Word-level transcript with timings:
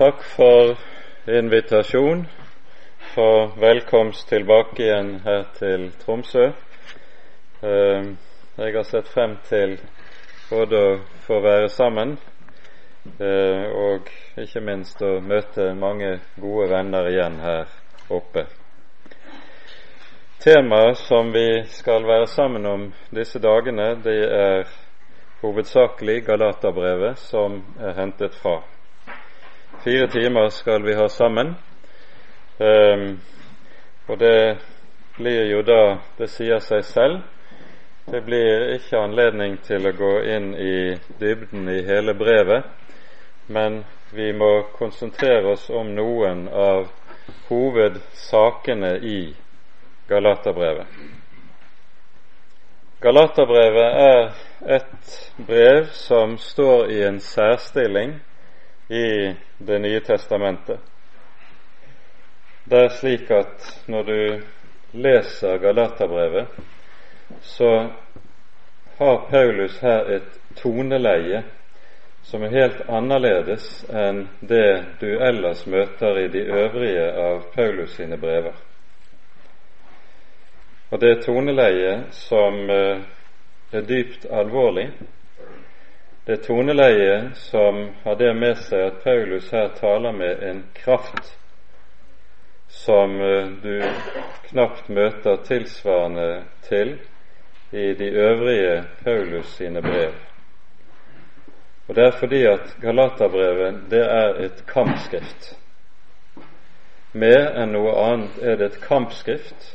Takk 0.00 0.22
for 0.22 0.76
invitasjon, 1.26 2.26
for 3.14 3.50
velkomst 3.60 4.28
tilbake 4.28 4.80
igjen 4.82 5.10
her 5.24 5.42
til 5.58 5.90
Tromsø. 6.00 6.46
Eh, 7.62 8.06
jeg 8.56 8.76
har 8.78 8.86
sett 8.88 9.10
frem 9.12 9.34
til 9.44 9.74
både 10.48 10.80
å 10.80 10.96
få 11.26 11.42
være 11.44 11.68
sammen 11.74 12.16
eh, 13.18 13.68
og 13.82 14.08
ikke 14.40 14.64
minst 14.70 15.04
å 15.04 15.18
møte 15.20 15.68
mange 15.76 16.14
gode 16.40 16.70
venner 16.72 17.12
igjen 17.12 17.36
her 17.44 17.68
oppe. 18.08 18.48
Temaet 20.40 21.04
som 21.04 21.28
vi 21.36 21.46
skal 21.76 22.08
være 22.08 22.32
sammen 22.38 22.72
om 22.72 22.90
disse 23.12 23.44
dagene, 23.44 23.92
det 24.00 24.18
er 24.32 24.76
hovedsakelig 25.44 26.22
Galaterbrevet, 26.32 27.20
som 27.28 27.60
er 27.76 27.98
hentet 28.00 28.40
fra. 28.40 28.62
Fire 29.84 30.06
timer 30.06 30.48
skal 30.48 30.82
vi 30.82 30.94
ha 30.94 31.08
sammen. 31.08 31.54
Um, 32.58 33.20
og 34.06 34.18
det 34.18 34.58
blir 35.16 35.46
jo 35.48 35.62
da 35.62 35.98
Det 36.18 36.28
sier 36.28 36.60
seg 36.60 36.84
selv. 36.84 37.22
Det 38.10 38.20
blir 38.26 38.74
ikke 38.74 39.00
anledning 39.00 39.56
til 39.64 39.88
å 39.88 39.94
gå 39.96 40.12
inn 40.34 40.52
i 40.52 40.98
dybden 41.20 41.68
i 41.72 41.80
hele 41.86 42.12
brevet, 42.14 42.68
men 43.46 43.84
vi 44.12 44.32
må 44.36 44.66
konsentrere 44.76 45.54
oss 45.54 45.70
om 45.70 45.94
noen 45.96 46.48
av 46.48 46.90
hovedsakene 47.48 48.96
i 49.00 49.20
Galaterbrevet. 50.08 50.86
Galaterbrevet 53.00 54.00
er 54.04 54.32
et 54.76 55.20
brev 55.46 55.86
som 55.96 56.36
står 56.38 56.90
i 56.90 57.06
en 57.06 57.20
særstilling 57.20 58.18
i 58.90 59.34
Det 59.58 59.78
nye 59.78 60.00
testamentet. 60.00 60.80
Det 62.64 62.78
er 62.84 62.88
slik 62.88 63.30
at 63.30 63.66
når 63.86 64.02
du 64.02 64.40
leser 64.92 65.58
Galaterbrevet, 65.58 66.46
så 67.40 67.70
har 68.98 69.26
Paulus 69.30 69.78
her 69.80 70.10
et 70.16 70.40
toneleie 70.56 71.42
som 72.22 72.42
er 72.42 72.56
helt 72.56 72.82
annerledes 72.88 73.68
enn 73.88 74.24
det 74.40 74.98
du 75.00 75.08
ellers 75.22 75.62
møter 75.66 76.18
i 76.24 76.26
de 76.28 76.42
øvrige 76.42 77.06
av 77.28 77.46
Paulus 77.54 77.94
sine 77.94 78.18
brever. 78.18 78.58
Og 80.90 81.00
det 81.00 81.10
er 81.10 81.22
toneleie 81.22 81.94
som 82.10 82.60
eh, 82.70 83.00
er 83.72 83.86
dypt 83.86 84.26
alvorlig. 84.26 84.90
Det 86.30 86.36
toneleie 86.36 87.30
som 87.34 87.90
har 88.02 88.16
det 88.16 88.34
med 88.34 88.58
seg 88.62 88.84
at 88.86 88.98
Paulus 89.02 89.48
her 89.50 89.72
taler 89.74 90.12
med 90.14 90.42
en 90.46 90.60
kraft 90.76 91.32
som 92.70 93.16
eh, 93.20 93.48
du 93.64 93.82
knapt 94.44 94.92
møter 94.94 95.40
tilsvarende 95.48 96.44
til 96.68 96.92
i 97.74 97.88
de 97.98 98.12
øvrige 98.28 98.76
Paulus 99.02 99.56
sine 99.56 99.82
brev. 99.82 100.14
Og 101.88 101.98
Det 101.98 102.06
er 102.06 102.16
fordi 102.22 102.44
at 102.46 102.76
Galaterbrevet 102.80 103.82
det 103.90 104.06
er 104.06 104.40
et 104.46 104.62
kampskrift. 104.70 105.50
Mer 107.12 107.50
enn 107.58 107.74
noe 107.74 107.98
annet 108.06 108.38
er 108.38 108.62
det 108.62 108.70
et 108.70 108.80
kampskrift, 108.86 109.74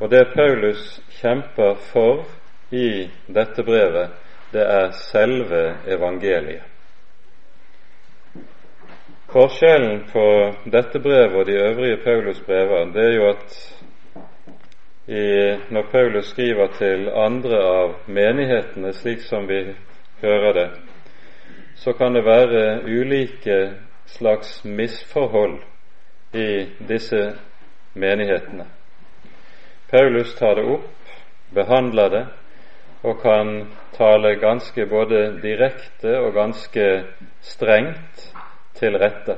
og 0.00 0.08
det 0.16 0.32
Paulus 0.32 1.00
kjemper 1.20 1.76
for 1.92 2.24
i 2.70 3.10
dette 3.28 3.68
brevet, 3.68 4.16
det 4.52 4.62
er 4.62 4.90
selve 4.90 5.62
evangeliet. 5.86 6.68
Forskjellen 9.32 10.02
på 10.12 10.24
dette 10.72 11.00
brevet 11.00 11.38
og 11.40 11.46
de 11.48 11.52
øvrige 11.56 12.02
Paulus-brever, 12.04 12.90
det 12.92 13.04
er 13.04 13.14
jo 13.14 13.28
at 13.30 13.54
i, 15.08 15.56
når 15.70 15.86
Paulus 15.92 16.26
skriver 16.26 16.66
til 16.78 17.08
andre 17.08 17.62
av 17.64 17.94
menighetene, 18.06 18.92
slik 18.92 19.24
som 19.24 19.48
vi 19.48 19.62
hører 20.20 20.52
det, 20.52 20.68
så 21.76 21.92
kan 21.92 22.14
det 22.14 22.24
være 22.24 22.82
ulike 22.84 23.72
slags 24.06 24.64
misforhold 24.64 25.58
i 26.34 26.66
disse 26.88 27.32
menighetene. 27.94 28.66
Paulus 29.90 30.34
tar 30.34 30.54
det 30.54 30.64
opp, 30.64 31.10
behandler 31.54 32.08
det, 32.08 32.26
og 33.02 33.20
kan 33.22 33.68
tale 33.96 34.36
ganske 34.40 34.86
både 34.86 35.40
direkte 35.42 36.18
og 36.20 36.32
ganske 36.34 36.86
strengt 37.40 38.28
til 38.78 38.98
rette. 38.98 39.36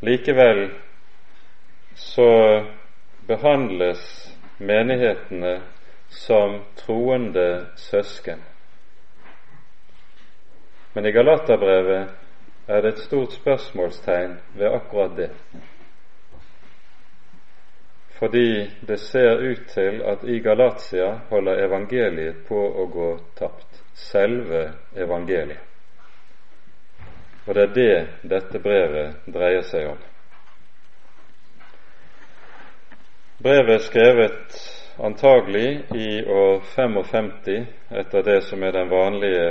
Likevel 0.00 0.68
så 1.94 2.30
behandles 3.26 4.04
menighetene 4.58 5.58
som 6.08 6.60
troende 6.76 7.66
søsken. 7.76 8.42
Men 10.94 11.06
i 11.06 11.10
Galaterbrevet 11.10 12.08
er 12.68 12.80
det 12.80 12.94
et 12.94 13.02
stort 13.02 13.32
spørsmålstegn 13.32 14.38
ved 14.54 14.72
akkurat 14.74 15.16
det 15.16 15.30
fordi 18.18 18.70
det 18.80 18.98
ser 18.98 19.38
ut 19.38 19.66
til 19.68 20.02
at 20.02 20.24
i 20.24 20.38
Galatia 20.42 21.12
holder 21.30 21.64
evangeliet 21.64 22.42
på 22.48 22.58
å 22.58 22.86
gå 22.90 23.10
tapt. 23.38 23.82
Selve 23.94 24.64
evangeliet. 24.94 25.62
Og 27.46 27.54
det 27.54 27.62
er 27.62 27.72
det 27.74 27.94
dette 28.30 28.60
brevet 28.62 29.22
dreier 29.26 29.62
seg 29.66 29.86
om. 29.94 30.00
Brevet 33.42 33.74
er 33.74 33.84
skrevet 33.86 34.58
antagelig 34.98 35.68
i 35.94 36.10
år 36.26 36.60
55 36.74 37.30
etter 38.02 38.26
det 38.26 38.40
som 38.50 38.62
er 38.62 38.74
den 38.74 38.90
vanlige 38.90 39.48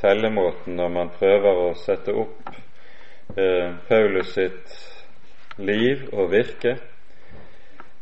tellemåten 0.00 0.76
når 0.76 0.94
man 0.96 1.12
prøver 1.18 1.64
å 1.66 1.72
sette 1.76 2.16
opp 2.16 2.48
eh, 3.36 3.76
Paulus 3.88 4.32
sitt 4.34 4.76
liv 5.60 6.08
og 6.12 6.32
virke 6.32 6.78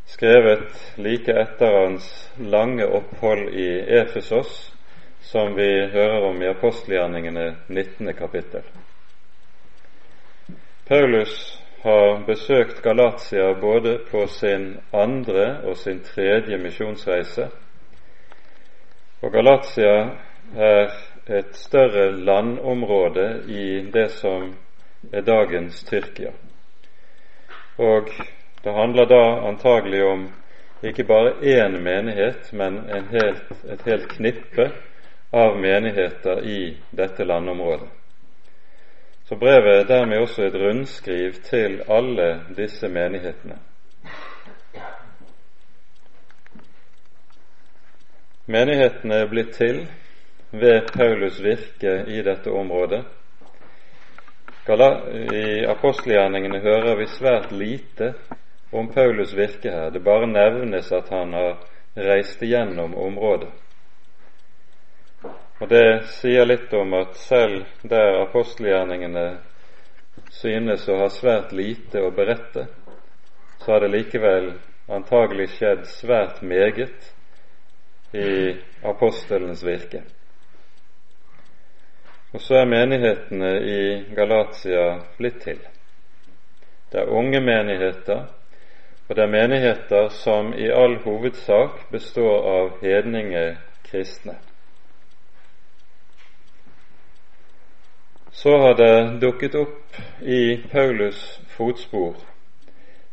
skrevet 0.09 0.93
like 0.95 1.31
etter 1.31 1.81
hans 1.81 2.31
lange 2.37 2.85
opphold 2.85 3.49
i 3.49 3.79
Efesos, 3.79 4.75
som 5.21 5.55
vi 5.55 5.85
hører 5.87 6.23
om 6.29 6.41
i 6.41 6.47
apostelgjerningene 6.47 7.55
19. 7.67 8.13
kapittel. 8.13 8.61
Paulus 10.87 11.59
har 11.81 12.25
besøkt 12.25 12.81
Galatia 12.81 13.53
både 13.61 13.97
på 14.11 14.27
sin 14.27 14.77
andre 14.91 15.61
og 15.63 15.77
sin 15.77 16.01
tredje 16.03 16.57
misjonsreise. 16.57 17.47
Og 19.21 19.31
Galatia 19.31 19.93
er 20.57 20.89
et 21.27 21.53
større 21.55 22.09
landområde 22.17 23.43
i 23.47 23.91
det 23.93 24.09
som 24.17 24.55
er 25.13 25.21
dagens 25.21 25.83
Tyrkia. 25.83 26.33
Og 27.77 28.09
det 28.63 28.71
handler 28.71 29.05
da 29.05 29.47
antagelig 29.47 30.03
om 30.05 30.27
ikke 30.83 31.03
bare 31.03 31.31
én 31.41 31.77
menighet, 31.83 32.53
men 32.53 32.79
helt, 33.11 33.51
et 33.67 33.81
helt 33.85 34.07
knippe 34.09 34.71
av 35.31 35.57
menigheter 35.59 36.43
i 36.43 36.77
dette 36.91 37.23
landområdet. 37.23 37.87
Så 39.23 39.35
brevet 39.35 39.75
er 39.79 39.87
dermed 39.87 40.21
også 40.21 40.43
et 40.43 40.55
rundskriv 40.55 41.33
til 41.45 41.81
alle 41.87 42.29
disse 42.57 42.87
menighetene. 42.87 43.59
Menighetene 48.49 49.19
er 49.21 49.29
blitt 49.29 49.53
til 49.53 49.83
ved 50.51 50.89
Paulus 50.95 51.37
virke 51.43 51.93
i 52.07 52.23
dette 52.25 52.49
området. 52.49 53.03
I 54.69 55.65
apostelgjerningene 55.65 56.59
hører 56.61 56.97
vi 56.97 57.05
svært 57.09 57.51
lite 57.51 58.13
om 58.71 58.87
Paulus 58.93 59.33
virke 59.33 59.71
her. 59.71 59.91
Det 59.91 59.99
bare 59.99 60.27
nevnes 60.27 60.91
at 60.91 61.09
han 61.09 61.33
har 61.33 61.57
reist 61.95 62.43
igjennom 62.43 62.95
området. 62.95 63.49
Og 65.59 65.67
Det 65.67 66.03
sier 66.15 66.45
litt 66.45 66.73
om 66.73 66.93
at 66.95 67.17
selv 67.19 67.65
der 67.83 68.21
apostelgjerningene 68.21 69.25
synes 70.31 70.87
å 70.87 70.99
ha 71.01 71.09
svært 71.11 71.51
lite 71.51 71.99
å 71.99 72.11
berette, 72.15 72.67
så 73.59 73.73
har 73.73 73.83
det 73.83 73.91
likevel 73.91 74.53
antagelig 74.87 75.49
skjedd 75.57 75.83
svært 75.91 76.39
meget 76.41 77.11
i 78.15 78.55
apostelens 78.87 79.65
virke. 79.67 80.05
Og 82.31 82.41
så 82.41 82.61
er 82.61 82.71
menighetene 82.71 83.51
i 83.59 83.81
Galatia 84.15 84.99
blitt 85.17 85.41
til. 85.43 85.59
Det 86.89 87.03
er 87.03 87.11
unge 87.19 87.41
menigheter 87.41 88.27
og 89.09 89.15
det 89.15 89.23
er 89.23 89.31
menigheter 89.33 90.09
som 90.13 90.53
i 90.53 90.67
all 90.69 90.99
hovedsak 91.01 91.87
består 91.91 92.43
av 92.45 92.67
hedninge 92.83 93.57
kristne. 93.89 94.35
Så 98.31 98.53
har 98.61 98.77
det 98.77 99.21
dukket 99.21 99.55
opp 99.57 99.97
i 100.21 100.61
Paulus' 100.71 101.41
fotspor 101.57 102.21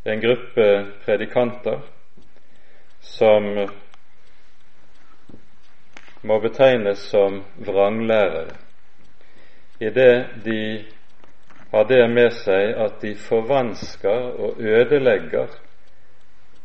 en 0.05 0.21
gruppe 0.21 0.69
predikanter 1.05 1.81
som 3.01 3.49
må 6.23 6.41
betegnes 6.45 7.09
som 7.11 7.41
vranglærere, 7.57 8.53
idet 9.81 10.45
de 10.45 10.61
har 11.73 11.89
det 11.89 12.05
med 12.11 12.35
seg 12.45 12.77
at 12.85 13.01
de 13.01 13.15
forvansker 13.17 14.29
og 14.45 14.61
ødelegger 14.61 15.63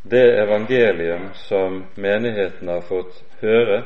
det 0.04 0.42
evangelium 0.42 1.30
som 1.34 1.86
menighetene 1.96 2.72
har 2.72 2.82
fått 2.82 3.24
høre, 3.42 3.84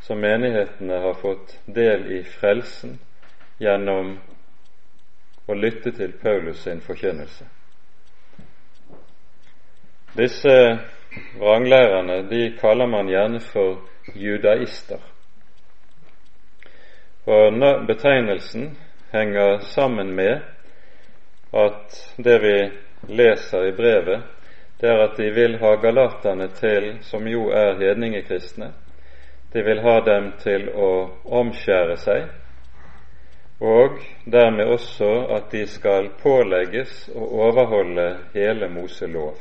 som 0.00 0.20
menighetene 0.20 1.00
har 1.04 1.14
fått 1.14 1.58
del 1.66 2.06
i 2.12 2.22
frelsen 2.24 2.98
gjennom 3.60 4.16
å 5.46 5.54
lytte 5.54 5.92
til 5.92 6.12
Paulus 6.22 6.62
sin 6.64 6.80
forkynnelse. 6.80 7.44
Disse 10.16 10.56
vranglærerne 11.38 12.22
de 12.30 12.56
kaller 12.60 12.86
man 12.86 13.08
gjerne 13.08 13.40
for 13.40 13.80
judaister. 14.14 15.00
Og 17.30 17.60
betegnelsen 17.86 18.72
henger 19.12 19.58
sammen 19.58 20.14
med 20.16 20.40
at 21.52 21.96
det 22.16 22.36
vi 22.42 22.56
leser 23.08 23.68
i 23.68 23.72
brevet, 23.76 24.22
det 24.80 24.88
er 24.88 25.02
at 25.04 25.16
de 25.16 25.30
vil 25.36 25.58
ha 25.60 25.74
galaterne 25.76 26.48
til, 26.56 26.92
som 27.04 27.26
jo 27.28 27.50
er 27.52 27.76
hedningekristne, 27.80 28.72
de 29.52 29.62
vil 29.62 29.82
ha 29.84 29.98
dem 30.06 30.32
til 30.40 30.68
å 30.72 30.90
omskjære 31.40 31.96
seg, 32.00 32.28
og 33.60 34.00
dermed 34.24 34.72
også 34.72 35.10
at 35.36 35.50
de 35.52 35.66
skal 35.68 36.08
pålegges 36.22 37.10
å 37.12 37.26
overholde 37.48 38.06
hele 38.32 38.70
Moselov. 38.72 39.36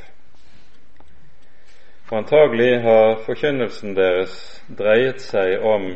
Antagelig 2.11 2.81
har 2.83 3.19
forkynnelsen 3.23 3.93
deres 3.95 4.33
dreiet 4.67 5.21
seg 5.21 5.61
om 5.63 5.91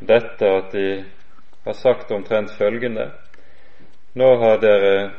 dette 0.00 0.48
at 0.48 0.72
de 0.72 0.88
har 1.64 1.76
sagt 1.76 2.10
omtrent 2.10 2.50
følgende 2.58 3.10
Nå 4.14 4.28
har 4.40 4.60
dere 4.62 5.10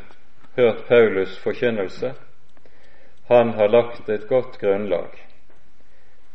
hørt 0.56 0.85
Paulus' 0.88 1.39
forkynnelse. 1.44 2.13
Han 3.27 3.50
har 3.50 3.68
lagt 3.68 4.10
et 4.10 4.27
godt 4.27 4.60
grunnlag, 4.62 5.10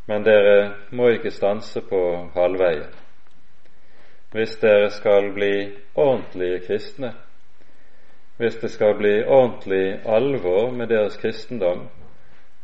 men 0.07 0.25
dere 0.27 0.73
må 0.91 1.13
ikke 1.15 1.31
stanse 1.31 1.81
på 1.87 2.01
halvveien. 2.35 2.89
Hvis 4.35 4.57
dere 4.59 4.89
skal 4.91 5.29
bli 5.37 5.53
ordentlige 5.95 6.59
kristne, 6.67 7.13
hvis 8.41 8.57
det 8.59 8.71
skal 8.75 8.97
bli 8.99 9.13
ordentlig 9.23 10.01
alvor 10.03 10.73
med 10.75 10.91
deres 10.91 11.15
kristendom, 11.23 11.85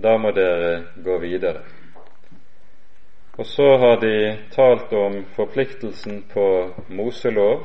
da 0.03 0.17
må 0.19 0.33
dere 0.35 0.73
gå 1.05 1.19
videre. 1.23 1.63
Og 3.39 3.47
så 3.47 3.67
har 3.79 4.01
de 4.03 4.39
talt 4.51 4.93
om 4.93 5.21
forpliktelsen 5.37 6.25
på 6.33 6.49
Moselov. 6.89 7.63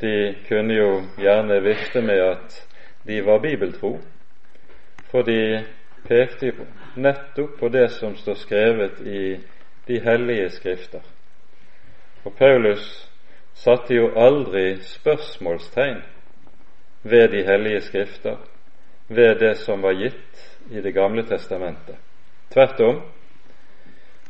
De 0.00 0.34
kunne 0.48 0.74
jo 0.74 1.00
gjerne 1.16 1.62
vifte 1.64 2.02
med 2.02 2.20
at 2.20 2.60
de 3.06 3.22
var 3.26 3.38
bibeltro, 3.38 3.94
for 5.16 5.22
de 5.22 5.64
pekte 6.08 6.52
nettopp 6.94 7.58
på 7.60 7.68
det 7.68 7.88
som 7.88 8.16
står 8.16 8.34
skrevet 8.34 8.98
i 9.00 9.38
de 9.86 10.00
hellige 10.04 10.50
skrifter. 10.50 11.00
Og 12.24 12.34
Paulus 12.36 12.84
satte 13.54 13.94
jo 13.96 14.10
aldri 14.12 14.76
spørsmålstegn 14.84 16.02
ved 17.02 17.28
de 17.32 17.42
hellige 17.48 17.80
skrifter, 17.80 18.36
ved 19.08 19.40
det 19.40 19.54
som 19.56 19.82
var 19.82 19.96
gitt 19.96 20.44
i 20.70 20.80
Det 20.80 20.92
gamle 20.94 21.22
testamentet. 21.22 21.96
Tvert 22.52 22.80
om. 22.80 23.00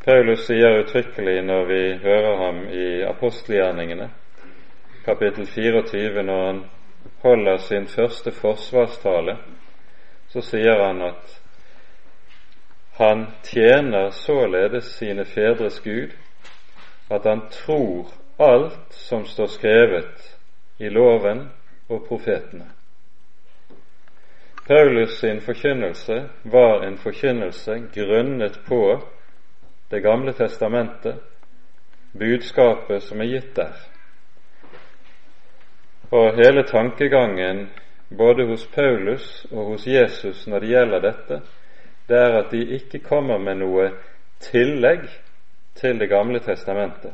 Paulus 0.04 0.46
sier 0.46 0.78
uttrykkelig 0.84 1.42
når 1.42 1.64
vi 1.64 1.82
hører 2.02 2.36
ham 2.44 2.62
i 2.68 3.02
apostelgjerningene, 3.02 4.10
kapittel 5.04 5.46
24, 5.46 6.22
når 6.22 6.46
han 6.46 6.64
holder 7.22 7.56
sin 7.56 7.86
første 7.86 8.30
forsvarstale, 8.30 9.36
så 10.36 10.42
sier 10.42 10.80
han 10.84 10.98
at 11.02 11.42
han 12.98 13.26
tjener 13.44 14.10
således 14.10 14.84
sine 14.84 15.24
fedres 15.24 15.80
Gud, 15.80 16.10
at 17.10 17.24
han 17.24 17.40
tror 17.50 18.10
alt 18.38 18.92
som 18.92 19.24
står 19.24 19.46
skrevet 19.46 20.26
i 20.78 20.88
loven 20.92 21.48
og 21.88 22.04
profetene. 22.08 22.66
Paulus 24.66 25.18
sin 25.20 25.40
forkynnelse 25.40 26.28
var 26.42 26.84
en 26.84 26.98
forkynnelse 26.98 27.78
grunnet 27.94 28.60
på 28.68 29.00
Det 29.90 30.02
gamle 30.02 30.32
testamentet, 30.32 31.14
budskapet 32.18 33.02
som 33.02 33.20
er 33.20 33.24
gitt 33.24 33.56
der. 33.56 33.76
Og 36.10 36.34
hele 36.34 36.64
tankegangen 36.66 37.68
både 38.08 38.46
hos 38.46 38.66
Paulus 38.66 39.46
og 39.50 39.64
hos 39.64 39.86
Jesus 39.86 40.46
når 40.46 40.60
det 40.60 40.68
gjelder 40.68 41.00
dette, 41.00 41.40
det 42.08 42.16
er 42.16 42.38
at 42.38 42.50
de 42.50 42.62
ikke 42.76 42.98
kommer 42.98 43.38
med 43.38 43.58
noe 43.62 43.90
tillegg 44.40 45.08
til 45.76 45.98
Det 45.98 46.08
gamle 46.08 46.40
testamentet. 46.40 47.12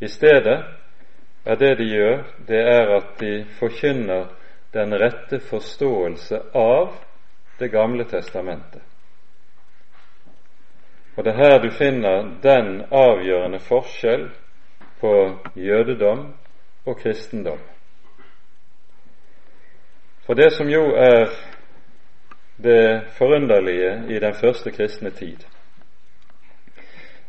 I 0.00 0.08
stedet 0.08 0.58
er 1.44 1.56
det 1.56 1.78
de 1.78 1.84
gjør, 1.84 2.22
det 2.48 2.60
er 2.60 2.96
at 2.96 3.18
de 3.20 3.44
forkynner 3.58 4.28
den 4.72 4.94
rette 4.94 5.40
forståelse 5.40 6.38
av 6.54 6.94
Det 7.58 7.70
gamle 7.70 8.04
testamentet. 8.04 8.82
Og 11.16 11.24
det 11.24 11.32
er 11.32 11.42
her 11.44 11.58
du 11.58 11.70
finner 11.70 12.30
den 12.42 12.84
avgjørende 12.90 13.58
forskjell 13.58 14.30
på 15.00 15.38
jødedom 15.56 16.32
og 16.86 16.96
kristendom. 16.98 17.58
For 20.26 20.34
det 20.34 20.50
som 20.52 20.68
jo 20.70 20.82
er 20.94 21.30
det 22.62 23.02
forunderlige 23.18 23.92
i 24.08 24.18
den 24.18 24.34
første 24.34 24.70
kristne 24.70 25.10
tid, 25.10 25.36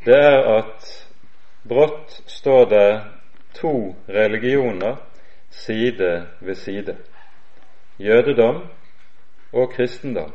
det 0.06 0.20
er 0.20 0.40
at 0.58 0.86
brått 1.70 2.22
står 2.28 2.66
det 2.70 3.02
to 3.56 3.96
religioner 4.10 4.96
side 5.50 6.28
ved 6.42 6.56
side 6.56 6.98
jødedom 8.00 8.64
og 9.54 9.72
kristendom. 9.74 10.34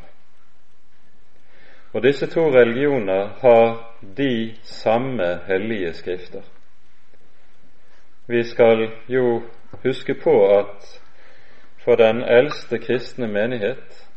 Og 1.92 2.02
disse 2.02 2.26
to 2.26 2.40
religioner 2.40 3.28
har 3.40 3.94
de 4.16 4.54
samme 4.62 5.40
hellige 5.46 5.92
skrifter. 5.92 6.42
Vi 8.26 8.42
skal 8.44 8.90
jo 9.08 9.42
huske 9.84 10.14
på 10.14 10.58
at 10.58 11.00
for 11.88 11.96
den 11.96 12.22
eldste 12.22 12.78
kristne 12.78 13.26
menighet 13.26 14.08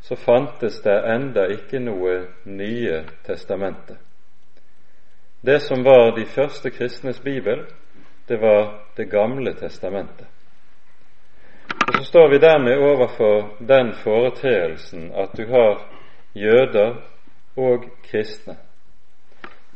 så 0.00 0.16
fantes 0.16 0.82
det 0.84 0.96
enda 1.14 1.46
ikke 1.48 1.80
noe 1.80 2.26
Nye 2.44 2.98
testamentet. 3.24 3.96
Det 5.40 5.62
som 5.64 5.84
var 5.84 6.12
de 6.18 6.26
første 6.26 6.70
kristnes 6.70 7.20
bibel, 7.24 7.64
det 8.28 8.40
var 8.40 8.82
Det 8.96 9.08
gamle 9.10 9.54
testamentet. 9.54 10.26
Og 11.88 11.94
så 11.94 12.04
står 12.04 12.28
vi 12.28 12.38
dermed 12.38 12.76
overfor 12.78 13.56
den 13.58 13.94
foreteelsen 13.94 15.12
at 15.14 15.36
du 15.36 15.46
har 15.46 15.88
jøder 16.34 16.96
og 17.56 17.84
kristne. 18.10 18.56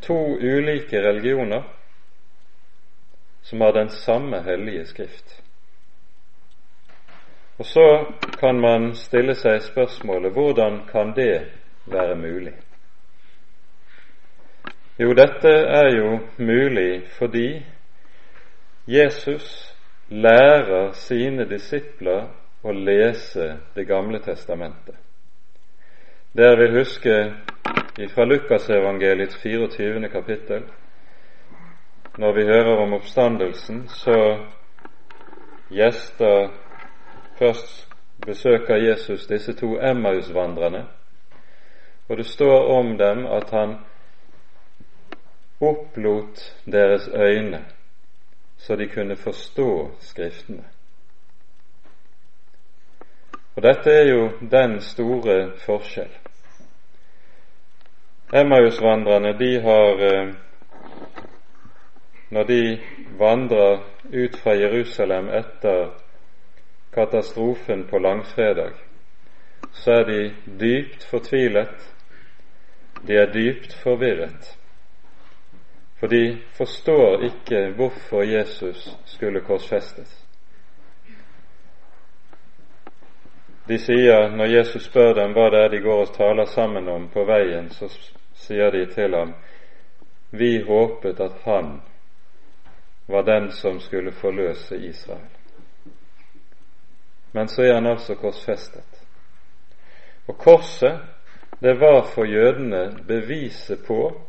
To 0.02 0.37
ulike 0.37 1.00
religioner 1.09 1.62
som 3.42 3.61
har 3.61 3.73
den 3.73 3.88
samme 3.88 4.42
hellige 4.42 4.87
skrift. 4.87 5.42
Og 7.61 7.67
så 7.67 8.05
kan 8.40 8.61
man 8.61 8.95
stille 8.97 9.35
seg 9.37 9.59
spørsmålet 9.61 10.33
hvordan 10.33 10.79
kan 10.88 11.11
det 11.17 11.43
være 11.93 12.14
mulig? 12.17 12.55
Jo, 15.00 15.12
dette 15.12 15.52
er 15.81 15.88
jo 15.97 16.19
mulig 16.38 17.02
fordi 17.19 17.61
Jesus 18.88 19.76
lærer 20.09 20.93
sine 20.93 21.45
disipler 21.50 22.31
å 22.64 22.73
lese 22.73 23.50
Det 23.75 23.85
gamle 23.87 24.23
testamentet. 24.25 24.97
Dere 26.33 26.57
vil 26.62 26.79
huske 26.79 27.14
fra 28.14 28.25
Lukasevangeliets 28.25 29.37
24. 29.43 30.09
kapittel, 30.09 30.64
når 32.19 32.33
vi 32.33 32.49
hører 32.49 32.83
om 32.87 32.93
oppstandelsen, 32.93 33.88
så 33.88 34.17
gjester 35.71 36.49
Først 37.40 37.88
besøker 38.26 38.76
Jesus 38.76 39.26
disse 39.26 39.56
to 39.56 39.78
Emmaus-vandrerne, 39.80 40.87
og 42.09 42.16
det 42.16 42.26
står 42.26 42.78
om 42.78 42.99
dem 42.99 43.26
at 43.26 43.50
han 43.50 43.76
opplot 45.61 46.56
deres 46.66 47.09
øyne 47.14 47.64
så 48.61 48.76
de 48.76 48.88
kunne 48.88 49.16
forstå 49.16 49.90
Skriftene. 50.00 50.64
Og 53.56 53.62
dette 53.62 53.90
er 53.90 54.04
jo 54.11 54.30
den 54.50 54.80
store 54.80 55.52
forskjell. 55.64 56.12
Emmausvandrerne, 58.35 59.32
de 59.38 59.61
har 59.61 60.04
eh, 60.11 60.35
Når 62.30 62.42
de 62.42 62.80
vandrer 63.18 63.80
ut 64.04 64.37
fra 64.42 64.50
Jerusalem 64.50 65.28
etter 65.28 65.88
katastrofen 66.94 67.85
på 67.90 67.99
langfredag, 67.99 68.73
så 69.73 69.92
er 69.92 70.04
de 70.04 70.35
dypt 70.61 71.04
fortvilet, 71.11 71.94
de 73.06 73.16
er 73.16 73.32
dypt 73.32 73.75
forvirret. 73.82 74.56
For 76.00 76.06
de 76.06 76.38
forstår 76.56 77.25
ikke 77.25 77.70
hvorfor 77.76 78.23
Jesus 78.23 78.97
skulle 79.04 79.40
korsfestes. 79.40 80.16
De 83.68 83.78
sier, 83.78 84.28
når 84.37 84.44
Jesus 84.44 84.88
spør 84.88 85.12
dem 85.14 85.35
hva 85.37 85.50
det 85.52 85.61
er 85.64 85.68
de 85.68 85.80
går 85.85 86.00
og 86.06 86.14
taler 86.16 86.49
sammen 86.50 86.88
om 86.88 87.09
på 87.12 87.25
veien, 87.28 87.68
så 87.70 87.87
sier 88.35 88.73
de 88.75 88.87
til 88.94 89.14
ham 89.14 89.35
vi 90.30 90.62
håpet 90.62 91.20
at 91.20 91.42
han 91.44 91.80
var 93.06 93.23
den 93.23 93.50
som 93.52 93.80
skulle 93.80 94.12
forløse 94.12 94.76
Israel. 94.76 95.39
Men 97.32 97.49
så 97.49 97.62
er 97.62 97.75
han 97.75 97.87
altså 97.87 98.14
korsfestet. 98.14 99.02
Og 100.28 100.38
korset, 100.38 101.00
det 101.60 101.80
var 101.80 102.02
for 102.14 102.25
jødene 102.25 102.96
beviset 103.06 103.84
på 103.87 104.20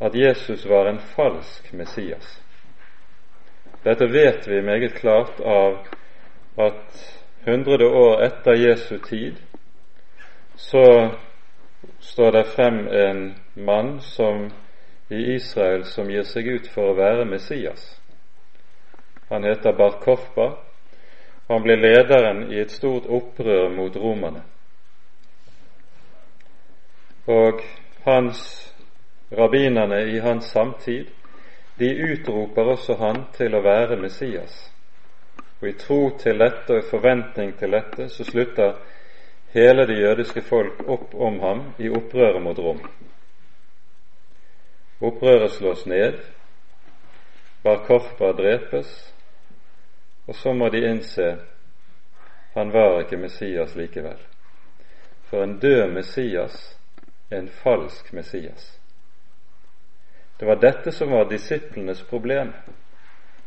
at 0.00 0.14
Jesus 0.14 0.68
var 0.68 0.88
en 0.88 0.98
falsk 0.98 1.72
Messias. 1.72 2.42
Dette 3.84 4.12
vet 4.12 4.48
vi 4.48 4.60
meget 4.60 4.94
klart 4.94 5.40
av 5.40 5.86
at 6.58 7.18
hundrede 7.46 7.86
år 7.86 8.22
etter 8.22 8.52
Jesu 8.52 8.98
tid 8.98 9.36
så 10.56 11.10
står 12.00 12.30
det 12.30 12.46
frem 12.46 12.88
en 12.88 13.34
mann 13.54 14.00
som 14.00 14.50
i 15.08 15.34
Israel 15.34 15.84
som 15.84 16.10
gir 16.10 16.26
seg 16.26 16.46
ut 16.46 16.66
for 16.74 16.90
å 16.90 16.96
være 16.98 17.24
Messias. 17.24 18.00
Han 19.30 19.44
heter 19.44 19.72
Bar 19.72 20.00
Korpa. 20.02 20.67
Han 21.48 21.62
blir 21.62 21.76
lederen 21.76 22.52
i 22.52 22.60
et 22.60 22.70
stort 22.70 23.06
opprør 23.06 23.70
mot 23.72 23.96
romerne. 23.96 24.42
Og 27.28 27.62
hans 28.04 28.42
rabbinerne 29.32 30.02
i 30.12 30.18
hans 30.18 30.44
samtid, 30.44 31.06
de 31.78 31.88
utroper 32.12 32.72
også 32.74 32.94
han 33.00 33.24
til 33.36 33.54
å 33.54 33.62
være 33.64 33.96
Messias. 34.00 34.54
Og 35.60 35.68
i 35.68 35.74
tro 35.78 36.00
til 36.20 36.38
dette 36.38 36.72
og 36.74 36.78
i 36.82 36.88
forventning 36.90 37.52
til 37.58 37.72
dette 37.74 38.08
så 38.12 38.24
slutter 38.24 38.76
hele 39.54 39.86
det 39.86 39.98
jødiske 40.00 40.42
folk 40.42 40.84
opp 40.86 41.14
om 41.14 41.40
ham 41.40 41.62
i 41.78 41.88
opprøret 41.88 42.42
mot 42.42 42.58
Rom. 42.58 42.80
Opprøret 45.00 45.52
slås 45.54 45.86
ned, 45.86 46.18
Bar 47.62 47.84
Korpa 47.86 48.32
drepes, 48.32 48.90
og 50.28 50.36
så 50.36 50.52
må 50.52 50.68
de 50.68 50.84
innse 50.84 51.36
han 52.54 52.72
var 52.72 53.00
ikke 53.00 53.16
Messias 53.16 53.74
likevel. 53.76 54.18
For 55.30 55.42
en 55.42 55.58
død 55.58 55.92
Messias 55.92 56.78
er 57.30 57.38
en 57.38 57.48
falsk 57.48 58.12
Messias. 58.12 58.80
Det 60.40 60.46
var 60.46 60.54
dette 60.54 60.92
som 60.92 61.10
var 61.10 61.28
disiplenes 61.28 62.02
problem, 62.02 62.52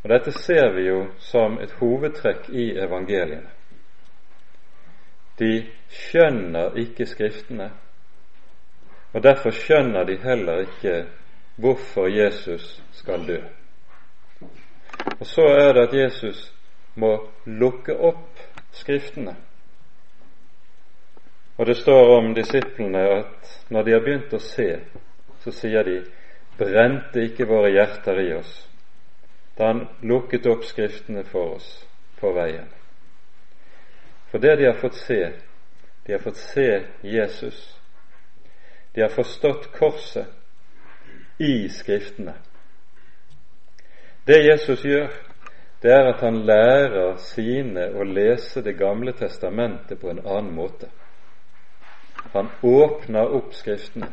og 0.03 0.09
dette 0.09 0.31
ser 0.31 0.71
vi 0.75 0.88
jo 0.88 1.05
som 1.19 1.59
et 1.59 1.71
hovedtrekk 1.71 2.50
i 2.50 2.71
evangeliene. 2.79 3.50
De 5.39 5.67
skjønner 5.89 6.77
ikke 6.77 7.05
Skriftene, 7.05 7.71
og 9.13 9.23
derfor 9.23 9.51
skjønner 9.51 10.03
de 10.03 10.17
heller 10.17 10.65
ikke 10.67 11.05
hvorfor 11.55 12.07
Jesus 12.07 12.81
skal 12.91 13.27
dø. 13.27 13.39
Og 15.19 15.25
så 15.25 15.41
er 15.41 15.73
det 15.73 15.88
at 15.88 15.93
Jesus 15.93 16.53
må 16.95 17.17
lukke 17.45 17.95
opp 17.95 18.48
Skriftene. 18.71 19.36
Og 21.57 21.65
det 21.67 21.75
står 21.77 22.17
om 22.17 22.33
disiplene 22.33 23.01
at 23.19 23.50
når 23.69 23.83
de 23.83 23.93
har 23.93 24.03
begynt 24.05 24.33
å 24.33 24.39
se, 24.39 24.69
så 25.43 25.51
sier 25.51 25.83
de 25.83 25.98
brente 26.57 27.25
ikke 27.27 27.50
våre 27.50 27.74
hjerter 27.74 28.21
i 28.24 28.29
oss 28.38 28.53
da 29.57 29.67
han 29.67 29.81
lukket 30.01 30.48
opp 30.48 30.63
Skriftene 30.65 31.24
for 31.27 31.57
oss 31.57 31.67
på 32.17 32.31
veien. 32.33 32.69
For 34.31 34.39
det 34.39 34.55
de 34.57 34.65
har 34.65 34.79
fått 34.79 34.95
se, 34.95 35.19
de 36.07 36.13
har 36.15 36.24
fått 36.24 36.39
se 36.39 36.69
Jesus. 37.01 37.60
De 38.95 39.01
har 39.03 39.12
forstått 39.12 39.67
korset 39.75 40.25
i 41.38 41.69
Skriftene. 41.69 42.33
Det 44.25 44.39
Jesus 44.45 44.86
gjør, 44.86 45.12
det 45.81 45.91
er 45.91 46.11
at 46.13 46.19
han 46.21 46.43
lærer 46.45 47.15
sine 47.17 47.88
å 47.97 48.03
lese 48.05 48.61
Det 48.61 48.77
gamle 48.77 49.13
testamentet 49.17 50.00
på 50.00 50.09
en 50.11 50.19
annen 50.25 50.53
måte. 50.53 50.89
Han 52.33 52.50
åpner 52.61 53.33
opp 53.35 53.53
Skriftene. 53.53 54.11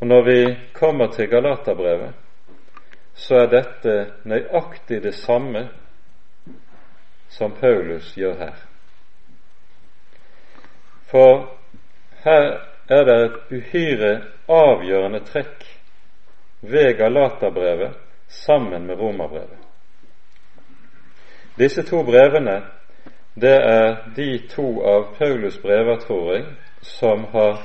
Og 0.00 0.06
Når 0.06 0.22
vi 0.24 0.56
kommer 0.74 1.06
til 1.06 1.28
Galaterbrevet, 1.30 2.12
så 3.14 3.34
er 3.34 3.46
dette 3.46 3.94
nøyaktig 4.24 5.02
det 5.02 5.14
samme 5.14 5.68
som 7.28 7.52
Paulus 7.60 8.12
gjør 8.16 8.34
her. 8.38 8.56
For 11.12 11.46
her 12.24 12.48
er 12.88 13.04
det 13.04 13.16
et 13.24 13.52
uhyre 13.52 14.12
avgjørende 14.48 15.20
trekk 15.28 15.71
ved 16.62 16.96
Galaterbrevet 16.96 17.94
sammen 18.28 18.86
med 18.86 18.98
Romerbrevet. 18.98 19.58
Disse 21.58 21.82
to 21.82 22.02
brevene 22.04 22.62
det 23.34 23.56
er 23.56 23.96
de 24.16 24.38
to 24.48 24.82
av 24.84 25.14
Paulus 25.18 25.58
brever, 25.58 25.96
tror 25.96 26.34
jeg, 26.34 26.44
som 26.80 27.24
har 27.32 27.62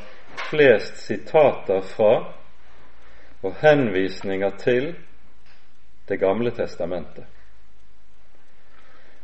flest 0.50 0.98
sitater 0.98 1.82
fra 1.82 2.34
og 3.44 3.56
henvisninger 3.62 4.50
til 4.58 4.96
Det 6.08 6.20
gamle 6.20 6.51
testamentet. 6.51 7.25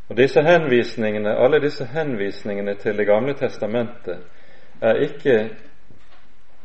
Og 0.09 0.17
disse 0.17 0.41
henvisningene, 0.41 1.37
Alle 1.37 1.61
disse 1.61 1.85
henvisningene 1.85 2.75
til 2.75 2.97
Det 2.97 3.05
gamle 3.07 3.33
testamentet 3.33 4.17
er 4.81 4.93
ikke 4.93 5.49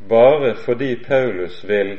bare 0.09 0.57
fordi 0.57 1.05
Paulus 1.05 1.69
vil 1.69 1.99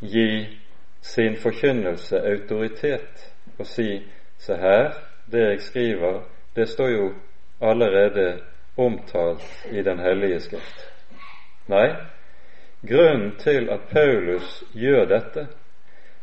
gi 0.00 0.58
sin 1.00 1.36
forkynnelse 1.36 2.20
autoritet 2.20 3.32
og 3.58 3.66
si 3.66 4.02
se 4.38 4.56
her, 4.56 4.92
det 5.32 5.40
jeg 5.40 5.60
skriver, 5.60 6.22
det 6.56 6.68
står 6.68 6.88
jo 6.88 7.12
allerede 7.60 8.40
omtalt 8.76 9.66
i 9.72 9.82
Den 9.82 9.98
hellige 9.98 10.40
skrift. 10.40 10.86
Nei, 11.68 11.88
grunnen 12.88 13.36
til 13.38 13.68
at 13.70 13.80
Paulus 13.90 14.64
gjør 14.74 15.04
dette, 15.04 15.46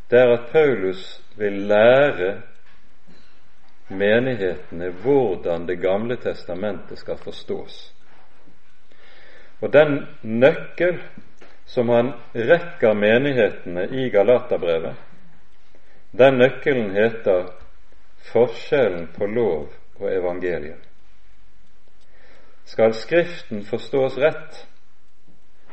det 0.10 0.20
er 0.20 0.34
at 0.34 0.50
Paulus 0.52 1.22
vil 1.38 1.54
lære 1.68 2.42
menighetene 3.90 4.90
hvordan 4.90 5.68
Det 5.68 5.80
gamle 5.82 6.16
testamentet 6.16 7.00
skal 7.00 7.18
forstås. 7.18 7.94
Og 9.62 9.74
den 9.74 10.08
nøkkel 10.24 11.00
som 11.68 11.90
han 11.90 12.14
rekker 12.34 12.94
menighetene 12.94 13.84
i 13.92 14.10
Galaterbrevet, 14.10 14.96
den 16.12 16.40
nøkkelen 16.40 16.94
heter 16.96 17.50
forskjellen 18.32 19.10
på 19.16 19.28
lov 19.28 19.68
og 20.00 20.08
evangeliet. 20.12 20.80
Skal 22.68 22.94
Skriften 22.96 23.66
forstås 23.68 24.18
rett, 24.18 24.64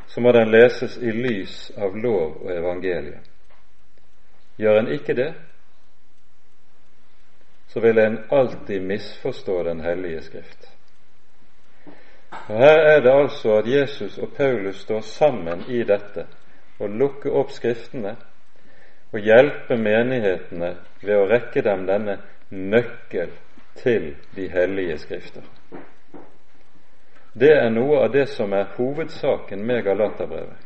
så 0.06 0.20
må 0.20 0.32
den 0.34 0.50
leses 0.50 0.98
i 0.98 1.10
lys 1.14 1.70
av 1.78 1.96
lov 1.96 2.42
og 2.42 2.50
evangeliet. 2.54 3.22
Gjør 4.58 4.78
en 4.78 4.92
ikke 4.94 5.16
det, 5.18 5.32
så 7.70 7.80
vil 7.82 7.98
en 7.98 8.20
alltid 8.30 8.82
misforstå 8.82 9.62
Den 9.62 9.80
hellige 9.80 10.22
Skrift. 10.22 10.73
Her 12.48 12.78
er 12.78 13.00
det 13.00 13.12
altså 13.12 13.58
at 13.58 13.66
Jesus 13.66 14.18
og 14.18 14.32
Paulus 14.36 14.76
står 14.76 15.00
sammen 15.00 15.64
i 15.68 15.82
dette 15.82 16.26
og 16.78 16.90
lukker 16.90 17.32
opp 17.32 17.52
Skriftene 17.54 18.16
og 19.14 19.22
hjelper 19.22 19.78
menighetene 19.78 20.74
ved 21.02 21.16
å 21.16 21.28
rekke 21.30 21.62
dem 21.62 21.86
denne 21.86 22.18
nøkkel 22.50 23.30
til 23.78 24.14
de 24.34 24.48
hellige 24.50 24.98
Skrifter. 24.98 25.46
Det 27.34 27.50
er 27.50 27.70
noe 27.70 28.04
av 28.04 28.12
det 28.14 28.28
som 28.30 28.52
er 28.54 28.74
hovedsaken 28.76 29.64
med 29.66 29.82
Galaterbrevet. 29.86 30.60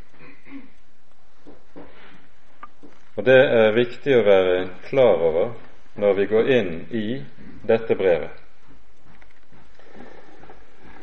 Og 3.17 3.25
det 3.27 3.39
er 3.39 3.73
viktig 3.75 4.15
å 4.15 4.27
være 4.27 4.59
klar 4.89 5.25
over 5.29 5.55
når 5.99 6.13
vi 6.21 6.27
går 6.31 6.51
inn 6.55 6.75
i 6.95 7.07
dette 7.67 7.97
brevet. 7.99 8.38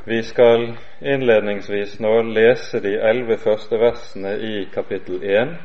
Vi 0.08 0.24
skal 0.24 0.78
innledningsvis 1.02 2.00
nå 2.00 2.22
lese 2.22 2.78
de 2.80 2.92
elleve 3.10 3.40
første 3.42 3.80
versene 3.82 4.36
i 4.38 4.66
kapittel 4.74 5.24
1 5.24 5.56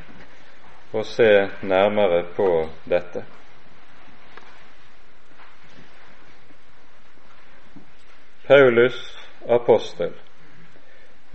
og 0.93 1.05
se 1.05 1.49
nærmere 1.63 2.23
på 2.37 2.47
dette. 2.89 3.25
Paulus 8.47 8.97
apostel, 9.49 10.15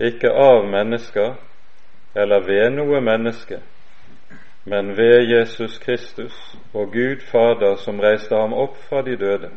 ikke 0.00 0.32
av 0.34 0.66
mennesker 0.66 1.36
eller 2.16 2.42
ved 2.48 2.74
noe 2.74 3.00
menneske, 3.00 3.60
men 4.64 4.96
ved 4.98 5.30
Jesus 5.30 5.78
Kristus 5.78 6.34
og 6.74 6.90
Gud 6.92 7.22
Fader 7.30 7.78
som 7.78 8.02
reiste 8.02 8.34
ham 8.34 8.52
opp 8.52 8.82
fra 8.88 9.06
de 9.06 9.14
døde, 9.16 9.54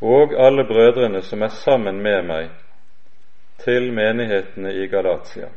og 0.00 0.32
alle 0.46 0.64
brødrene 0.64 1.22
som 1.22 1.42
er 1.42 1.48
sammen 1.48 2.02
med 2.02 2.22
meg, 2.22 2.50
til 3.58 3.92
menighetene 3.92 4.74
i 4.74 4.86
Galatia. 4.86 5.48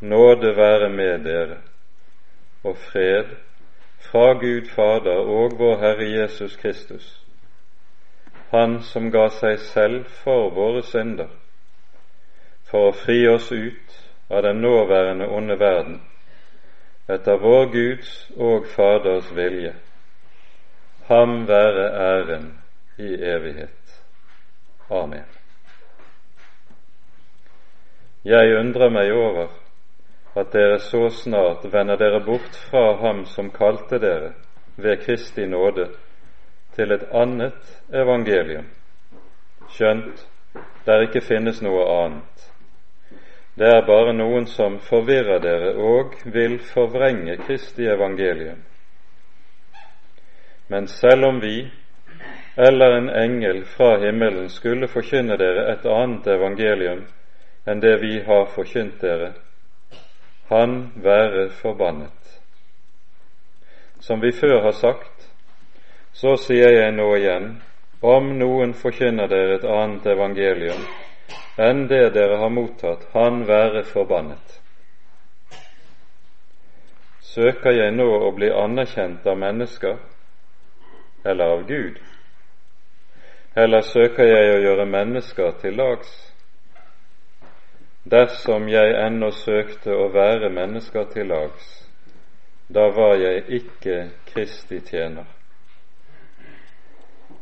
Nåde 0.00 0.56
være 0.56 0.88
med 0.88 1.24
dere, 1.24 1.56
og 2.64 2.76
fred 2.76 3.36
fra 3.98 4.32
Gud 4.32 4.66
Fader 4.74 5.22
og 5.36 5.58
vår 5.58 5.78
Herre 5.78 6.10
Jesus 6.20 6.56
Kristus, 6.56 7.20
Han 8.50 8.82
som 8.82 9.10
ga 9.10 9.28
seg 9.34 9.58
selv 9.58 10.04
for 10.22 10.50
våre 10.54 10.82
synder, 10.86 11.30
for 12.70 12.90
å 12.90 12.92
fri 12.94 13.24
oss 13.28 13.48
ut 13.52 13.96
av 14.30 14.42
den 14.42 14.60
nåværende 14.62 15.26
onde 15.26 15.56
verden, 15.58 16.00
etter 17.08 17.38
vår 17.38 17.66
Guds 17.72 18.12
og 18.36 18.66
Faders 18.76 19.30
vilje. 19.34 19.74
Ham 21.08 21.48
være 21.48 21.88
æren 21.90 22.63
i 22.96 23.14
evighet. 23.14 24.02
Amen. 24.88 25.24
Jeg 28.24 28.56
undrer 28.58 28.90
meg 28.90 29.12
over 29.12 29.48
at 30.34 30.52
dere 30.52 30.78
så 30.80 31.08
snart 31.10 31.66
vender 31.72 31.96
dere 32.00 32.20
bort 32.24 32.56
fra 32.70 32.96
Ham 33.02 33.24
som 33.26 33.50
kalte 33.50 33.98
dere 33.98 34.32
ved 34.76 35.02
Kristi 35.04 35.46
nåde, 35.46 35.88
til 36.74 36.90
et 36.92 37.04
annet 37.14 37.76
evangelium, 37.94 38.66
skjønt 39.70 40.24
der 40.86 41.04
ikke 41.06 41.22
finnes 41.24 41.60
noe 41.62 41.84
annet. 41.86 42.48
Det 43.54 43.68
er 43.70 43.86
bare 43.86 44.12
noen 44.12 44.48
som 44.50 44.80
forvirrer 44.82 45.38
dere 45.38 45.70
og 45.78 46.16
vil 46.24 46.58
forvrenge 46.72 47.36
Kristi 47.46 47.86
evangelium. 47.86 48.58
Men 50.68 50.88
selv 50.88 51.28
om 51.28 51.40
vi 51.42 51.70
eller 52.56 52.96
en 52.96 53.08
engel 53.08 53.64
fra 53.64 53.98
himmelen 53.98 54.48
skulle 54.48 54.88
forkynne 54.88 55.36
dere 55.36 55.66
et 55.72 55.86
annet 55.86 56.26
evangelium 56.26 57.04
enn 57.66 57.80
det 57.80 57.96
vi 58.02 58.18
har 58.26 58.46
forkynt 58.52 59.00
dere, 59.00 59.32
han 60.48 60.92
være 60.94 61.48
forbannet. 61.48 62.40
Som 64.00 64.20
vi 64.20 64.32
før 64.32 64.60
har 64.62 64.76
sagt, 64.76 65.30
så 66.12 66.36
sier 66.36 66.76
jeg 66.76 66.92
nå 66.92 67.08
igjen, 67.16 67.46
om 68.04 68.34
noen 68.38 68.74
forkynner 68.76 69.30
dere 69.32 69.56
et 69.58 69.64
annet 69.64 70.06
evangelium 70.12 70.84
enn 71.56 71.86
det 71.88 72.10
dere 72.14 72.36
har 72.42 72.50
mottatt, 72.52 73.06
han 73.14 73.46
være 73.48 73.84
forbannet. 73.88 74.60
Søker 77.22 77.72
jeg 77.72 77.94
nå 77.94 78.06
å 78.28 78.30
bli 78.36 78.50
anerkjent 78.52 79.26
av 79.26 79.38
mennesker 79.38 79.96
eller 81.24 81.56
av 81.56 81.64
Gud? 81.66 81.96
Eller 83.56 83.80
søker 83.86 84.26
jeg 84.26 84.50
å 84.50 84.62
gjøre 84.64 84.84
mennesker 84.90 85.52
til 85.62 85.76
lags? 85.78 86.10
Dersom 88.10 88.66
jeg 88.68 88.96
ennå 88.98 89.30
søkte 89.30 89.94
å 89.94 90.08
være 90.12 90.50
mennesker 90.52 91.06
til 91.12 91.30
lags, 91.30 91.68
da 92.66 92.88
var 92.96 93.14
jeg 93.22 93.44
ikke 93.60 93.98
Kristi 94.32 94.80
tjener. 94.84 95.28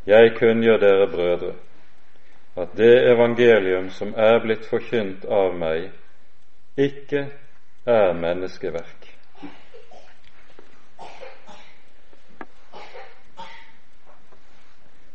Jeg 0.07 0.35
kunngjør 0.37 0.83
dere 0.83 1.09
brødre 1.11 1.55
at 2.61 2.77
det 2.77 2.93
evangelium 3.09 3.89
som 3.91 4.13
er 4.13 4.39
blitt 4.45 4.69
forkynt 4.69 5.25
av 5.25 5.57
meg, 5.57 5.89
ikke 6.77 7.25
er 7.89 8.13
menneskeverk. 8.19 9.02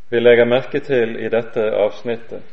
Vi 0.09 0.19
legger 0.19 0.45
merke 0.45 0.79
til 0.79 1.17
i 1.19 1.27
dette 1.29 1.63
avsnittet 1.75 2.43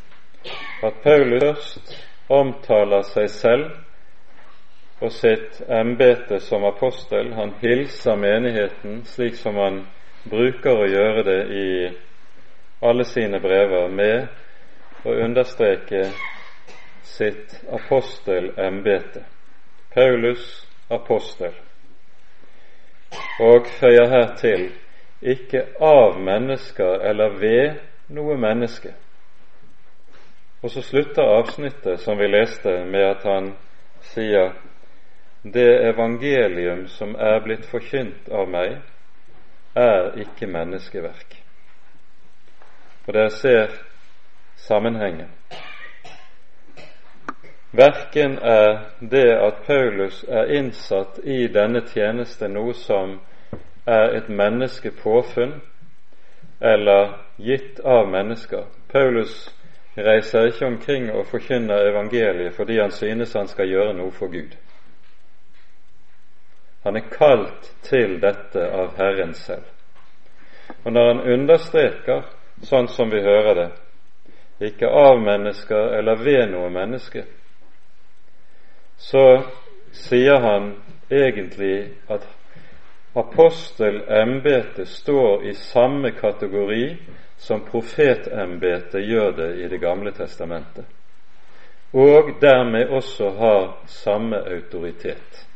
at 0.83 0.97
Paulus 1.03 1.79
først 1.79 1.95
omtaler 2.29 3.03
seg 3.07 3.29
selv 3.31 5.05
og 5.05 5.13
sitt 5.13 5.61
embete 5.69 6.41
som 6.43 6.65
apostel. 6.65 7.31
Han 7.37 7.53
hilser 7.61 8.17
menigheten 8.19 9.05
slik 9.07 9.37
som 9.39 9.59
han 9.61 9.81
bruker 10.31 10.83
å 10.83 10.89
gjøre 10.89 11.25
det 11.29 11.41
i 11.55 11.67
alle 12.83 13.05
sine 13.05 13.39
brever, 13.41 13.89
med 13.89 15.07
å 15.07 15.15
understreke 15.25 16.09
sitt 17.03 17.55
apostelembete. 17.71 19.23
Paulus 19.95 20.65
apostel. 20.91 21.55
Og 23.41 23.69
føyer 23.79 24.11
her 24.11 24.35
til 24.41 24.73
ikke 25.25 25.67
av 25.81 26.21
mennesker 26.21 27.01
eller 27.09 27.39
ved 27.41 27.81
noe 28.13 28.37
menneske. 28.37 28.93
Og 30.63 30.71
så 30.71 30.83
slutter 30.83 31.23
avsnittet 31.23 32.01
som 32.01 32.19
vi 32.19 32.29
leste, 32.29 32.85
med 32.85 33.05
at 33.05 33.25
han 33.29 33.51
sier 34.13 34.53
det 35.45 35.69
evangelium 35.91 36.87
som 36.89 37.17
er 37.21 37.41
blitt 37.45 37.67
forkynt 37.69 38.29
av 38.33 38.49
meg, 38.49 38.79
er 39.77 40.15
ikke 40.25 40.49
menneskeverk. 40.49 41.37
Og 43.07 43.13
dere 43.13 43.31
ser 43.31 43.77
sammenhengen. 44.57 45.29
Verken 47.75 48.39
er 48.39 48.85
det 49.01 49.29
at 49.35 49.65
Paulus 49.67 50.25
er 50.29 50.53
innsatt 50.57 51.19
i 51.25 51.49
denne 51.53 51.83
tjeneste 51.91 52.49
noe 52.49 52.73
som 52.79 53.19
er 53.87 54.17
et 54.17 54.29
menneskepåfunn 54.29 55.61
eller 56.61 57.15
gitt 57.37 57.81
av 57.81 58.09
mennesker. 58.09 58.65
Paulus 58.93 59.51
reiser 59.97 60.49
ikke 60.49 60.67
omkring 60.67 61.11
og 61.13 61.27
forkynner 61.27 61.91
evangeliet 61.91 62.55
fordi 62.55 62.79
han 62.81 62.91
synes 62.91 63.33
han 63.33 63.49
skal 63.49 63.69
gjøre 63.69 63.95
noe 63.99 64.13
for 64.13 64.33
Gud. 64.33 64.57
Han 66.85 66.97
er 66.97 67.09
kalt 67.13 67.71
til 67.83 68.19
dette 68.21 68.61
av 68.61 68.97
Herren 68.99 69.35
selv. 69.35 69.65
Og 70.85 70.93
når 70.93 71.07
han 71.09 71.23
understreker, 71.33 72.27
sånn 72.65 72.89
som 72.89 73.13
vi 73.13 73.23
hører 73.25 73.55
det, 73.57 73.71
ikke 74.69 74.89
av 74.89 75.19
mennesker 75.21 75.97
eller 75.99 76.21
ved 76.21 76.47
noe 76.53 76.69
menneske, 76.73 77.25
så 78.97 79.25
sier 79.93 80.41
han 80.41 80.75
egentlig 81.11 81.95
at 82.09 82.27
apostelembetet 83.15 84.89
står 84.89 85.45
i 85.45 85.55
samme 85.55 86.11
kategori 86.11 86.97
som 87.37 87.61
profetembetet 87.71 89.05
gjør 89.05 89.31
det 89.37 89.51
i 89.65 89.69
Det 89.69 89.81
gamle 89.81 90.13
testamentet, 90.13 90.85
og 91.93 92.31
dermed 92.41 92.89
også 92.89 93.31
har 93.31 93.83
samme 93.87 94.37
autoritet. 94.37 95.47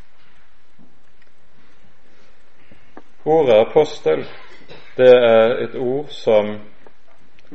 Ordet 3.25 3.55
apostel 3.67 4.25
det 4.97 5.15
er 5.15 5.57
et 5.65 5.75
ord 5.75 6.07
som 6.11 6.59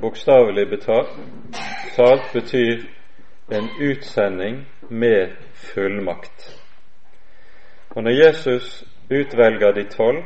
bokstavelig 0.01 0.79
talt 1.95 2.33
betyr 2.33 2.83
en 3.51 3.69
utsending 3.81 4.67
med 4.89 5.27
fullmakt. 5.53 6.59
Og 7.89 8.03
når 8.03 8.11
Jesus 8.11 8.85
utvelger 9.13 9.73
de 9.73 9.83
tolv, 9.89 10.23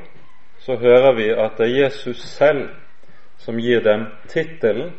så 0.60 0.76
hører 0.76 1.14
vi 1.16 1.30
at 1.32 1.58
det 1.58 1.68
er 1.68 1.84
Jesus 1.84 2.18
selv 2.18 2.70
som 3.38 3.60
gir 3.60 3.84
dem 3.86 4.08
tittelen 4.28 4.94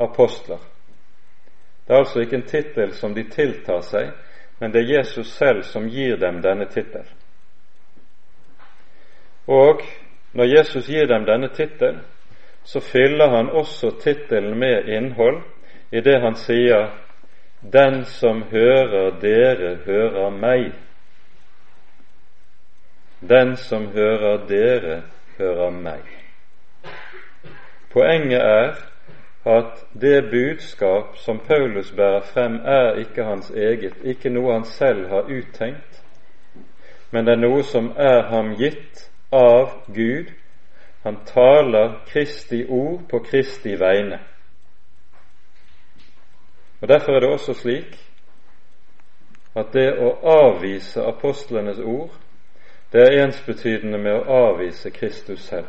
apostler. 0.00 0.58
Det 1.86 1.94
er 1.94 1.98
altså 1.98 2.20
ikke 2.20 2.36
en 2.36 2.48
tittel 2.48 2.92
som 2.92 3.14
de 3.14 3.24
tiltar 3.30 3.80
seg, 3.86 4.10
men 4.60 4.72
det 4.72 4.82
er 4.82 4.98
Jesus 4.98 5.30
selv 5.36 5.62
som 5.62 5.86
gir 5.88 6.16
dem 6.16 6.42
denne 6.42 6.66
tittel. 6.72 7.04
Og 9.46 9.80
når 10.32 10.44
Jesus 10.58 10.88
gir 10.88 11.06
dem 11.06 11.24
denne 11.24 11.48
tittel, 11.54 12.00
så 12.64 12.80
fyller 12.80 13.28
han 13.30 13.50
også 13.50 13.90
tittelen 14.02 14.58
med 14.58 14.88
innhold 14.88 15.42
i 15.92 16.00
det 16.00 16.20
han 16.20 16.34
sier 16.34 16.90
'Den 17.72 18.04
som 18.04 18.42
hører 18.42 19.10
dere, 19.20 19.76
hører 19.86 20.30
meg'. 20.30 20.85
Den 23.28 23.56
som 23.56 23.86
hører 23.86 24.46
dere, 24.46 25.02
hører 25.38 25.70
meg. 25.70 26.02
Poenget 27.90 28.40
er 28.40 28.76
at 29.46 29.86
det 30.00 30.30
budskap 30.30 31.16
som 31.16 31.38
Paulus 31.38 31.90
bærer 31.96 32.20
frem, 32.20 32.54
er 32.64 32.94
ikke 33.02 33.24
hans 33.24 33.50
eget, 33.50 33.94
ikke 34.04 34.30
noe 34.30 34.52
han 34.52 34.64
selv 34.64 35.08
har 35.08 35.30
uttenkt, 35.30 36.02
men 37.10 37.26
det 37.26 37.32
er 37.32 37.42
noe 37.42 37.62
som 37.62 37.92
er 37.96 38.22
ham 38.30 38.54
gitt 38.58 39.06
av 39.32 39.70
Gud. 39.94 40.32
Han 41.02 41.18
taler 41.26 42.00
Kristi 42.06 42.64
ord 42.68 43.06
på 43.10 43.18
Kristi 43.18 43.76
vegne. 43.78 44.18
Og 46.80 46.88
Derfor 46.88 47.12
er 47.12 47.20
det 47.20 47.30
også 47.30 47.54
slik 47.54 47.96
at 49.56 49.72
det 49.72 49.88
å 50.02 50.10
avvise 50.20 51.02
apostlenes 51.06 51.78
ord, 51.78 52.10
det 52.92 53.02
er 53.02 53.24
ensbetydende 53.24 53.98
med 53.98 54.14
å 54.14 54.38
avvise 54.50 54.90
Kristus 54.90 55.48
selv. 55.48 55.66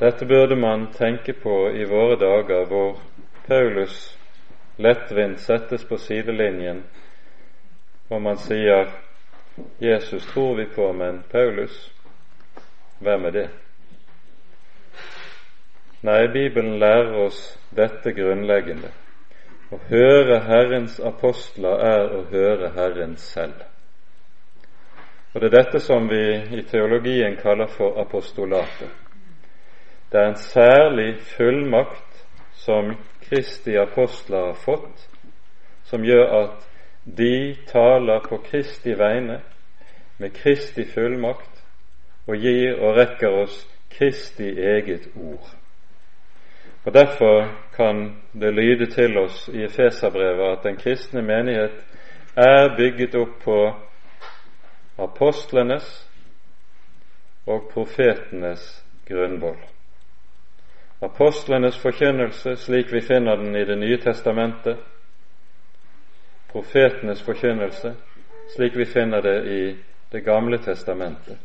Dette 0.00 0.26
burde 0.26 0.56
man 0.56 0.86
tenke 0.94 1.32
på 1.32 1.70
i 1.74 1.84
våre 1.84 2.16
dager, 2.16 2.64
hvor 2.70 3.00
Paulus 3.46 4.18
lettvint 4.78 5.40
settes 5.40 5.84
på 5.84 5.98
sidelinjen, 5.98 6.84
og 8.10 8.22
man 8.22 8.38
sier 8.38 8.86
'Jesus 9.80 10.26
tror 10.26 10.54
vi 10.56 10.66
på, 10.74 10.92
men 10.92 11.24
Paulus, 11.30 11.92
hvem 12.98 13.24
er 13.24 13.30
det?' 13.30 13.50
Nei, 16.02 16.26
Bibelen 16.26 16.78
lærer 16.78 17.14
oss 17.26 17.58
dette 17.76 18.12
grunnleggende. 18.12 18.90
Å 19.74 19.78
høre 19.88 20.38
Herrens 20.46 21.00
apostler 21.00 21.82
er 21.84 22.14
å 22.14 22.22
høre 22.30 22.70
Herren 22.76 23.16
selv. 23.16 23.67
Og 25.38 25.42
Det 25.42 25.54
er 25.54 25.62
dette 25.62 25.78
som 25.78 26.08
vi 26.10 26.22
i 26.58 26.62
teologien 26.66 27.36
kaller 27.38 27.68
for 27.70 28.00
apostolatet. 28.00 28.88
Det 30.12 30.20
er 30.20 30.26
en 30.28 30.34
særlig 30.34 31.20
fullmakt 31.36 32.24
som 32.52 32.90
Kristi 33.22 33.76
apostler 33.78 34.48
har 34.48 34.58
fått, 34.64 35.06
som 35.84 36.02
gjør 36.02 36.34
at 36.40 36.66
de 37.04 37.54
taler 37.70 38.26
på 38.26 38.40
Kristi 38.50 38.98
vegne 38.98 39.38
med 40.18 40.34
Kristi 40.34 40.88
fullmakt 40.90 41.62
og 42.26 42.34
gir 42.34 42.74
og 42.82 42.98
rekker 42.98 43.40
oss 43.44 43.62
Kristi 43.94 44.50
eget 44.58 45.06
ord. 45.14 45.54
Og 46.84 46.94
Derfor 46.94 47.46
kan 47.76 48.16
det 48.32 48.54
lyde 48.54 48.90
til 48.90 49.18
oss 49.18 49.48
i 49.54 49.62
Efeserbrevet 49.62 50.56
at 50.56 50.64
den 50.64 50.76
kristne 50.76 51.22
menighet 51.22 51.84
er 52.36 52.74
bygget 52.76 53.14
opp 53.14 53.44
på 53.44 53.74
apostlenes 54.98 55.88
og 57.46 57.70
profetenes 57.72 58.70
grunnvoll 59.08 59.60
apostlenes 61.00 61.78
forkynnelse 61.78 62.56
slik 62.56 62.92
vi 62.92 63.00
finner 63.00 63.36
den 63.36 63.56
i 63.56 63.64
Det 63.64 63.78
nye 63.78 63.96
testamentet, 63.96 64.76
profetenes 66.52 67.22
forkynnelse 67.22 67.94
slik 68.54 68.76
vi 68.76 68.84
finner 68.84 69.20
det 69.20 69.46
i 69.46 69.76
Det 70.12 70.24
gamle 70.24 70.58
testamentet. 70.58 71.36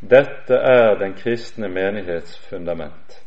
Dette 0.00 0.54
er 0.54 0.94
den 0.98 1.14
kristne 1.14 1.68
menighets 1.68 2.38
fundament. 2.38 3.20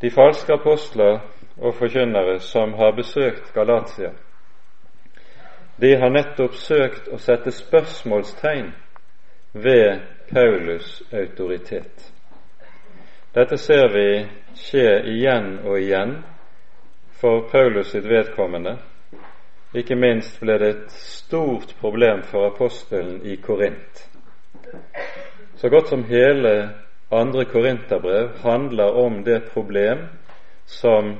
De 0.00 0.10
falske 0.10 0.52
apostler 0.52 1.20
og 1.56 1.74
forkynnere 1.74 2.40
som 2.40 2.74
har 2.74 2.92
besøkt 2.92 3.54
Galatia, 3.54 4.12
de 5.76 5.94
har 5.96 6.10
nettopp 6.10 6.54
søkt 6.54 7.08
å 7.12 7.18
sette 7.20 7.52
spørsmålstegn 7.52 8.70
ved 9.52 10.00
Paulus' 10.30 11.02
autoritet. 11.12 12.12
Dette 13.36 13.58
ser 13.60 13.90
vi 13.92 14.08
skje 14.56 14.88
igjen 15.12 15.58
og 15.66 15.76
igjen 15.80 16.14
for 17.20 17.44
Paulus 17.50 17.92
sitt 17.92 18.08
vedkommende. 18.08 18.78
Ikke 19.76 19.98
minst 19.98 20.40
ble 20.40 20.56
det 20.62 20.70
et 20.72 20.96
stort 20.96 21.74
problem 21.80 22.22
for 22.24 22.48
apostelen 22.48 23.20
i 23.28 23.36
Korint. 23.36 24.06
Så 25.60 25.68
godt 25.68 25.92
som 25.92 26.04
hele 26.08 26.54
andre 27.12 27.44
korinterbrev 27.44 28.38
handler 28.42 28.96
om 29.04 29.22
det 29.24 29.42
problem 29.52 30.08
som 30.64 31.18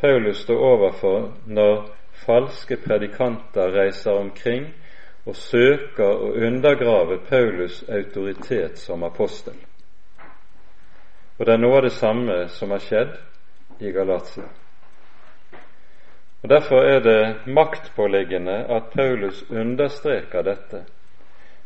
Paulus 0.00 0.44
står 0.44 0.60
overfor 0.60 1.32
når 1.46 2.01
falske 2.26 2.76
predikanter 2.76 3.72
reiser 3.72 4.12
omkring 4.12 4.70
og 5.26 5.36
søker 5.36 6.08
å 6.08 6.32
undergrave 6.34 7.20
Paulus' 7.28 7.84
autoritet 7.90 8.78
som 8.78 9.04
apostel. 9.06 9.54
Og 11.38 11.46
det 11.46 11.54
er 11.54 11.62
noe 11.62 11.78
av 11.78 11.86
det 11.86 11.94
samme 11.94 12.38
som 12.54 12.70
har 12.74 12.82
skjedd 12.82 13.14
i 13.82 13.92
Galatia. 13.94 14.48
Og 16.42 16.48
Derfor 16.50 16.82
er 16.82 17.00
det 17.00 17.36
maktpåliggende 17.46 18.64
at 18.76 18.90
Paulus 18.94 19.44
understreker 19.50 20.42
dette. 20.42 20.84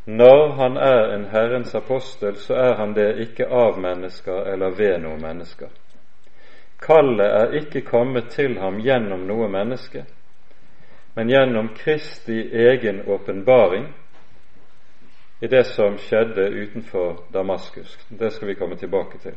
Når 0.07 0.53
han 0.53 0.77
er 0.77 1.15
en 1.15 1.25
Herrens 1.25 1.75
apostel, 1.75 2.37
så 2.37 2.55
er 2.55 2.75
han 2.75 2.93
det 2.95 3.17
ikke 3.19 3.49
av 3.49 3.81
mennesker 3.81 4.53
eller 4.53 4.77
ved 4.77 5.01
noen 5.03 5.23
mennesker. 5.23 5.69
Kallet 6.81 7.27
er 7.27 7.57
ikke 7.61 7.81
kommet 7.81 8.29
til 8.31 8.59
ham 8.61 8.79
gjennom 8.85 9.25
noe 9.27 9.49
menneske, 9.49 10.05
men 11.17 11.29
gjennom 11.29 11.69
Kristi 11.69 12.51
egen 12.53 13.09
åpenbaring 13.09 13.87
i 15.41 15.47
det 15.47 15.65
som 15.65 15.97
skjedde 15.99 16.49
utenfor 16.49 17.17
Damaskus. 17.33 17.99
Det 18.09 18.31
skal 18.31 18.49
vi 18.49 18.55
komme 18.55 18.77
tilbake 18.77 19.19
til. 19.19 19.33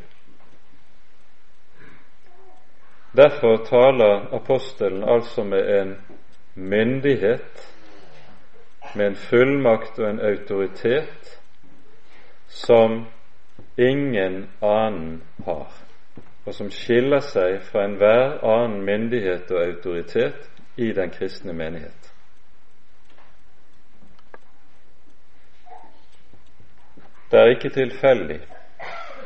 Derfor 3.15 3.63
taler 3.65 4.35
apostelen 4.35 5.03
altså 5.03 5.43
med 5.43 5.81
en 5.81 5.95
myndighet, 6.55 7.73
med 8.95 9.07
en 9.07 9.15
fullmakt 9.15 9.99
og 9.99 10.09
en 10.09 10.19
autoritet 10.19 11.39
som 12.47 13.05
ingen 13.77 14.49
annen 14.61 15.23
har, 15.45 15.71
og 16.45 16.53
som 16.53 16.71
skiller 16.71 17.23
seg 17.23 17.61
fra 17.71 17.87
enhver 17.87 18.39
annen 18.43 18.81
myndighet 18.83 19.51
og 19.51 19.63
autoritet 19.63 20.58
i 20.79 20.91
den 20.93 21.09
kristne 21.09 21.53
menighet. 21.53 22.13
Det 27.31 27.39
er 27.39 27.45
ikke 27.45 27.69
tilfeldig 27.69 28.39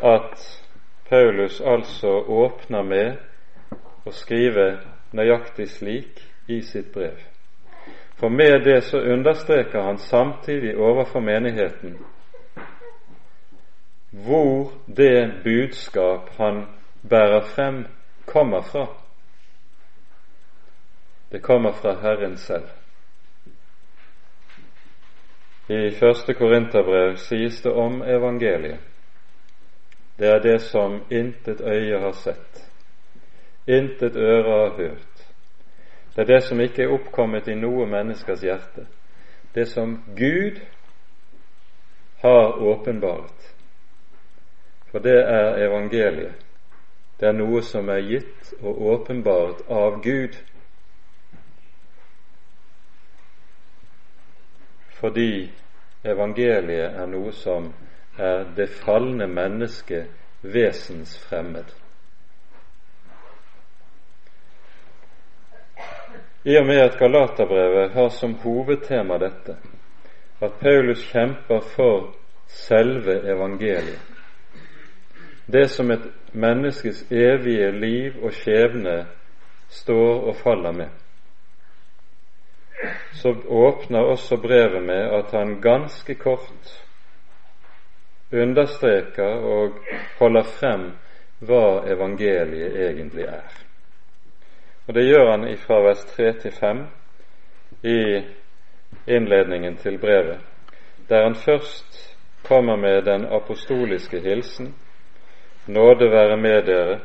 at 0.04 0.62
Paulus 1.10 1.62
altså 1.62 2.08
åpner 2.28 2.82
med 2.84 3.14
å 4.06 4.12
skrive 4.12 4.66
nøyaktig 5.14 5.70
slik 5.70 6.24
i 6.48 6.62
sitt 6.62 6.90
brev. 6.94 7.22
For 8.18 8.30
med 8.30 8.66
det 8.66 8.82
så 8.84 8.98
understreker 8.98 9.82
han 9.82 9.98
samtidig 9.98 10.76
overfor 10.78 11.20
menigheten 11.20 11.98
hvor 14.14 14.72
det 14.88 15.42
budskap 15.44 16.30
han 16.38 16.66
bærer 17.10 17.42
frem, 17.42 17.86
kommer 18.26 18.62
fra. 18.62 19.03
Det 21.34 21.40
kommer 21.40 21.72
fra 21.72 21.94
Herren 22.02 22.38
selv. 22.38 22.68
I 25.68 25.92
første 25.92 26.34
Korinterbrev 26.34 27.16
sies 27.18 27.62
det 27.62 27.72
om 27.72 28.02
evangeliet. 28.02 28.78
Det 30.20 30.28
er 30.28 30.40
det 30.40 30.60
som 30.62 31.00
intet 31.10 31.62
øye 31.62 32.00
har 32.00 32.12
sett, 32.12 32.62
intet 33.66 34.16
øre 34.16 34.44
har 34.44 34.78
hørt. 34.78 35.26
Det 36.16 36.22
er 36.22 36.30
det 36.36 36.44
som 36.44 36.62
ikke 36.62 36.84
er 36.84 36.94
oppkommet 37.00 37.50
i 37.50 37.58
noe 37.58 37.90
menneskers 37.90 38.46
hjerte. 38.46 38.86
Det 39.56 39.66
som 39.74 40.04
Gud 40.16 40.62
har 42.22 42.62
åpenbart. 42.62 43.54
For 44.92 45.00
det 45.00 45.18
er 45.18 45.66
evangeliet. 45.66 46.38
Det 47.20 47.28
er 47.28 47.38
noe 47.42 47.66
som 47.66 47.90
er 47.90 48.06
gitt 48.06 48.54
og 48.62 48.82
åpenbart 48.94 49.66
av 49.70 50.04
Gud 50.04 50.38
fordi 55.04 55.52
evangeliet 56.08 56.96
er 56.96 57.08
noe 57.12 57.32
som 57.36 57.66
er 58.16 58.46
det 58.56 58.70
falne 58.72 59.28
mennesket 59.28 60.08
vesensfremmed. 60.48 61.74
I 66.44 66.56
og 66.60 66.66
med 66.68 66.80
at 66.86 66.96
Galaterbrevet 67.00 67.92
har 67.92 68.10
som 68.16 68.38
hovedtema 68.46 69.20
dette, 69.20 69.58
at 70.40 70.58
Paulus 70.60 71.04
kjemper 71.12 71.60
for 71.76 72.16
selve 72.48 73.20
evangeliet, 73.28 74.00
det 75.52 75.68
som 75.72 75.92
et 75.92 76.08
menneskes 76.32 77.06
evige 77.12 77.72
liv 77.72 78.24
og 78.24 78.32
skjebne 78.32 79.02
står 79.70 80.28
og 80.32 80.36
faller 80.36 80.72
med, 80.72 81.03
så 83.14 83.36
åpner 83.48 84.00
også 84.00 84.38
brevet 84.38 84.84
med 84.84 85.14
at 85.18 85.32
han 85.32 85.62
ganske 85.62 86.16
kort 86.16 86.84
understreker 88.32 89.24
og 89.54 89.78
holder 90.20 90.44
frem 90.44 90.92
hva 91.44 91.84
evangeliet 91.94 92.76
egentlig 92.90 93.24
er. 93.24 93.52
Og 94.88 94.94
Det 94.94 95.06
gjør 95.08 95.32
han 95.32 95.58
fra 95.58 95.82
vers 95.82 96.06
3 96.16 96.34
til 96.42 96.52
5 96.52 96.88
i 97.84 98.24
innledningen 99.08 99.78
til 99.78 99.98
brevet, 99.98 100.40
der 101.10 101.24
han 101.24 101.36
først 101.36 102.18
kommer 102.44 102.76
med 102.76 103.02
den 103.02 103.26
apostoliske 103.26 104.20
hilsen 104.20 104.76
Nåde 105.68 106.12
være 106.12 106.38
med 106.38 106.64
dere 106.64 107.00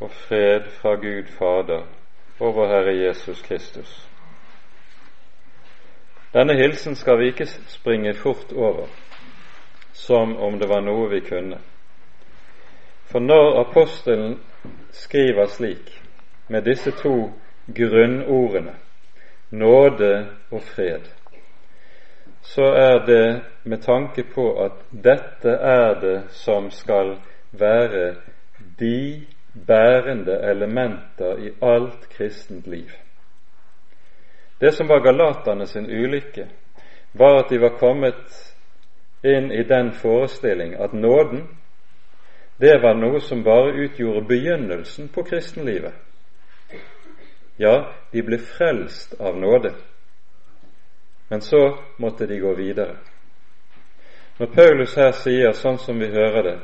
og 0.00 0.10
fred 0.10 0.60
fra 0.80 0.94
Gud 0.94 1.26
Fader 1.38 1.82
og 2.40 2.54
vår 2.54 2.66
Herre 2.66 3.06
Jesus 3.06 3.42
Kristus. 3.42 4.08
Denne 6.36 6.52
hilsen 6.54 6.94
skal 6.94 7.16
vi 7.18 7.30
ikke 7.30 7.46
springe 7.48 8.12
fort 8.14 8.52
over, 8.52 8.86
som 9.92 10.34
om 10.36 10.58
det 10.60 10.68
var 10.68 10.82
noe 10.84 11.06
vi 11.08 11.22
kunne. 11.24 11.56
For 13.08 13.24
når 13.24 13.60
apostelen 13.62 14.34
skriver 14.92 15.46
slik, 15.48 16.02
med 16.52 16.66
disse 16.68 16.92
to 17.00 17.30
grunnordene, 17.78 18.74
nåde 19.50 20.26
og 20.50 20.60
fred, 20.62 21.08
så 22.42 22.68
er 22.84 23.00
det 23.06 23.40
med 23.64 23.80
tanke 23.88 24.26
på 24.34 24.50
at 24.66 24.84
dette 24.92 25.56
er 25.56 25.96
det 26.04 26.18
som 26.36 26.68
skal 26.70 27.16
være 27.52 28.14
de 28.78 29.24
bærende 29.66 30.36
elementer 30.52 31.40
i 31.48 31.56
alt 31.62 32.08
kristent 32.12 32.66
liv. 32.66 32.92
Det 34.58 34.72
som 34.72 34.86
var 34.86 35.00
galaterne 35.00 35.66
sin 35.66 35.90
ulykke, 35.90 36.46
var 37.12 37.38
at 37.38 37.48
de 37.48 37.58
var 37.58 37.78
kommet 37.78 38.54
inn 39.22 39.52
i 39.52 39.62
den 39.62 39.92
forestilling 39.92 40.74
at 40.74 40.92
nåden, 40.92 41.48
det 42.56 42.78
var 42.82 42.94
noe 42.96 43.20
som 43.20 43.42
bare 43.44 43.74
utgjorde 43.84 44.24
begynnelsen 44.28 45.08
på 45.08 45.22
kristenlivet. 45.22 45.92
Ja, 47.56 47.92
de 48.12 48.22
ble 48.22 48.38
frelst 48.38 49.20
av 49.20 49.36
nåde, 49.38 49.74
men 51.28 51.40
så 51.40 51.78
måtte 51.98 52.26
de 52.26 52.38
gå 52.40 52.54
videre. 52.54 52.96
Når 54.38 54.46
Paulus 54.46 54.96
her 54.96 55.12
sier, 55.16 55.52
sånn 55.52 55.78
som 55.80 56.00
vi 56.00 56.08
hører 56.12 56.42
det, 56.42 56.56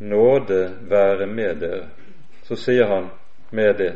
nåde 0.00 0.60
være 0.88 1.26
med 1.26 1.60
dere, 1.60 1.88
så 2.48 2.56
sier 2.56 2.88
han 2.88 3.10
med 3.52 3.76
det 3.76 3.92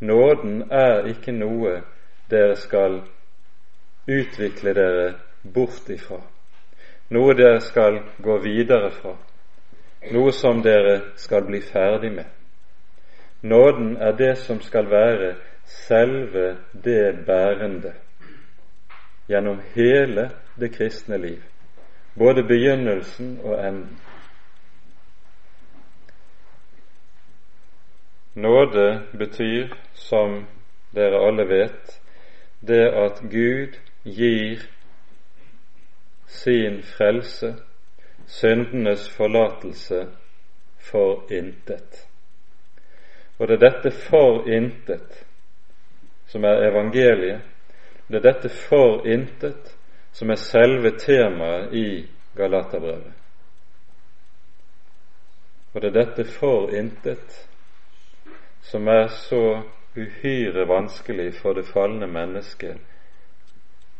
nåden 0.00 0.62
er 0.70 1.06
ikke 1.08 1.32
noe 1.32 1.78
dere 2.30 2.56
skal 2.56 3.00
utvikle 4.06 4.74
dere 4.74 5.14
bort 5.42 5.88
ifra, 5.90 6.20
noe 7.10 7.34
dere 7.34 7.60
skal 7.60 8.00
gå 8.18 8.38
videre 8.44 8.90
fra, 8.90 9.14
noe 10.12 10.32
som 10.32 10.62
dere 10.62 11.00
skal 11.20 11.44
bli 11.48 11.60
ferdig 11.64 12.12
med. 12.12 12.30
Nåden 13.44 13.96
er 14.00 14.12
det 14.16 14.38
som 14.40 14.60
skal 14.60 14.88
være 14.90 15.34
selve 15.64 16.56
det 16.72 17.26
bærende 17.26 17.92
gjennom 19.28 19.60
hele 19.74 20.30
det 20.60 20.72
kristne 20.76 21.18
liv, 21.18 21.42
både 22.18 22.42
begynnelsen 22.42 23.38
og 23.44 23.58
enden. 23.68 24.00
Nåde 28.34 29.02
betyr, 29.18 29.68
som 29.94 30.46
dere 30.94 31.20
alle 31.26 31.48
vet, 31.48 32.00
det 32.66 32.86
at 32.88 33.20
Gud 33.30 33.76
gir 34.04 34.62
sin 36.26 36.82
frelse, 36.82 37.54
syndenes 38.26 39.08
forlatelse, 39.08 40.06
for 40.84 41.32
intet. 41.32 42.08
Og 43.38 43.48
det 43.48 43.54
er 43.54 43.70
dette 43.70 43.90
for 43.90 44.48
intet 44.48 45.24
som 46.26 46.44
er 46.44 46.68
evangeliet. 46.68 47.40
Det 48.08 48.20
er 48.20 48.26
dette 48.32 48.48
for 48.48 49.06
intet 49.06 49.72
som 50.12 50.30
er 50.30 50.38
selve 50.38 50.92
temaet 50.98 51.72
i 51.74 51.86
Galaterbrevet. 52.36 53.12
Og 55.74 55.82
det 55.82 55.88
er 55.88 56.04
dette 56.04 56.24
for 56.30 56.70
intet 56.70 57.40
som 58.62 58.88
er 58.88 59.08
så 59.08 59.62
uhyre 59.96 60.68
vanskelig 60.68 61.34
for 61.34 61.52
det 61.52 61.66
falne 61.66 62.06
mennesket 62.06 62.78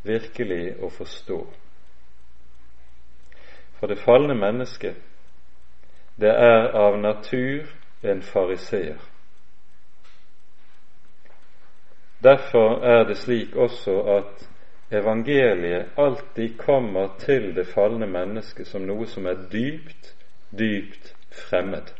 virkelig 0.04 0.74
å 0.82 0.90
forstå. 0.92 1.38
For 3.78 3.90
det 3.90 3.98
falne 4.04 4.34
mennesket, 4.34 4.96
det 6.20 6.30
er 6.30 6.70
av 6.78 6.98
natur 7.00 7.70
en 8.02 8.22
fariseer. 8.22 9.00
Derfor 12.24 12.84
er 12.84 13.04
det 13.08 13.18
slik 13.20 13.56
også 13.56 13.96
at 14.16 14.46
evangeliet 14.94 15.98
alltid 16.00 16.56
kommer 16.58 17.10
til 17.18 17.50
det 17.56 17.66
falne 17.72 18.06
mennesket 18.06 18.68
som 18.68 18.86
noe 18.86 19.06
som 19.10 19.26
er 19.26 19.42
dypt, 19.52 20.14
dypt 20.50 21.12
fremmed. 21.48 21.92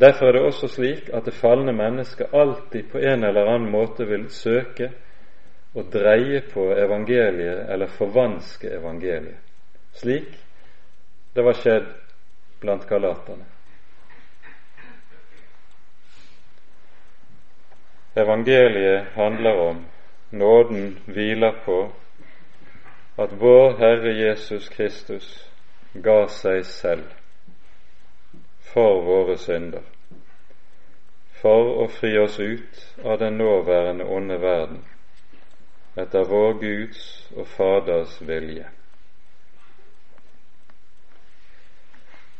Derfor 0.00 0.26
er 0.26 0.32
det 0.32 0.42
også 0.42 0.68
slik 0.68 1.10
at 1.14 1.24
det 1.24 1.34
falne 1.38 1.72
mennesket 1.72 2.34
alltid 2.34 2.90
på 2.90 2.98
en 2.98 3.24
eller 3.24 3.46
annen 3.46 3.70
måte 3.70 4.06
vil 4.08 4.26
søke 4.30 4.90
å 5.74 5.82
dreie 5.90 6.40
på 6.50 6.66
evangeliet 6.74 7.70
eller 7.70 7.90
forvanske 7.94 8.70
evangeliet, 8.74 9.38
slik 9.94 10.30
det 11.34 11.42
var 11.42 11.58
skjedd 11.58 11.88
blant 12.62 12.86
galaterne. 12.86 13.46
Evangeliet 18.14 19.14
handler 19.14 19.58
om, 19.58 19.80
nåden 20.30 20.92
hviler 21.06 21.58
på, 21.64 21.80
at 23.18 23.34
vår 23.38 23.74
Herre 23.78 24.14
Jesus 24.14 24.68
Kristus 24.70 25.26
ga 25.94 26.24
seg 26.30 26.62
selv 26.66 27.23
for 28.72 29.02
våre 29.02 29.36
synder, 29.38 29.82
for 31.42 31.74
å 31.84 31.88
fri 31.88 32.14
oss 32.18 32.38
ut 32.40 33.04
av 33.04 33.18
den 33.18 33.38
nåværende 33.38 34.04
onde 34.04 34.38
verden, 34.40 34.80
etter 35.96 36.24
vår 36.24 36.56
Guds 36.62 37.04
og 37.36 37.46
Faders 37.46 38.16
vilje. 38.22 38.66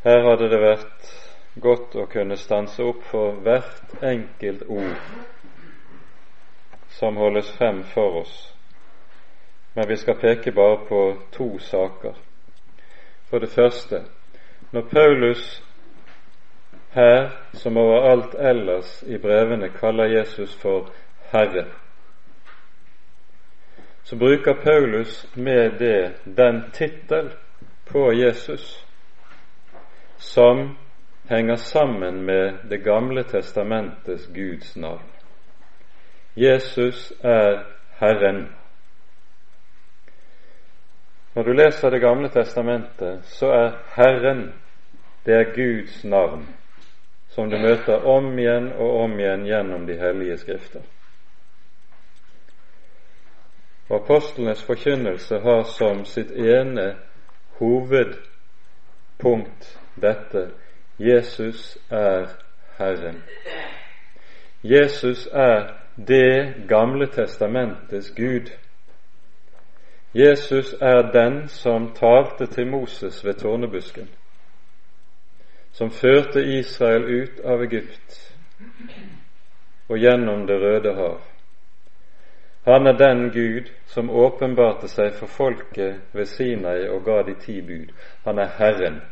Her 0.04 0.20
hadde 0.26 0.48
det 0.52 0.60
vært 0.60 1.12
godt 1.60 1.94
å 1.96 2.08
kunne 2.10 2.36
stanse 2.36 2.82
opp 2.84 3.04
for 3.08 3.38
hvert 3.44 4.02
enkelt 4.04 4.66
ord 4.68 4.98
som 6.98 7.16
holdes 7.16 7.48
frem 7.56 7.82
for 7.94 8.20
oss, 8.20 8.34
men 9.74 9.88
vi 9.88 9.96
skal 9.96 10.18
peke 10.20 10.52
bare 10.52 10.82
på 10.88 11.00
to 11.32 11.58
saker. 11.58 12.14
For 13.30 13.38
det 13.38 13.50
første, 13.50 14.04
når 14.70 14.82
Paulus 14.90 15.62
her, 16.94 17.30
som 17.52 17.76
overalt 17.76 18.34
ellers 18.34 19.02
i 19.02 19.18
brevene, 19.18 19.68
kaller 19.68 20.04
Jesus 20.04 20.54
for 20.54 20.88
Herre, 21.32 21.64
så 24.04 24.16
bruker 24.16 24.54
Paulus 24.54 25.26
med 25.34 25.78
det 25.78 26.12
den 26.24 26.70
tittel 26.72 27.30
på 27.84 28.12
Jesus 28.12 28.86
som 30.18 30.76
henger 31.28 31.54
sammen 31.54 32.22
med 32.22 32.58
Det 32.70 32.84
gamle 32.84 33.22
testamentets 33.22 34.26
Guds 34.34 34.76
navn. 34.76 35.02
Jesus 36.36 37.12
er 37.20 37.64
Herren. 37.98 38.48
Når 41.34 41.42
du 41.42 41.52
leser 41.52 41.90
Det 41.90 42.00
gamle 42.00 42.28
testamentet, 42.28 43.24
så 43.24 43.46
er 43.46 43.70
Herren 43.96 44.52
det 45.26 45.34
er 45.34 45.54
Guds 45.54 46.04
navn 46.04 46.46
som 47.34 47.50
du 47.50 47.56
møter 47.58 48.06
om 48.06 48.38
igjen 48.38 48.72
og 48.78 49.00
om 49.04 49.18
igjen 49.18 49.46
gjennom 49.46 49.86
de 49.86 49.96
hellige 49.98 50.36
skrifter. 50.38 50.80
Og 53.88 53.96
Apostlenes 53.96 54.62
forkynnelse 54.62 55.40
har 55.42 55.62
som 55.62 56.04
sitt 56.06 56.30
ene 56.30 56.94
hovedpunkt 57.58 58.60
dette 60.02 60.50
Jesus 60.98 61.78
er 61.90 62.26
Herren. 62.78 63.22
Jesus 64.62 65.26
er 65.32 65.80
Det 65.96 66.54
gamle 66.68 67.06
testamentets 67.06 68.10
Gud. 68.16 68.50
Jesus 70.14 70.74
er 70.80 71.10
den 71.12 71.48
som 71.48 71.92
talte 71.94 72.46
til 72.46 72.66
Moses 72.66 73.24
ved 73.24 73.34
tårnebusken 73.34 74.08
som 75.74 75.90
førte 75.90 76.40
Israel 76.40 77.04
ut 77.04 77.40
av 77.44 77.62
Egypt 77.62 78.20
og 79.88 79.98
gjennom 79.98 80.46
Det 80.46 80.58
røde 80.62 80.94
hav, 80.94 81.20
Han 82.64 82.86
er 82.86 82.92
den 82.92 83.30
Gud 83.30 83.72
som 83.86 84.10
åpenbarte 84.10 84.88
seg 84.88 85.12
for 85.18 85.26
folket 85.28 86.14
ved 86.16 86.26
Sinai 86.26 86.86
og 86.88 87.02
ga 87.04 87.18
de 87.22 87.34
ti 87.34 87.58
bud. 87.60 87.90
Han 88.24 88.38
er 88.38 88.54
Herren. 88.58 89.02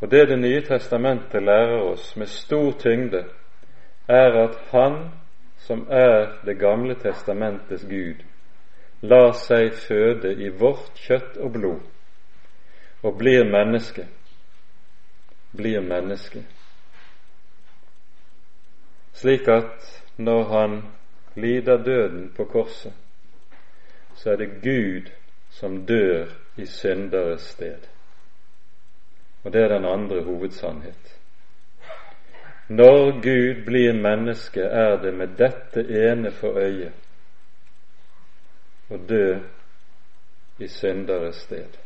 Og 0.00 0.10
det 0.10 0.28
Det 0.28 0.38
nye 0.38 0.60
testamentet 0.60 1.42
lærer 1.42 1.80
oss 1.80 2.16
med 2.16 2.26
stor 2.26 2.72
tyngde, 2.78 3.24
er 4.08 4.44
at 4.44 4.58
Han 4.70 5.10
som 5.58 5.86
er 5.90 6.38
Det 6.44 6.58
gamle 6.58 6.94
testamentets 6.94 7.84
Gud, 7.90 8.22
lar 9.10 9.32
seg 9.38 9.72
føde 9.86 10.32
i 10.40 10.48
vårt 10.48 10.98
kjøtt 11.06 11.38
og 11.38 11.54
blod 11.58 13.04
og 13.04 13.16
blir 13.20 13.44
menneske. 13.44 14.08
Blir 15.54 15.84
menneske 15.84 16.44
slik 19.24 19.48
at 19.48 20.02
når 20.16 20.44
han 20.44 20.82
lider 21.34 21.76
døden 21.76 22.32
på 22.36 22.44
korset, 22.44 22.92
så 24.14 24.30
er 24.30 24.36
det 24.36 24.62
Gud 24.62 25.10
som 25.50 25.86
dør 25.86 26.26
i 26.56 26.66
synderes 26.66 27.42
sted. 27.54 27.86
Og 29.44 29.52
det 29.52 29.62
er 29.62 29.68
den 29.68 29.84
andre 29.84 30.22
hovedsannhet. 30.22 31.16
Når 32.68 33.10
Gud 33.22 33.64
blir 33.64 33.92
menneske, 33.92 34.60
er 34.60 34.96
det 35.02 35.14
med 35.14 35.28
dette 35.38 35.80
ene 35.80 36.30
for 36.30 36.58
øye 36.58 36.92
å 38.90 38.96
dø 38.96 39.38
i 40.58 40.68
synderes 40.68 41.42
sted. 41.46 41.78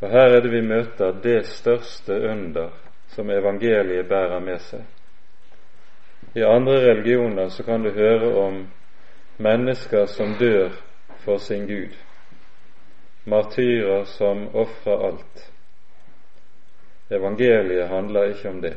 Og 0.00 0.10
her 0.10 0.36
er 0.36 0.42
det 0.44 0.50
vi 0.52 0.60
møter 0.60 1.14
det 1.22 1.46
største 1.48 2.16
under 2.30 2.72
som 3.14 3.30
evangeliet 3.30 4.08
bærer 4.08 4.42
med 4.44 4.60
seg. 4.60 4.82
I 6.34 6.42
andre 6.42 6.80
religioner 6.88 7.48
så 7.48 7.62
kan 7.62 7.82
du 7.82 7.90
høre 7.94 8.32
om 8.40 8.64
mennesker 9.38 10.06
som 10.06 10.34
dør 10.38 10.74
for 11.24 11.38
sin 11.38 11.66
Gud, 11.66 11.94
martyrer 13.24 14.04
som 14.04 14.48
ofrer 14.54 15.06
alt. 15.08 15.46
Evangeliet 17.10 17.88
handler 17.88 18.34
ikke 18.34 18.48
om 18.50 18.60
det. 18.60 18.76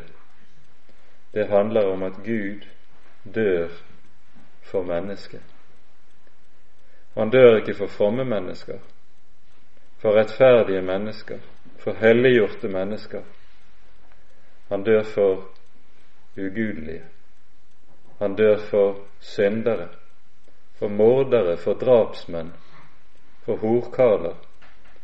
Det 1.34 1.48
handler 1.50 1.92
om 1.92 2.04
at 2.04 2.24
Gud 2.24 2.64
dør 3.36 3.70
for 4.64 4.84
mennesket. 4.84 5.57
Han 7.18 7.30
dør 7.30 7.56
ikke 7.58 7.74
for 7.74 7.88
fromme 7.88 8.26
mennesker, 8.26 8.78
for 9.98 10.14
rettferdige 10.20 10.82
mennesker, 10.82 11.40
for 11.80 11.94
helliggjorte 11.94 12.70
mennesker. 12.70 13.22
Han 14.70 14.84
dør 14.84 15.04
for 15.04 15.50
ugudelige. 16.38 17.04
Han 18.20 18.36
dør 18.36 18.58
for 18.70 19.00
syndere, 19.20 19.90
for 20.80 20.88
mordere, 20.88 21.58
for 21.58 21.74
drapsmenn, 21.74 22.54
for 23.46 23.56
horkarer, 23.56 24.36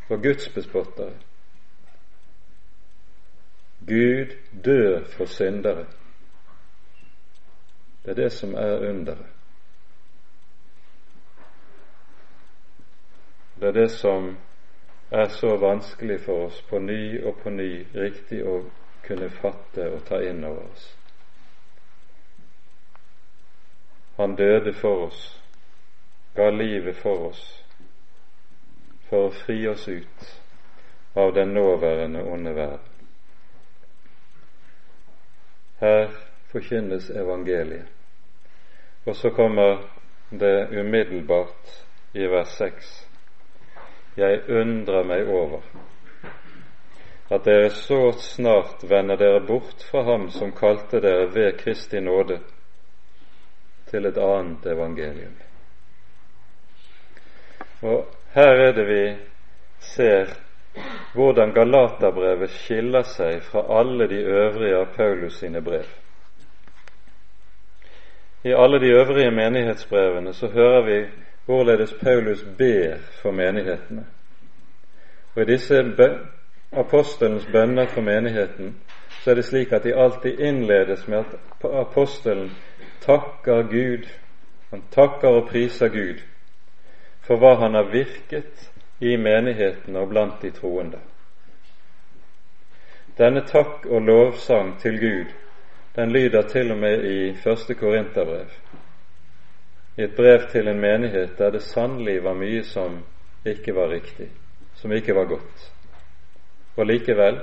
for 0.08 0.22
gudsbespottere. 0.22 1.14
Gud 3.88 4.38
dør 4.66 5.04
for 5.04 5.26
syndere. 5.26 5.86
Det 8.06 8.12
er 8.12 8.16
det 8.16 8.32
som 8.32 8.54
er 8.54 8.90
underet. 8.90 9.33
Det 13.64 13.70
er 13.70 13.74
det 13.82 13.90
som 13.90 14.38
er 15.10 15.28
så 15.28 15.58
vanskelig 15.58 16.18
for 16.26 16.46
oss 16.46 16.58
på 16.68 16.80
ny 16.84 17.22
og 17.24 17.38
på 17.44 17.50
ny 17.50 17.86
riktig 17.96 18.42
å 18.44 18.58
kunne 19.06 19.30
fatte 19.32 19.86
og 19.88 20.02
ta 20.04 20.18
inn 20.20 20.42
over 20.44 20.66
oss. 20.66 20.90
Han 24.18 24.36
døde 24.36 24.74
for 24.82 25.06
oss, 25.06 25.22
ga 26.36 26.50
livet 26.52 27.00
for 27.00 27.30
oss, 27.30 27.46
for 29.08 29.30
å 29.30 29.32
fri 29.46 29.56
oss 29.72 29.88
ut 29.88 30.28
av 31.16 31.32
den 31.40 31.56
nåværende 31.56 32.26
onde 32.34 32.56
verden. 32.60 33.08
Her 35.80 36.12
forkynnes 36.52 37.10
evangeliet. 37.16 37.88
Og 39.06 39.16
så 39.16 39.32
kommer 39.32 39.88
det 40.30 40.68
umiddelbart 40.76 41.80
i 42.12 42.28
vers 42.28 42.60
6. 42.60 42.94
Jeg 44.18 44.44
undrer 44.50 45.04
meg 45.10 45.30
over 45.30 45.62
at 47.34 47.46
dere 47.46 47.70
så 47.74 48.12
snart 48.22 48.84
vender 48.90 49.18
dere 49.18 49.40
bort 49.48 49.82
fra 49.90 50.04
ham 50.06 50.28
som 50.30 50.52
kalte 50.54 51.00
dere 51.02 51.32
ved 51.34 51.58
Kristi 51.58 52.00
nåde, 52.00 52.40
til 53.90 54.06
et 54.06 54.18
annet 54.18 54.66
evangelium. 54.70 55.34
Og 57.82 58.06
her 58.36 58.62
er 58.68 58.72
det 58.78 58.86
vi 58.88 59.04
ser 59.80 60.36
hvordan 61.14 61.54
Galaterbrevet 61.54 62.50
skiller 62.50 63.06
seg 63.06 63.42
fra 63.46 63.66
alle 63.80 64.08
de 64.10 64.22
øvrige 64.22 64.78
av 64.78 64.94
Paulus 64.96 65.38
sine 65.42 65.62
brev. 65.62 65.90
I 68.44 68.54
alle 68.58 68.80
de 68.80 68.94
øvrige 68.94 69.32
menighetsbrevene 69.32 70.34
så 70.34 70.48
hører 70.48 70.82
vi 70.86 70.98
hvorledes 71.46 71.94
Paulus 71.94 72.46
ber 72.58 72.98
for 73.22 73.32
menighetene. 73.32 74.06
Og 75.36 75.42
i 75.42 75.46
disse 75.46 75.84
apostelens 76.72 77.46
bønner 77.52 77.86
for 77.86 78.02
menigheten 78.02 78.76
så 79.24 79.32
er 79.32 79.36
det 79.36 79.46
slik 79.46 79.72
at 79.72 79.84
de 79.84 79.96
alltid 79.96 80.40
innledes 80.40 81.08
med 81.08 81.18
at 81.18 81.36
apostelen 81.64 82.52
takker 83.02 83.62
Gud, 83.62 84.08
han 84.70 84.84
takker 84.92 85.28
og 85.28 85.48
priser 85.50 85.88
Gud 85.88 86.20
for 87.24 87.40
hva 87.40 87.56
han 87.56 87.74
har 87.74 87.92
virket 87.92 88.70
i 89.00 89.16
menigheten 89.16 89.96
og 89.96 90.10
blant 90.10 90.42
de 90.42 90.52
troende. 90.52 91.00
Denne 93.18 93.46
takk 93.48 93.86
og 93.86 94.02
lovsang 94.02 94.80
til 94.82 95.00
Gud, 95.00 95.32
den 95.96 96.12
lyder 96.12 96.42
til 96.42 96.72
og 96.72 96.78
med 96.78 97.04
i 97.04 97.36
første 97.44 97.74
Korinterbrev, 97.74 98.50
i 99.98 100.04
et 100.04 100.16
brev 100.16 100.48
til 100.52 100.68
en 100.68 100.80
menighet 100.80 101.38
der 101.38 101.52
det 101.52 101.62
sannelig 101.62 102.24
var 102.24 102.34
mye 102.34 102.64
som 102.64 103.02
ikke 103.46 103.76
var 103.76 103.90
riktig, 103.90 104.30
som 104.74 104.92
ikke 104.92 105.16
var 105.16 105.26
godt. 105.26 105.72
Og 106.78 106.86
likevel, 106.86 107.42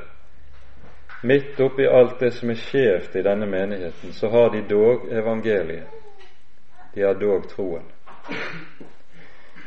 Midt 1.23 1.61
oppi 1.61 1.85
alt 1.87 2.21
det 2.21 2.31
som 2.33 2.51
er 2.51 2.57
skjevt 2.57 3.17
i 3.17 3.23
denne 3.23 3.47
menigheten, 3.47 4.13
så 4.13 4.29
har 4.33 4.49
de 4.55 4.63
dog 4.69 5.03
evangeliet. 5.13 5.89
De 6.95 7.03
har 7.03 7.15
dog 7.15 7.45
troen. 7.49 7.85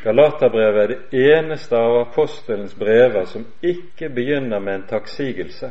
Galaterbrevet 0.03 0.81
er 0.81 0.87
det 0.87 1.21
eneste 1.35 1.77
av 1.77 1.99
apostelens 1.99 2.73
brever 2.75 3.25
som 3.29 3.45
ikke 3.61 4.09
begynner 4.09 4.59
med 4.59 4.75
en 4.75 4.87
takksigelse, 4.89 5.69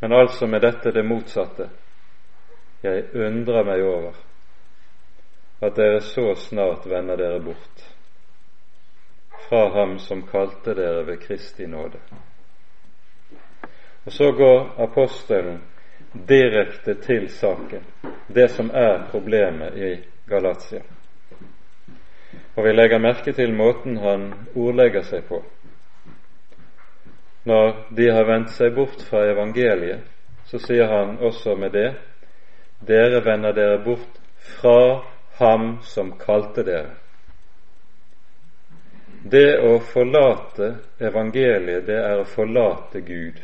men 0.00 0.12
altså 0.12 0.46
med 0.46 0.64
dette 0.64 0.90
det 0.94 1.04
motsatte. 1.04 1.68
Jeg 2.82 3.04
undrer 3.14 3.64
meg 3.66 3.82
over 3.82 4.16
at 5.60 5.76
dere 5.76 6.00
så 6.00 6.34
snart 6.34 6.86
vender 6.86 7.16
dere 7.16 7.40
bort 7.40 7.84
fra 9.48 9.68
ham 9.74 9.98
som 9.98 10.22
kalte 10.26 10.74
dere 10.74 11.04
ved 11.04 11.20
Kristi 11.20 11.66
nåde. 11.66 11.98
Og 14.04 14.12
så 14.12 14.32
går 14.32 14.82
apostelen 14.82 15.62
direkte 16.28 16.94
til 16.94 17.28
saken, 17.28 17.84
det 18.34 18.50
som 18.50 18.70
er 18.74 19.08
problemet 19.10 19.76
i 19.76 19.96
Galatia. 20.28 20.82
Og 22.56 22.64
vi 22.64 22.72
legger 22.72 22.98
merke 22.98 23.32
til 23.32 23.54
måten 23.54 23.96
han 23.96 24.32
ordlegger 24.56 25.02
seg 25.02 25.26
på. 25.28 25.42
Når 27.44 27.76
de 27.96 28.08
har 28.10 28.26
vendt 28.26 28.50
seg 28.50 28.74
bort 28.74 29.02
fra 29.10 29.24
evangeliet, 29.30 30.02
så 30.44 30.58
sier 30.58 30.88
han 30.88 31.18
også 31.18 31.54
med 31.54 31.72
det 31.72 31.90
dere 32.88 33.24
vender 33.24 33.52
dere 33.52 33.78
bort 33.84 34.20
fra 34.38 35.02
ham 35.38 35.78
som 35.82 36.12
kalte 36.18 36.62
dere. 36.62 36.96
Det 39.22 39.58
å 39.60 39.78
forlate 39.82 40.72
evangeliet, 40.98 41.86
det 41.86 41.98
er 41.98 42.20
å 42.20 42.26
forlate 42.26 43.00
Gud. 43.06 43.40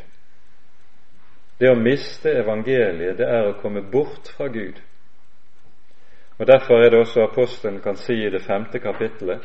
Det 1.59 1.71
å 1.71 1.79
miste 1.79 2.33
evangeliet, 2.35 3.19
det 3.19 3.27
er 3.27 3.49
å 3.51 3.57
komme 3.61 3.83
bort 3.83 4.31
fra 4.37 4.49
Gud. 4.49 4.81
Og 6.39 6.47
Derfor 6.47 6.83
er 6.83 6.91
det 6.91 7.01
også 7.01 7.29
apostelen 7.29 7.79
kan 7.83 7.97
si 7.97 8.17
i 8.25 8.31
det 8.31 8.43
femte 8.43 8.81
kapittelet 8.83 9.43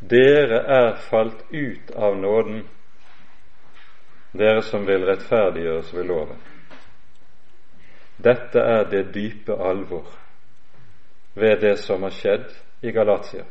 dere 0.00 0.62
er 0.64 0.94
falt 1.10 1.42
ut 1.52 1.90
av 1.92 2.14
nåden, 2.16 2.62
dere 4.32 4.62
som 4.64 4.86
vil 4.88 5.04
rettferdiggjøres 5.04 5.90
ved 5.92 6.06
loven. 6.08 6.38
Dette 8.16 8.62
er 8.64 8.86
det 8.88 9.10
dype 9.12 9.58
alvor 9.60 10.08
ved 11.34 11.60
det 11.60 11.76
som 11.78 12.02
har 12.02 12.10
skjedd 12.10 12.48
i 12.80 12.92
Galatia. 12.92 13.44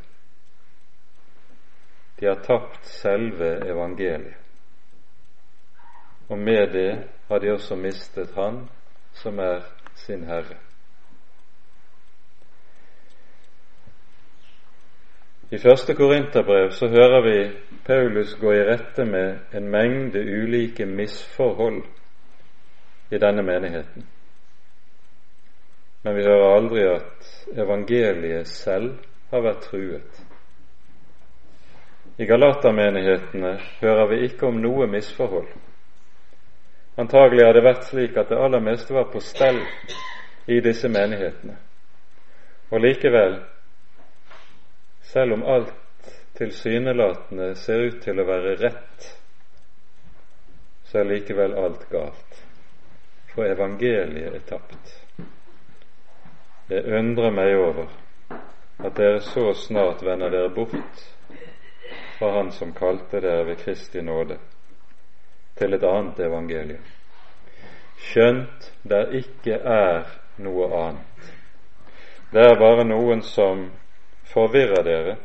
De 2.19 2.25
har 2.25 2.35
tapt 2.35 2.85
selve 2.85 3.55
evangeliet. 3.69 4.35
og 6.29 6.37
med 6.37 6.73
det 6.73 7.07
har 7.27 7.39
de 7.39 7.51
også 7.51 7.75
mistet 7.75 8.31
Han 8.35 8.69
som 9.13 9.39
er 9.39 9.61
sin 9.95 10.23
Herre. 10.23 10.57
I 15.51 15.57
første 15.57 15.95
Korinterbrev 15.95 16.71
så 16.71 16.87
hører 16.87 17.21
vi 17.21 17.57
Paulus 17.85 18.35
gå 18.35 18.51
i 18.51 18.63
rette 18.63 19.05
med 19.05 19.37
en 19.53 19.69
mengde 19.71 20.19
ulike 20.19 20.85
misforhold 20.85 21.83
i 23.11 23.17
denne 23.17 23.43
menigheten. 23.43 24.05
Men 26.01 26.15
vi 26.15 26.23
hører 26.23 26.55
aldri 26.55 26.83
at 26.87 27.29
evangeliet 27.59 28.47
selv 28.47 28.93
har 29.31 29.43
vært 29.43 29.65
truet. 29.67 30.21
I 32.19 32.27
Galatermenighetene 32.27 33.51
hører 33.79 34.07
vi 34.11 34.21
ikke 34.27 34.47
om 34.47 34.61
noe 34.63 34.87
misforhold. 34.91 35.49
Antagelig 36.99 37.45
har 37.45 37.55
det 37.55 37.63
vært 37.63 37.85
slik 37.87 38.17
at 38.19 38.31
det 38.31 38.39
aller 38.39 38.63
meste 38.63 38.95
var 38.95 39.07
på 39.11 39.21
stell 39.23 39.61
i 40.51 40.59
disse 40.63 40.89
menighetene. 40.91 41.55
Og 42.71 42.83
likevel 42.83 43.37
selv 45.09 45.37
om 45.37 45.45
alt 45.47 46.11
tilsynelatende 46.37 47.53
ser 47.59 47.87
ut 47.87 48.01
til 48.03 48.19
å 48.19 48.27
være 48.27 48.55
rett, 48.59 49.07
så 50.89 51.01
er 51.01 51.11
likevel 51.11 51.55
alt 51.59 51.85
galt, 51.91 52.41
for 53.33 53.47
evangeliet 53.47 54.35
er 54.35 54.43
tapt. 54.47 55.08
Jeg 56.69 56.85
undrer 56.85 57.31
meg 57.33 57.55
over 57.57 57.87
at 58.85 58.93
dere 58.97 59.23
så 59.25 59.47
snart 59.57 60.03
vender 60.05 60.29
dere 60.29 60.51
bort 60.53 61.01
fra 62.19 62.29
Han 62.35 62.51
som 62.53 62.75
kalte 62.77 63.21
dere 63.23 63.47
ved 63.47 63.57
Kristi 63.63 64.01
nåde, 64.05 64.37
til 65.57 65.73
et 65.73 65.83
annet 65.83 66.19
evangelium, 66.19 66.85
skjønt 67.97 68.69
det 68.85 69.01
ikke 69.23 69.57
er 69.57 70.13
noe 70.45 70.69
annet. 70.83 71.33
Det 72.29 72.45
er 72.45 72.59
bare 72.61 72.85
noen 72.85 73.25
som 73.25 73.65
forvirrer 74.29 74.85
dere 74.85 75.17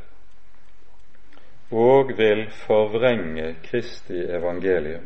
og 1.76 2.14
vil 2.16 2.46
forvrenge 2.64 3.56
Kristi 3.66 4.24
evangelium. 4.32 5.04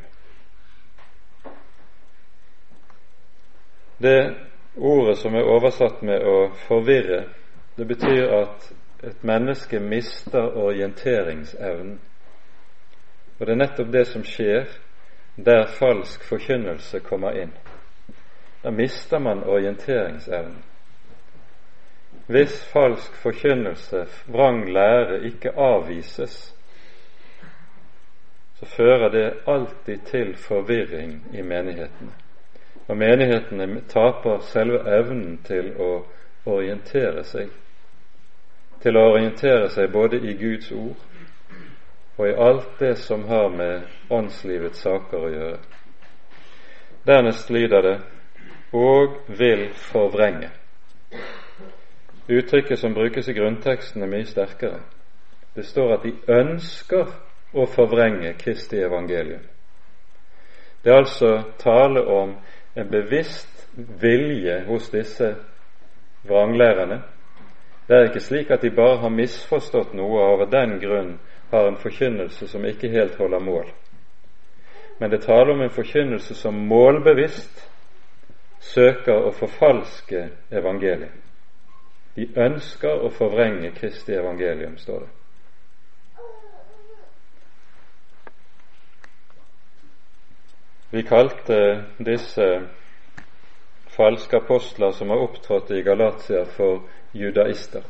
Det 3.98 4.47
ordet 4.78 5.18
som 5.18 5.34
er 5.34 5.46
oversatt 5.46 6.02
med 6.02 6.24
å 6.24 6.50
forvirre, 6.66 7.24
det 7.76 7.86
betyr 7.86 8.32
at 8.40 8.70
et 9.02 9.22
menneske 9.22 9.80
mister 9.80 10.56
orienteringsevnen. 10.58 11.98
Og 13.38 13.46
det 13.46 13.52
er 13.54 13.60
nettopp 13.60 13.92
det 13.92 14.04
som 14.10 14.24
skjer 14.26 14.66
der 15.36 15.68
falsk 15.78 16.24
forkynnelse 16.26 17.00
kommer 17.06 17.38
inn. 17.38 17.52
Da 18.62 18.70
mister 18.74 19.22
man 19.22 19.44
orienteringsevnen. 19.46 20.62
Hvis 22.26 22.64
falsk 22.72 23.14
forkynnelse, 23.22 24.06
vrang 24.26 24.66
lære, 24.72 25.22
ikke 25.30 25.54
avvises, 25.56 26.54
så 28.58 28.66
fører 28.66 29.08
det 29.08 29.34
alltid 29.46 29.98
til 30.10 30.36
forvirring 30.36 31.22
i 31.32 31.42
menighetene. 31.42 32.12
Og 32.88 32.96
menighetene 32.96 33.82
taper 33.88 34.40
selve 34.48 34.80
evnen 34.98 35.38
til 35.44 35.74
å 35.76 35.90
orientere 36.48 37.24
seg. 37.24 37.50
Til 38.82 38.96
å 38.96 39.08
orientere 39.10 39.68
seg 39.74 39.92
både 39.92 40.20
i 40.24 40.36
Guds 40.38 40.72
ord 40.72 41.04
og 42.18 42.26
i 42.26 42.34
alt 42.34 42.78
det 42.80 42.96
som 42.98 43.24
har 43.28 43.48
med 43.48 43.82
åndslivets 44.10 44.80
saker 44.82 45.18
å 45.18 45.28
gjøre. 45.30 45.58
Dernest 47.06 47.50
lyder 47.50 47.82
det 47.82 47.98
og 48.72 49.20
vil 49.38 49.68
forvrenge. 49.92 50.50
Uttrykket 52.28 52.78
som 52.78 52.94
brukes 52.94 53.28
i 53.28 53.32
grunnteksten, 53.32 54.02
er 54.02 54.10
mye 54.10 54.26
sterkere. 54.28 54.80
Det 55.54 55.64
står 55.66 55.94
at 55.94 56.02
de 56.04 56.12
ønsker 56.28 57.06
å 57.54 57.64
forvrenge 57.72 58.34
Kristi 58.40 58.82
evangelium. 58.82 59.46
Det 60.84 60.92
er 60.92 61.00
altså 61.00 61.30
tale 61.58 62.02
om 62.04 62.34
en 62.74 62.90
bevisst 62.90 63.68
vilje 63.76 64.64
hos 64.66 64.90
disse 64.90 65.34
vranglærerne. 66.28 67.02
Det 67.88 67.96
er 67.96 68.08
ikke 68.08 68.20
slik 68.20 68.50
at 68.50 68.62
de 68.62 68.70
bare 68.70 68.98
har 69.00 69.12
misforstått 69.12 69.94
noe 69.96 70.20
og 70.20 70.42
av 70.42 70.50
den 70.52 70.78
grunn 70.82 71.14
har 71.50 71.68
en 71.68 71.80
forkynnelse 71.80 72.48
som 72.48 72.64
ikke 72.68 72.90
helt 72.92 73.16
holder 73.16 73.40
mål. 73.40 73.70
Men 75.00 75.10
det 75.10 75.22
taler 75.22 75.54
om 75.54 75.62
en 75.62 75.70
forkynnelse 75.70 76.34
som 76.34 76.54
målbevisst 76.68 77.64
søker 78.60 79.28
å 79.28 79.32
forfalske 79.32 80.26
evangeliet. 80.50 81.14
De 82.18 82.26
ønsker 82.36 83.04
å 83.06 83.12
forvrenge 83.14 83.70
Kristi 83.76 84.16
evangelium, 84.18 84.76
står 84.76 85.04
det. 85.04 85.17
Vi 90.90 91.02
kalte 91.02 91.84
disse 91.98 92.62
falske 93.92 94.36
apostler 94.36 94.90
som 94.90 95.10
har 95.10 95.16
opptrådt 95.16 95.70
i 95.70 95.82
Galatia, 95.82 96.44
for 96.44 96.82
judaister. 97.12 97.82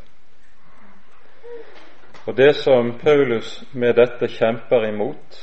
Og 2.26 2.36
Det 2.36 2.56
som 2.56 2.98
Paulus 2.98 3.64
med 3.72 3.94
dette 3.94 4.28
kjemper 4.28 4.88
imot, 4.88 5.38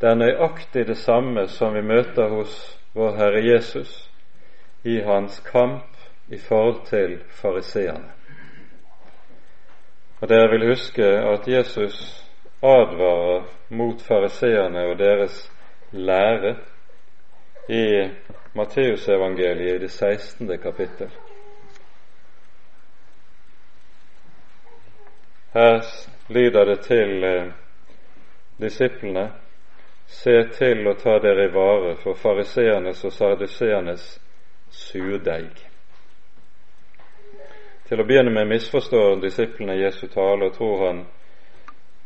det 0.00 0.08
er 0.08 0.14
nøyaktig 0.14 0.86
det 0.86 0.96
samme 0.96 1.46
som 1.48 1.74
vi 1.74 1.82
møter 1.82 2.28
hos 2.28 2.52
vår 2.94 3.16
Herre 3.16 3.40
Jesus 3.44 4.10
i 4.84 5.00
hans 5.00 5.40
kamp 5.40 5.96
i 6.28 6.38
forhold 6.38 6.84
til 6.86 7.18
fariseerne. 7.28 8.12
Og 10.20 10.28
dere 10.28 10.50
vil 10.50 10.68
huske 10.68 11.04
at 11.04 11.48
Jesus 11.48 12.24
advarer 12.62 13.48
mot 13.68 14.02
fariseerne 14.02 14.84
og 14.92 14.98
deres 14.98 15.52
lære 15.92 16.56
i 17.70 18.10
Matteusevangeliet 18.52 19.74
i 19.74 19.78
det 19.78 19.88
16. 19.88 20.58
kapittel. 20.58 21.08
Her 25.52 25.84
lyder 26.28 26.64
det 26.64 26.80
til 26.80 27.24
eh, 27.24 27.52
disiplene 28.60 29.30
Se 30.10 30.32
til 30.58 30.88
å 30.90 30.96
ta 30.98 31.20
dere 31.22 31.44
i 31.46 31.52
vare 31.54 31.92
for 32.02 32.18
fariseernes 32.18 33.04
og 33.06 33.12
sarduseernes 33.14 34.06
surdeig. 34.74 35.60
Til 37.86 38.02
å 38.02 38.06
begynne 38.08 38.32
med 38.34 38.50
misforstår 38.50 39.20
disiplene 39.22 39.78
Jesu 39.78 40.08
tale 40.10 40.50
og 40.50 40.56
tror 40.58 40.82
han 40.86 41.04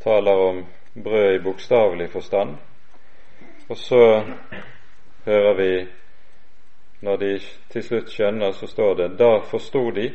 taler 0.04 0.44
om 0.50 0.60
brød 0.94 1.38
i 1.38 1.42
bokstavelig 1.48 2.10
forstand. 2.12 2.58
Og 3.68 3.76
så 3.80 4.02
hører 5.24 5.54
vi, 5.54 5.86
når 7.00 7.16
de 7.16 7.40
til 7.70 7.82
slutt 7.82 8.10
skjønner, 8.10 8.52
så 8.52 8.66
står 8.66 8.94
det 8.94 9.10
da 9.18 9.38
forsto 9.50 9.90
de 9.90 10.12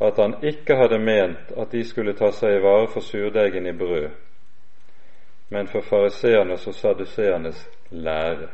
at 0.00 0.18
han 0.20 0.34
ikke 0.44 0.76
hadde 0.76 0.98
ment 0.98 1.52
at 1.56 1.72
de 1.72 1.84
skulle 1.88 2.12
ta 2.16 2.28
seg 2.36 2.58
i 2.58 2.62
vare 2.64 2.88
for 2.92 3.00
surdeigen 3.00 3.66
i 3.66 3.72
brød, 3.72 4.10
men 5.48 5.68
for 5.72 5.80
fariseernes 5.80 6.66
og 6.66 6.74
saduseernes 6.74 7.62
lære. 7.90 8.48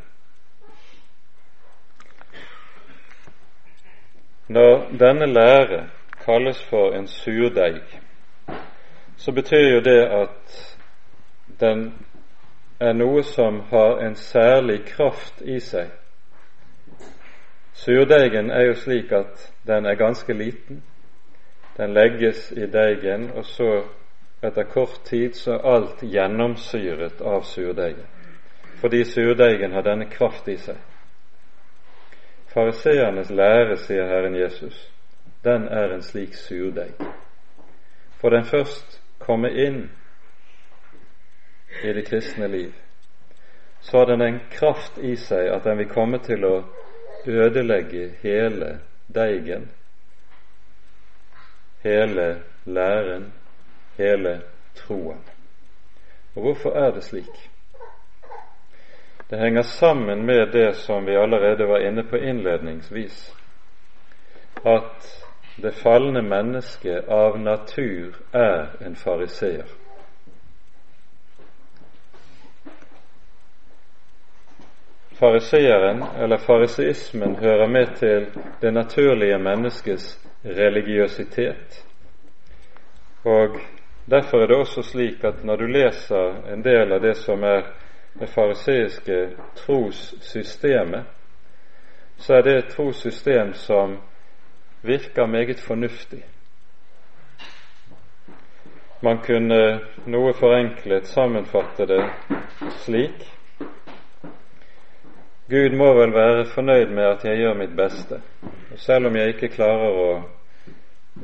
Når 4.48 4.86
denne 5.00 5.26
lære 5.26 5.88
kalles 6.24 6.62
for 6.70 6.94
en 6.94 7.06
surdeig, 7.08 7.82
så 9.16 9.32
betyr 9.32 9.68
jo 9.74 9.80
det 9.80 10.00
at 10.02 10.76
den 11.60 11.94
er 12.82 12.94
noe 12.98 13.22
som 13.22 13.60
har 13.70 14.00
en 14.02 14.14
særlig 14.18 14.82
kraft 14.84 15.42
i 15.42 15.58
seg. 15.60 15.90
Surdeigen 17.72 18.50
er 18.50 18.66
jo 18.68 18.74
slik 18.78 19.12
at 19.12 19.52
den 19.66 19.86
er 19.86 19.98
ganske 19.98 20.34
liten. 20.34 20.82
Den 21.76 21.94
legges 21.94 22.50
i 22.52 22.66
deigen, 22.66 23.30
og 23.34 23.44
så 23.44 23.70
etter 24.42 24.68
kort 24.68 25.00
tid 25.04 25.34
så 25.38 25.56
er 25.56 25.68
alt 25.74 26.02
gjennomsyret 26.02 27.22
av 27.22 27.46
surdeigen. 27.48 28.06
Fordi 28.80 29.04
surdeigen 29.04 29.72
har 29.72 29.86
denne 29.86 30.10
kraft 30.10 30.48
i 30.48 30.56
seg. 30.58 30.76
Fariseernes 32.52 33.30
lære, 33.30 33.76
sier 33.80 34.10
Herren 34.10 34.34
Jesus, 34.36 34.76
den 35.44 35.68
er 35.68 35.94
en 35.94 36.02
slik 36.02 36.34
surdeig. 36.34 36.98
For 38.20 38.30
den 38.30 38.44
først 38.44 39.00
kommer 39.18 39.48
inn 39.48 39.86
i 41.84 41.92
det 41.92 42.02
kristne 42.02 42.48
liv, 42.48 42.72
så 43.80 43.98
har 43.98 44.06
den 44.06 44.22
en 44.22 44.40
kraft 44.50 44.98
i 44.98 45.16
seg 45.16 45.48
at 45.50 45.64
den 45.64 45.78
vil 45.78 45.90
komme 45.90 46.18
til 46.22 46.44
å 46.44 46.56
ødelegge 47.26 48.08
hele 48.22 48.78
deigen, 49.14 49.70
hele 51.82 52.42
læren, 52.64 53.32
hele 53.98 54.40
troen. 54.74 55.22
Og 56.34 56.42
hvorfor 56.42 56.76
er 56.78 56.90
det 56.94 57.04
slik? 57.04 57.48
Det 59.30 59.38
henger 59.38 59.62
sammen 59.62 60.26
med 60.26 60.52
det 60.52 60.76
som 60.76 61.06
vi 61.06 61.16
allerede 61.16 61.68
var 61.68 61.78
inne 61.78 62.04
på 62.04 62.16
innledningsvis, 62.16 63.36
at 64.64 65.22
det 65.62 65.74
falne 65.74 66.22
mennesket 66.22 67.08
av 67.08 67.38
natur 67.40 68.16
er 68.32 68.76
en 68.86 68.96
fariseer. 68.96 69.81
Fariseeren, 75.22 76.02
eller 76.18 76.38
fariseismen, 76.42 77.36
hører 77.38 77.68
med 77.70 77.94
til 77.96 78.26
det 78.62 78.72
naturlige 78.74 79.38
menneskets 79.38 80.18
religiøsitet. 80.44 81.84
Og 83.24 83.60
Derfor 84.10 84.42
er 84.42 84.46
det 84.46 84.56
også 84.56 84.82
slik 84.82 85.24
at 85.24 85.44
når 85.44 85.56
du 85.56 85.66
leser 85.66 86.52
en 86.52 86.64
del 86.64 86.92
av 86.92 87.00
det 87.00 87.16
som 87.16 87.42
er 87.44 87.62
det 88.20 88.28
fariseiske 88.28 89.18
trossystemet, 89.56 91.04
så 92.18 92.34
er 92.34 92.42
det 92.42 92.56
et 92.56 92.72
trossystem 92.74 93.52
som 93.54 93.96
virker 94.82 95.26
meget 95.26 95.60
fornuftig. 95.60 96.22
Man 99.02 99.18
kunne 99.26 99.80
noe 100.06 100.34
forenklet 100.34 101.06
sammenfatte 101.06 101.86
det 101.86 102.02
slik 102.84 103.24
Gud 105.52 105.74
må 105.76 105.90
vel 105.98 106.14
være 106.14 106.46
fornøyd 106.54 106.94
med 106.96 107.04
at 107.04 107.24
jeg 107.28 107.42
gjør 107.42 107.58
mitt 107.58 107.74
beste. 107.76 108.22
Og 108.72 108.78
selv 108.80 109.10
om 109.10 109.16
jeg 109.16 109.34
ikke 109.34 109.52
klarer 109.52 109.98
å 110.04 110.06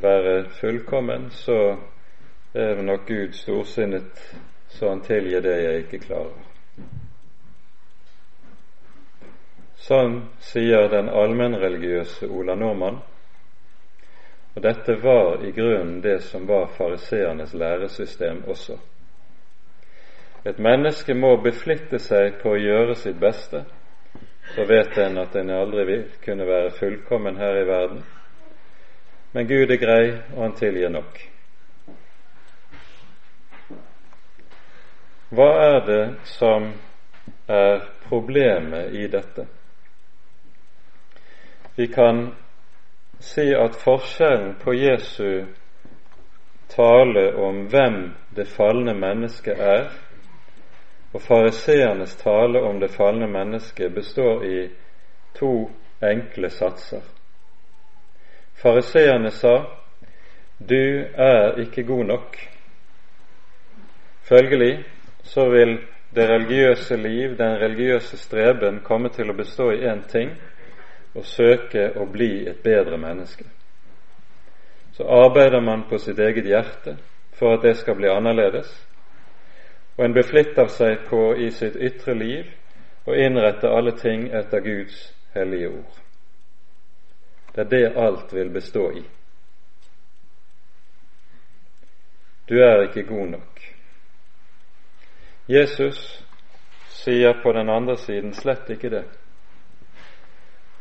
være 0.02 0.34
fullkommen, 0.58 1.30
så 1.32 1.78
er 2.52 2.82
nok 2.84 3.06
Gud 3.08 3.32
storsinnet 3.32 4.28
så 4.68 4.88
han 4.88 5.00
tilgir 5.00 5.40
det 5.40 5.56
jeg 5.62 5.84
ikke 5.84 6.00
klarer. 6.04 6.36
Sånn 9.88 10.18
sier 10.44 10.90
den 10.92 11.08
allmennreligiøse 11.08 12.28
Ola 12.28 12.56
Nordmann, 12.58 13.00
og 14.54 14.62
dette 14.62 14.98
var 15.00 15.44
i 15.46 15.54
grunnen 15.56 16.02
det 16.04 16.18
som 16.26 16.44
var 16.48 16.68
fariseernes 16.76 17.54
læresystem 17.54 18.42
også. 18.50 18.76
Et 20.44 20.58
menneske 20.58 21.14
må 21.14 21.36
beflitte 21.42 22.00
seg 22.02 22.40
på 22.42 22.52
å 22.52 22.60
gjøre 22.60 22.96
sitt 22.98 23.16
beste, 23.20 23.64
så 24.55 24.64
vet 24.64 24.99
en 24.99 25.18
at 25.18 25.36
en 25.36 25.51
aldri 25.51 25.84
vil 25.84 26.05
kunne 26.24 26.46
være 26.46 26.70
fullkommen 26.78 27.36
her 27.36 27.61
i 27.61 27.66
verden. 27.66 28.05
Men 29.32 29.49
Gud 29.49 29.70
er 29.70 29.76
grei, 29.76 30.05
og 30.36 30.42
han 30.42 30.57
tilgir 30.57 30.88
nok. 30.88 31.18
Hva 35.28 35.49
er 35.61 35.80
det 35.84 36.05
som 36.24 36.70
er 37.49 37.82
problemet 38.09 38.94
i 38.96 39.07
dette? 39.12 39.44
Vi 41.76 41.86
kan 41.92 42.30
si 43.20 43.51
at 43.55 43.76
forskjellen 43.76 44.55
på 44.62 44.72
Jesu 44.72 45.44
tale 46.68 47.34
om 47.36 47.66
hvem 47.68 48.14
det 48.36 48.49
falne 48.49 48.94
mennesket 48.94 49.61
er, 49.61 49.90
og 51.12 51.22
fariseernes 51.22 52.16
tale 52.20 52.61
om 52.62 52.80
det 52.80 52.90
falne 52.90 53.26
mennesket 53.26 53.94
består 53.94 54.44
i 54.44 54.68
to 55.38 55.70
enkle 56.04 56.50
satser. 56.50 57.00
Fariseerne 58.59 59.30
sa 59.30 59.54
du 60.59 61.04
er 61.14 61.61
ikke 61.62 61.82
god 61.82 62.04
nok. 62.04 62.36
Følgelig 64.22 64.84
så 65.22 65.48
vil 65.50 65.78
det 66.14 66.28
religiøse 66.28 66.96
liv, 66.96 67.36
den 67.38 67.61
religiøse 67.61 68.16
streben, 68.18 68.80
komme 68.84 69.09
til 69.09 69.30
å 69.30 69.36
bestå 69.36 69.70
i 69.72 69.84
én 69.86 70.02
ting 70.11 70.32
å 71.14 71.22
søke 71.22 71.92
å 71.96 72.06
bli 72.11 72.48
et 72.48 72.59
bedre 72.62 72.98
menneske. 72.98 73.44
Så 74.92 75.06
arbeider 75.06 75.61
man 75.61 75.84
på 75.88 75.98
sitt 75.98 76.18
eget 76.18 76.46
hjerte 76.46 76.96
for 77.38 77.54
at 77.54 77.62
det 77.62 77.76
skal 77.78 77.94
bli 77.94 78.11
annerledes, 78.11 78.88
og 79.99 80.05
en 80.05 80.14
beflitter 80.14 80.68
seg 80.70 81.09
på 81.09 81.34
i 81.34 81.51
sitt 81.51 81.76
ytre 81.76 82.14
liv 82.14 82.51
å 83.09 83.16
innrette 83.18 83.70
alle 83.70 83.96
ting 83.99 84.28
etter 84.30 84.62
Guds 84.62 85.01
hellige 85.34 85.72
ord. 85.74 85.96
Det 87.55 87.64
er 87.64 87.70
det 87.72 87.96
alt 87.99 88.34
vil 88.34 88.53
bestå 88.55 88.84
i. 88.94 89.03
Du 92.49 92.55
er 92.62 92.84
ikke 92.86 93.09
god 93.09 93.26
nok. 93.34 93.64
Jesus 95.49 95.99
sier 97.03 97.42
på 97.42 97.53
den 97.53 97.68
andre 97.68 97.96
siden 97.96 98.32
slett 98.32 98.70
ikke 98.70 98.92
det. 98.94 99.05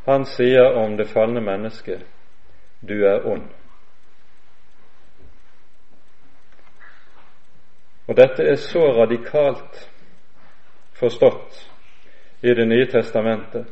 Han 0.05 0.26
sier 0.26 0.78
om 0.78 0.93
det 0.97 1.09
falne 1.09 1.41
mennesket 1.41 2.05
du 2.88 3.01
er 3.07 3.26
ond. 3.26 3.49
Og 8.08 8.16
dette 8.16 8.43
er 8.43 8.55
så 8.55 8.86
radikalt 8.95 9.82
forstått 10.97 11.64
i 12.41 12.53
Det 12.53 12.68
nye 12.68 12.86
testamentet 12.91 13.66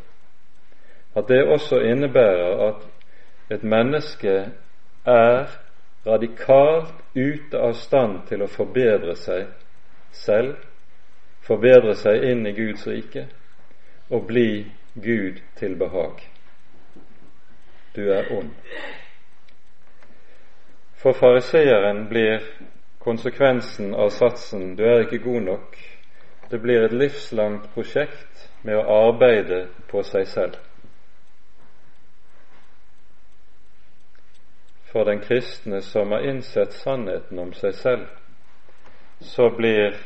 at 1.16 1.28
det 1.28 1.46
også 1.48 1.80
innebærer 1.80 2.68
at 2.68 2.82
et 3.56 3.64
menneske 3.64 4.34
er 5.06 5.46
radikalt 6.08 6.94
ute 7.16 7.62
av 7.62 7.74
stand 7.80 8.26
til 8.28 8.44
å 8.44 8.50
forbedre 8.52 9.16
seg 9.16 9.46
selv, 10.12 10.58
forbedre 11.46 11.96
seg 11.96 12.26
inn 12.32 12.44
i 12.48 12.54
Guds 12.58 12.88
rike 12.88 13.28
og 14.10 14.28
bli 14.28 14.66
Gud 14.96 15.40
til 15.56 15.78
behag. 15.80 16.20
Du 17.96 18.10
er 18.12 18.28
ond. 18.36 18.52
For 21.00 21.14
fariseeren 21.14 22.08
blir 22.10 22.44
konsekvensen 23.06 23.94
av 23.94 24.10
satsen 24.10 24.76
'du 24.76 24.84
er 24.84 25.06
ikke 25.06 25.24
god 25.24 25.42
nok' 25.42 25.78
det 26.52 26.60
blir 26.62 26.86
et 26.86 26.94
livslangt 26.94 27.70
prosjekt 27.74 28.50
med 28.64 28.78
å 28.78 28.98
arbeide 29.10 29.68
på 29.90 30.04
seg 30.04 30.28
selv. 30.28 30.58
For 34.92 35.04
den 35.04 35.20
kristne 35.20 35.82
som 35.82 36.12
har 36.12 36.28
innsett 36.30 36.74
sannheten 36.74 37.40
om 37.40 37.54
seg 37.54 37.74
selv, 37.74 38.06
så 39.22 39.50
blir 39.50 39.98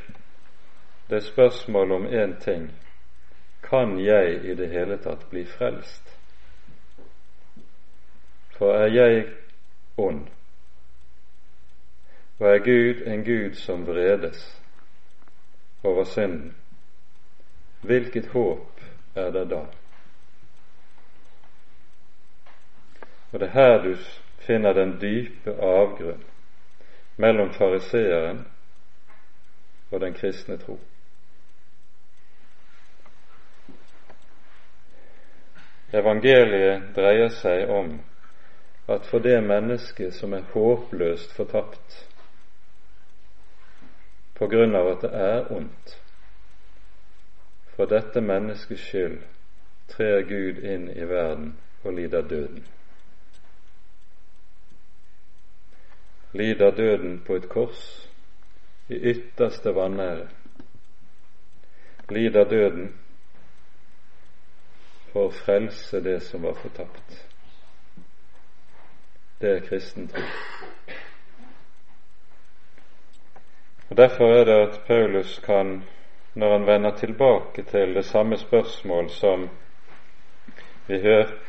det 1.10 1.24
spørsmål 1.24 1.91
om 1.91 2.08
én 2.08 2.36
ting 2.43 2.70
kan 3.70 4.00
jeg 4.00 4.39
i 4.45 4.56
det 4.56 4.70
hele 4.72 4.97
tatt 4.97 5.28
bli 5.30 5.43
frelst? 5.45 6.16
For 8.58 8.74
er 8.76 8.93
jeg 8.93 9.26
ond, 9.97 10.26
og 12.40 12.48
er 12.48 12.60
Gud 12.64 13.02
en 13.08 13.24
Gud 13.26 13.54
som 13.54 13.88
vredes 13.88 14.62
over 15.84 16.04
synden, 16.04 16.56
hvilket 17.82 18.28
håp 18.28 18.82
er 19.16 19.32
det 19.32 19.50
da? 19.50 19.66
Og 23.32 23.40
det 23.40 23.48
er 23.48 23.54
her 23.54 23.84
du 23.84 23.96
finner 24.40 24.74
den 24.74 24.98
dype 25.02 25.52
avgrunn 25.62 26.24
mellom 27.18 27.54
fariseeren 27.54 28.46
og 29.92 30.02
den 30.02 30.14
kristne 30.14 30.58
tro. 30.58 30.80
Evangeliet 35.94 36.94
dreier 36.96 37.30
seg 37.34 37.70
om 37.70 37.98
at 38.90 39.06
for 39.06 39.20
det 39.20 39.38
mennesket 39.44 40.14
som 40.14 40.34
er 40.34 40.46
håpløst 40.54 41.34
fortapt 41.36 42.09
på 44.40 44.48
grunn 44.48 44.76
av 44.76 44.88
at 44.94 45.02
det 45.04 45.10
er 45.20 45.50
ondt, 45.52 45.96
for 47.76 47.92
dette 47.92 48.22
menneskets 48.24 48.86
skyld 48.88 49.18
trer 49.92 50.22
Gud 50.28 50.62
inn 50.64 50.88
i 50.96 51.08
verden 51.10 51.58
og 51.84 51.94
lider 51.98 52.24
døden. 52.28 52.64
Lider 56.34 56.72
døden 56.72 57.20
på 57.28 57.36
et 57.36 57.50
kors 57.50 57.84
i 58.88 59.00
ytterste 59.12 59.76
vanære. 59.76 60.28
Lider 62.10 62.50
døden 62.50 62.94
for 65.12 65.28
å 65.28 65.34
frelse 65.34 66.04
det 66.06 66.20
som 66.24 66.46
var 66.46 66.56
fortapt. 66.62 67.20
Det 69.42 69.56
er 69.56 69.68
kristen 69.68 70.08
tro. 70.12 70.24
Og 73.90 73.98
Derfor 73.98 74.26
er 74.26 74.44
det 74.44 74.68
at 74.68 74.82
Paulus 74.88 75.40
kan, 75.46 75.84
når 76.36 76.58
han 76.58 76.68
vender 76.68 76.96
tilbake 76.96 77.64
til 77.64 77.96
det 77.96 78.06
samme 78.06 78.38
spørsmål 78.38 79.10
som 79.10 79.50
vi 80.88 81.00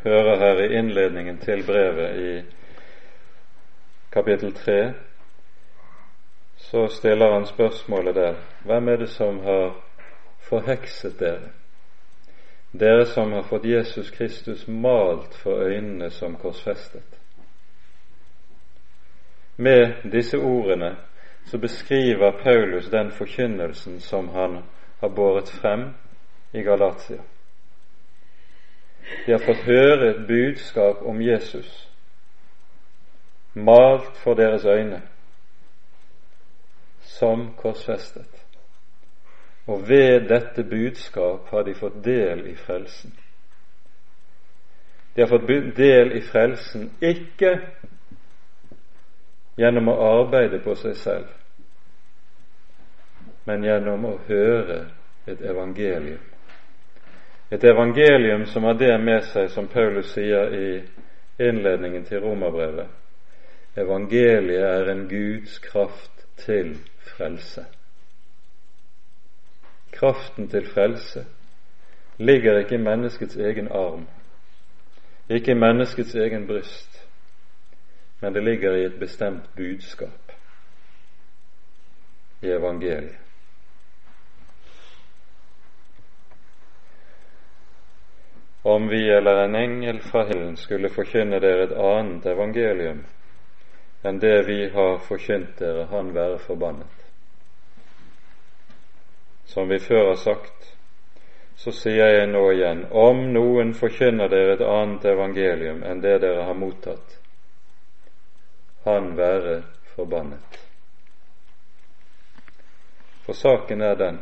hører 0.04 0.38
her 0.38 0.62
i 0.62 0.78
innledningen 0.78 1.38
til 1.38 1.66
brevet 1.66 2.16
i 2.16 2.42
kapittel 4.12 4.54
3, 4.54 4.92
så 6.56 6.86
stiller 6.86 7.32
han 7.32 7.46
spørsmålet 7.46 8.14
der 8.14 8.34
hvem 8.64 8.88
er 8.88 8.96
det 8.96 9.08
som 9.08 9.38
har 9.38 9.76
forhekset 10.40 11.20
dere? 11.20 11.50
dere 12.72 13.06
som 13.06 13.32
har 13.32 13.42
fått 13.42 13.64
Jesus 13.64 14.10
Kristus 14.10 14.66
malt 14.68 15.34
for 15.34 15.64
øynene 15.66 16.10
som 16.10 16.36
korsfestet. 16.36 17.18
Med 19.56 19.94
disse 20.12 20.38
ordene 20.38 20.96
så 21.44 21.58
beskriver 21.58 22.30
Paulus 22.42 22.90
den 22.90 23.10
forkynnelsen 23.10 24.00
som 24.00 24.28
han 24.28 24.62
har 25.00 25.08
båret 25.08 25.48
frem 25.48 25.94
i 26.52 26.62
Galatia. 26.62 27.22
De 29.26 29.32
har 29.32 29.38
fått 29.38 29.64
høre 29.66 30.10
et 30.10 30.26
budskap 30.26 31.02
om 31.02 31.22
Jesus, 31.22 31.88
malt 33.54 34.16
for 34.16 34.34
deres 34.34 34.64
øyne, 34.64 35.02
som 37.00 37.54
korsfestet. 37.56 38.46
Og 39.66 39.88
ved 39.88 40.28
dette 40.28 40.64
budskap 40.64 41.48
har 41.50 41.62
de 41.62 41.74
fått 41.74 42.04
del 42.04 42.46
i 42.46 42.54
frelsen. 42.54 43.12
De 45.16 45.22
har 45.22 45.28
fått 45.28 45.76
del 45.76 46.12
i 46.16 46.22
frelsen 46.22 46.90
ikke 47.00 47.56
gjennom 49.60 49.90
å 49.92 49.98
arbeide 50.20 50.62
på 50.64 50.74
seg 50.80 50.96
selv, 50.96 51.28
men 53.44 53.64
gjennom 53.64 54.06
å 54.08 54.16
høre 54.28 54.84
et 55.28 55.42
evangelium. 55.44 56.22
Et 57.50 57.64
evangelium 57.66 58.46
som 58.46 58.64
har 58.64 58.78
det 58.78 58.94
med 59.02 59.24
seg, 59.32 59.50
som 59.50 59.66
Paulus 59.68 60.12
sier 60.14 60.54
i 60.54 60.68
innledningen 61.42 62.04
til 62.06 62.22
romerbrevet. 62.22 62.88
Evangeliet 63.76 64.64
er 64.64 64.90
en 64.92 65.04
Guds 65.10 65.58
kraft 65.64 66.24
til 66.44 66.76
frelse. 67.10 67.64
Kraften 69.92 70.48
til 70.48 70.66
frelse 70.70 71.24
ligger 72.18 72.62
ikke 72.62 72.78
i 72.78 72.84
menneskets 72.84 73.36
egen 73.36 73.68
arm, 73.74 74.06
ikke 75.28 75.52
i 75.52 75.58
menneskets 75.58 76.14
egen 76.14 76.46
bryst, 76.46 76.89
men 78.20 78.32
det 78.32 78.40
ligger 78.40 78.76
i 78.76 78.84
et 78.84 78.98
bestemt 79.00 79.54
budskap 79.56 80.32
i 82.40 82.50
evangeliet. 82.52 83.18
Om 88.62 88.88
vi 88.88 89.10
eller 89.10 89.44
en 89.44 89.54
engel 89.54 90.00
fra 90.00 90.24
himmelen 90.24 90.56
skulle 90.56 90.88
forkynne 90.88 91.40
dere 91.40 91.64
et 91.64 91.72
annet 91.72 92.26
evangelium 92.26 93.04
enn 94.04 94.18
det 94.20 94.42
vi 94.46 94.58
har 94.72 94.98
forkynt 95.04 95.58
dere, 95.60 95.86
han 95.90 96.12
være 96.14 96.38
forbannet. 96.38 97.06
Som 99.44 99.68
vi 99.68 99.78
før 99.78 100.06
har 100.06 100.20
sagt, 100.20 100.74
så 101.56 101.72
sier 101.72 102.08
jeg 102.14 102.28
nå 102.32 102.44
igjen, 102.52 102.86
om 102.90 103.26
noen 103.32 103.74
forkynner 103.76 104.28
dere 104.32 104.54
et 104.56 104.64
annet 104.64 105.04
evangelium 105.04 105.82
enn 105.84 106.00
det 106.00 106.20
dere 106.22 106.46
har 106.48 106.56
mottatt, 106.56 107.19
han 108.84 109.16
være 109.16 109.62
forbannet. 109.94 110.60
For 113.26 113.32
saken 113.32 113.80
er 113.80 113.94
den 113.94 114.18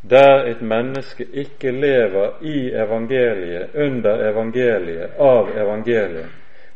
der 0.00 0.44
et 0.46 0.60
menneske 0.62 1.24
ikke 1.24 1.70
lever 1.70 2.42
i 2.42 2.70
evangeliet, 2.70 3.74
under 3.74 4.30
evangeliet, 4.30 5.10
av 5.18 5.50
evangeliet, 5.56 6.26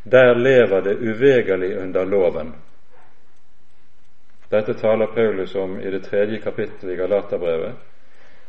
der 0.03 0.35
lever 0.35 0.81
det 0.81 0.97
uvegerlig 0.99 1.79
under 1.79 2.05
loven. 2.05 2.53
Dette 4.51 4.75
taler 4.75 5.07
Paulus 5.07 5.55
om 5.55 5.81
i 5.81 5.91
det 5.91 6.05
tredje 6.05 6.39
kapittelet 6.39 6.93
i 6.93 6.97
Galaterbrevet. 6.97 7.73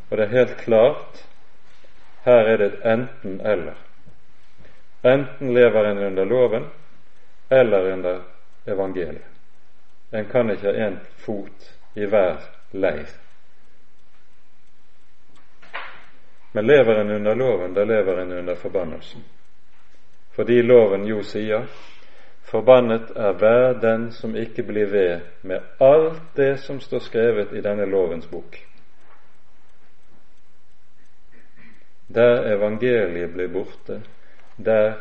Og 0.10 0.18
det 0.18 0.26
er 0.26 0.38
helt 0.38 0.58
klart 0.58 1.24
her 2.24 2.48
er 2.48 2.58
det 2.58 2.66
et 2.66 2.86
enten-eller. 2.86 3.76
Enten 5.04 5.54
lever 5.54 5.86
en 5.86 5.98
under 5.98 6.26
loven 6.26 6.66
eller 7.60 7.94
under 7.94 8.22
evangeliet. 8.66 9.30
En 10.12 10.26
kan 10.26 10.50
ikke 10.50 10.72
ha 10.72 10.88
én 10.88 10.98
fot 11.26 11.70
i 11.96 12.06
hver 12.06 12.42
leir. 12.72 13.10
Men 16.54 16.66
lever 16.66 17.02
en 17.02 17.12
under 17.12 17.36
loven, 17.36 17.74
da 17.74 17.84
lever 17.84 18.22
en 18.22 18.32
under 18.32 18.56
forbannelsen. 18.56 19.24
Fordi 20.36 20.62
loven 20.62 21.08
jo 21.08 21.24
sier 21.24 21.66
Forbannet 22.44 23.10
er 23.16 23.34
hver 23.34 23.80
den 23.82 24.12
som 24.12 24.36
ikke 24.36 24.64
blir 24.64 24.86
ved 24.92 25.22
med 25.42 25.62
alt 25.82 26.22
det 26.36 26.60
som 26.60 26.80
står 26.80 27.00
skrevet 27.00 27.54
i 27.58 27.62
denne 27.62 27.86
lovens 27.90 28.28
bok. 28.28 28.60
Der 32.14 32.44
evangeliet 32.54 33.34
blir 33.34 33.48
borte, 33.48 34.02
der 34.58 34.94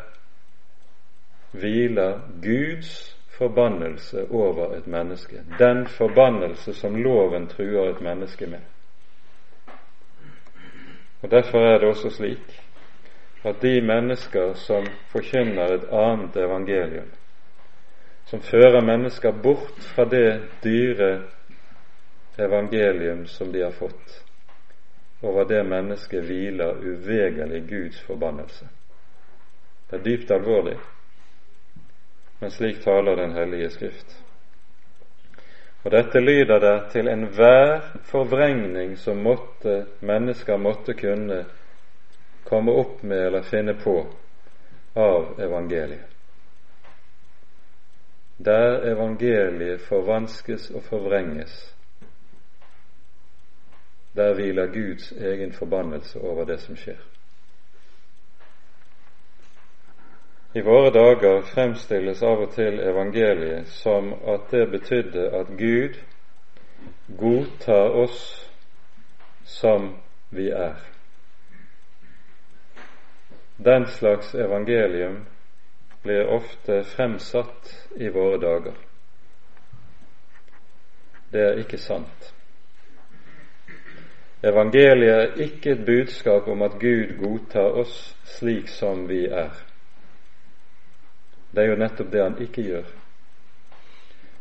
hviler 1.53 2.21
Guds 2.43 3.19
forbannelse 3.29 4.27
over 4.31 4.75
et 4.77 4.87
menneske. 4.87 5.41
Den 5.59 5.87
forbannelse 5.87 6.75
som 6.75 6.97
loven 6.97 7.47
truer 7.47 7.91
et 7.91 8.01
menneske 8.01 8.47
med. 8.47 8.61
Og 11.23 11.31
Derfor 11.31 11.59
er 11.59 11.79
det 11.79 11.89
også 11.89 12.11
slik 12.11 12.63
at 13.45 13.63
de 13.63 13.81
mennesker 13.81 14.55
som 14.55 14.87
forkynner 15.09 15.75
et 15.75 15.85
annet 15.93 16.37
evangelium, 16.37 17.11
som 18.27 18.41
fører 18.41 18.81
mennesker 18.81 19.33
bort 19.43 19.81
fra 19.95 20.05
det 20.05 20.41
dyre 20.65 21.23
evangelium 22.39 23.27
som 23.27 23.53
de 23.53 23.63
har 23.63 23.71
fått. 23.71 24.23
Over 25.23 25.45
det 25.45 25.67
mennesket 25.67 26.25
hviler 26.25 26.75
uvegerlig 26.75 27.69
Guds 27.69 28.01
forbannelse. 28.01 28.69
Det 29.91 29.99
er 29.99 30.05
dypt 30.05 30.31
alvorlig, 30.31 30.77
men 32.43 32.51
slik 32.51 32.83
taler 32.83 33.17
Den 33.17 33.33
hellige 33.39 33.71
Skrift. 33.71 34.19
Og 35.83 35.91
dette 35.95 36.21
lyder 36.21 36.59
det 36.63 36.77
til 36.93 37.09
enhver 37.09 37.81
forvrengning 38.11 38.99
som 38.99 39.23
måtte, 39.23 39.87
mennesker 40.01 40.59
måtte 40.59 40.95
kunne 40.95 41.45
komme 42.45 42.75
opp 42.75 43.03
med 43.03 43.27
eller 43.27 43.47
finne 43.47 43.75
på 43.79 43.97
av 44.95 45.39
evangeliet 45.41 46.13
der 48.45 48.93
evangeliet 48.93 49.81
forvanskes 49.81 50.71
og 50.71 50.83
forvrenges, 50.83 51.77
der 54.17 54.35
hviler 54.35 54.67
Guds 54.67 55.13
egen 55.13 55.53
forbannelse 55.53 56.21
over 56.21 56.45
det 56.45 56.61
som 56.61 56.77
skjer. 56.77 56.99
I 60.55 60.61
våre 60.61 60.91
dager 60.91 61.41
fremstilles 61.43 62.23
av 62.23 62.43
og 62.45 62.51
til 62.53 62.75
evangeliet 62.85 63.71
som 63.73 64.11
at 64.29 64.51
det 64.53 64.67
betydde 64.75 65.31
at 65.39 65.55
Gud 65.57 65.97
godtar 67.17 67.97
oss 68.03 68.19
som 69.49 69.95
vi 70.29 70.51
er. 70.53 70.77
Den 73.57 73.87
slags 73.87 74.35
evangelium 74.35 75.23
blir 76.03 76.29
ofte 76.37 76.83
fremsatt 76.85 77.73
i 77.97 78.13
våre 78.13 78.37
dager. 78.45 78.77
Det 81.33 81.49
er 81.49 81.65
ikke 81.65 81.81
sant. 81.81 82.33
Evangeliet 84.45 85.17
er 85.17 85.45
ikke 85.49 85.79
et 85.79 85.85
budskap 85.87 86.49
om 86.49 86.63
at 86.63 86.81
Gud 86.81 87.17
godtar 87.25 87.85
oss 87.87 88.17
slik 88.37 88.69
som 88.69 89.07
vi 89.09 89.25
er. 89.33 89.72
Det 91.53 91.63
er 91.63 91.69
jo 91.71 91.77
nettopp 91.77 92.13
det 92.13 92.23
han 92.23 92.39
ikke 92.41 92.65
gjør. 92.65 92.91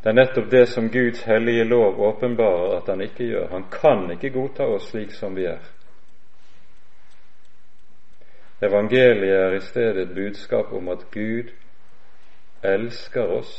Det 0.01 0.09
er 0.09 0.17
nettopp 0.17 0.49
det 0.51 0.65
som 0.69 0.89
Guds 0.89 1.21
hellige 1.27 1.63
lov 1.63 1.99
åpenbarer 2.01 2.77
at 2.77 2.87
han 2.89 3.01
ikke 3.01 3.27
gjør. 3.27 3.49
Han 3.51 3.67
kan 3.71 4.07
ikke 4.11 4.31
godta 4.33 4.65
oss 4.65 4.89
slik 4.89 5.11
som 5.13 5.35
vi 5.35 5.45
er. 5.45 5.61
Evangeliet 8.61 9.35
er 9.35 9.55
i 9.57 9.61
stedet 9.61 10.07
et 10.07 10.15
budskap 10.15 10.73
om 10.73 10.89
at 10.89 11.05
Gud 11.11 11.51
elsker 12.63 13.35
oss 13.39 13.53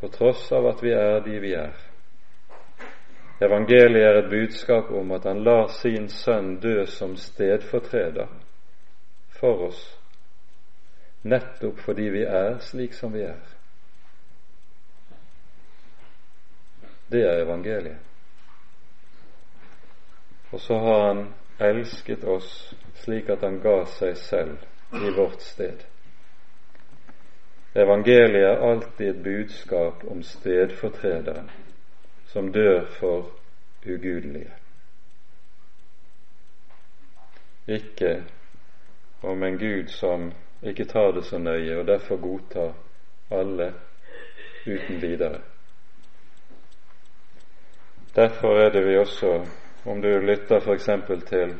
på 0.00 0.08
tross 0.08 0.52
av 0.52 0.66
at 0.70 0.82
vi 0.82 0.92
er 0.94 1.20
de 1.24 1.38
vi 1.42 1.52
er. 1.58 1.74
Evangeliet 3.42 4.06
er 4.06 4.18
et 4.22 4.30
budskap 4.30 4.90
om 4.90 5.10
at 5.12 5.26
han 5.28 5.42
lar 5.44 5.68
sin 5.68 6.08
sønn 6.08 6.56
dø 6.60 6.84
som 6.86 7.16
stedfortreder 7.16 8.28
for 9.40 9.66
oss, 9.68 9.82
nettopp 11.28 11.78
fordi 11.84 12.08
vi 12.14 12.22
er 12.24 12.58
slik 12.64 12.94
som 12.94 13.12
vi 13.14 13.22
er. 13.26 13.40
Det 17.10 17.22
er 17.22 17.42
evangeliet. 17.44 18.02
Og 20.50 20.60
så 20.60 20.78
har 20.78 21.06
han 21.06 21.22
elsket 21.60 22.24
oss 22.24 22.50
slik 23.02 23.30
at 23.30 23.44
han 23.44 23.60
ga 23.62 23.78
seg 23.98 24.16
selv 24.18 24.96
i 24.96 25.14
vårt 25.16 25.42
sted. 25.42 25.86
Evangeliet 27.76 28.50
er 28.50 28.62
alltid 28.70 29.08
et 29.08 29.24
budskap 29.24 30.04
om 30.10 30.22
stedfortrederen 30.22 31.50
som 32.32 32.52
dør 32.52 32.86
for 32.98 33.34
ugudelige. 33.86 34.54
ikke 37.66 38.24
om 39.22 39.42
en 39.42 39.58
Gud 39.58 39.88
som 39.88 40.32
ikke 40.66 40.84
tar 40.84 41.12
det 41.12 41.24
så 41.24 41.38
nøye, 41.38 41.78
og 41.78 41.86
derfor 41.86 42.16
godtar 42.16 42.72
alle 43.30 43.72
uten 44.66 45.02
videre. 45.02 45.40
Derfor 48.16 48.58
er 48.58 48.70
det 48.70 48.86
vi 48.86 48.96
også, 48.96 49.46
om 49.84 50.02
du 50.02 50.08
lytter 50.08 50.60
f.eks. 50.60 50.88
til 51.28 51.54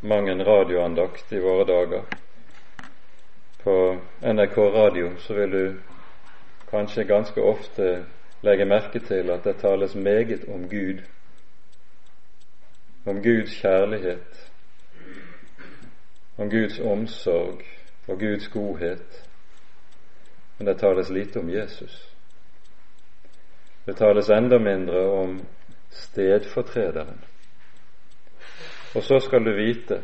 mang 0.00 0.30
en 0.30 0.46
radioandakt 0.46 1.32
i 1.32 1.38
våre 1.38 1.64
dager 1.66 2.02
på 3.62 3.98
NRK 4.22 4.58
radio, 4.58 5.16
så 5.18 5.34
vil 5.34 5.52
du 5.52 5.74
kanskje 6.70 7.04
ganske 7.04 7.42
ofte 7.42 8.04
legge 8.42 8.64
merke 8.64 8.98
til 8.98 9.30
at 9.30 9.44
det 9.44 9.56
tales 9.56 9.94
meget 9.94 10.44
om 10.48 10.68
Gud, 10.68 11.02
om 13.06 13.22
Guds 13.22 13.54
kjærlighet, 13.60 14.50
om 16.38 16.50
Guds 16.50 16.78
omsorg 16.78 17.62
og 18.08 18.18
Guds 18.18 18.48
godhet, 18.48 19.28
men 20.58 20.66
det 20.66 20.78
tales 20.78 21.10
lite 21.10 21.38
om 21.38 21.50
Jesus. 21.50 22.08
Det 23.86 23.96
tales 23.96 24.30
enda 24.30 24.58
mindre 24.58 25.00
om 25.10 25.40
stedfortrederen. 25.90 27.24
Og 28.94 29.02
så 29.02 29.20
skal 29.20 29.44
du 29.44 29.54
vite 29.56 30.02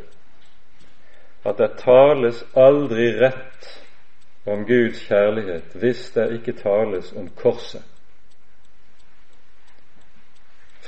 at 1.44 1.59
det 1.59 1.78
tales 1.78 2.44
aldri 2.57 3.12
rett 3.20 3.68
om 4.46 4.64
Guds 4.66 5.05
kjærlighet 5.07 5.74
hvis 5.74 6.11
det 6.11 6.32
ikke 6.32 6.53
tales 6.53 7.12
om 7.12 7.28
korset. 7.28 7.84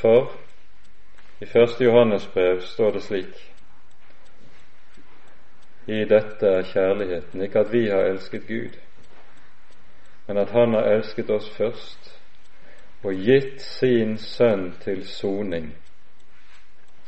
For 0.01 0.33
i 1.41 1.47
første 1.47 1.85
Johannes 1.85 2.27
brev 2.27 2.61
står 2.61 2.91
det 2.91 3.03
slik 3.03 3.50
I 5.91 6.05
dette 6.05 6.47
er 6.47 6.63
kjærligheten, 6.71 7.43
ikke 7.43 7.59
at 7.59 7.73
vi 7.73 7.89
har 7.89 8.07
elsket 8.07 8.47
Gud, 8.47 8.77
men 10.29 10.39
at 10.39 10.51
Han 10.51 10.75
har 10.75 10.87
elsket 10.93 11.31
oss 11.31 11.49
først 11.51 12.11
og 13.03 13.15
gitt 13.15 13.63
sin 13.63 14.19
Sønn 14.19 14.69
til 14.85 15.03
soning 15.09 15.73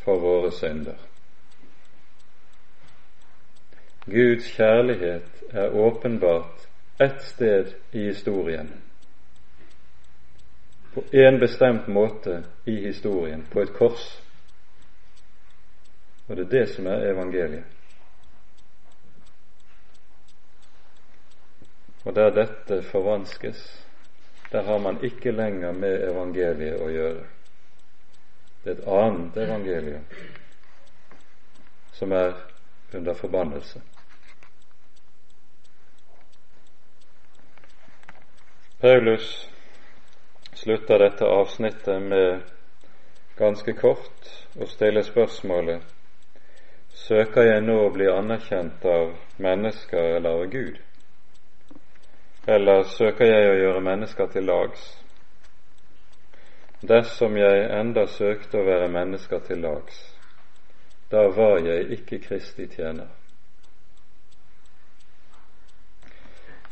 for 0.03 0.18
våre 0.18 0.51
synder. 0.53 0.97
Guds 4.07 4.49
kjærlighet 4.57 5.45
er 5.51 5.76
åpenbart 5.78 6.66
ett 7.01 7.22
sted 7.22 7.74
i 7.93 8.09
historien, 8.09 8.72
på 10.95 11.05
en 11.12 11.39
bestemt 11.41 11.89
måte 11.89 12.43
i 12.66 12.74
historien, 12.87 13.47
på 13.53 13.62
et 13.62 13.72
kors. 13.72 14.09
Og 16.28 16.37
det 16.37 16.45
er 16.45 16.51
det 16.59 16.66
som 16.74 16.87
er 16.87 17.07
evangeliet. 17.12 17.64
Og 22.05 22.14
der 22.14 22.30
dette 22.30 22.82
forvanskes, 22.82 23.86
der 24.53 24.62
har 24.62 24.78
man 24.78 24.98
ikke 25.05 25.30
lenger 25.30 25.72
med 25.72 26.03
evangeliet 26.09 26.80
å 26.82 26.90
gjøre. 26.90 27.24
Det 28.64 28.70
er 28.72 28.76
et 28.78 28.88
annet 28.88 29.38
evangelium 29.44 30.05
som 31.92 32.12
er 32.12 32.34
under 32.94 33.14
forbannelse. 33.14 33.80
Paulus 38.82 39.48
slutter 40.55 40.98
dette 40.98 41.26
avsnittet 41.26 42.03
med 42.03 42.40
ganske 43.38 43.72
kort 43.78 44.30
å 44.59 44.66
stille 44.66 45.05
spørsmålet 45.07 45.88
Søker 47.03 47.46
jeg 47.46 47.62
nå 47.64 47.76
å 47.86 47.92
bli 47.94 48.05
anerkjent 48.11 48.84
av 48.84 49.14
mennesker 49.42 50.16
eller 50.18 50.42
av 50.42 50.50
Gud? 50.53 50.76
Eller 52.47 52.82
søker 52.82 53.24
jeg 53.24 53.51
å 53.51 53.59
gjøre 53.59 53.80
mennesker 53.86 54.26
til 54.32 54.49
lags? 54.51 54.82
Dersom 56.82 57.36
jeg 57.38 57.68
enda 57.70 58.09
søkte 58.11 58.59
å 58.59 58.66
være 58.66 58.88
mennesker 58.90 59.45
til 59.47 59.62
lags, 59.62 60.01
da 61.12 61.28
var 61.30 61.61
jeg 61.62 61.93
ikke 61.95 62.18
Kristi 62.24 62.66
tjener. 62.66 63.07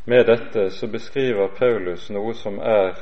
Med 0.05 0.25
dette 0.27 0.67
så 0.75 0.89
beskriver 0.91 1.53
Paulus 1.55 2.09
noe 2.11 2.33
som 2.35 2.59
er 2.59 2.97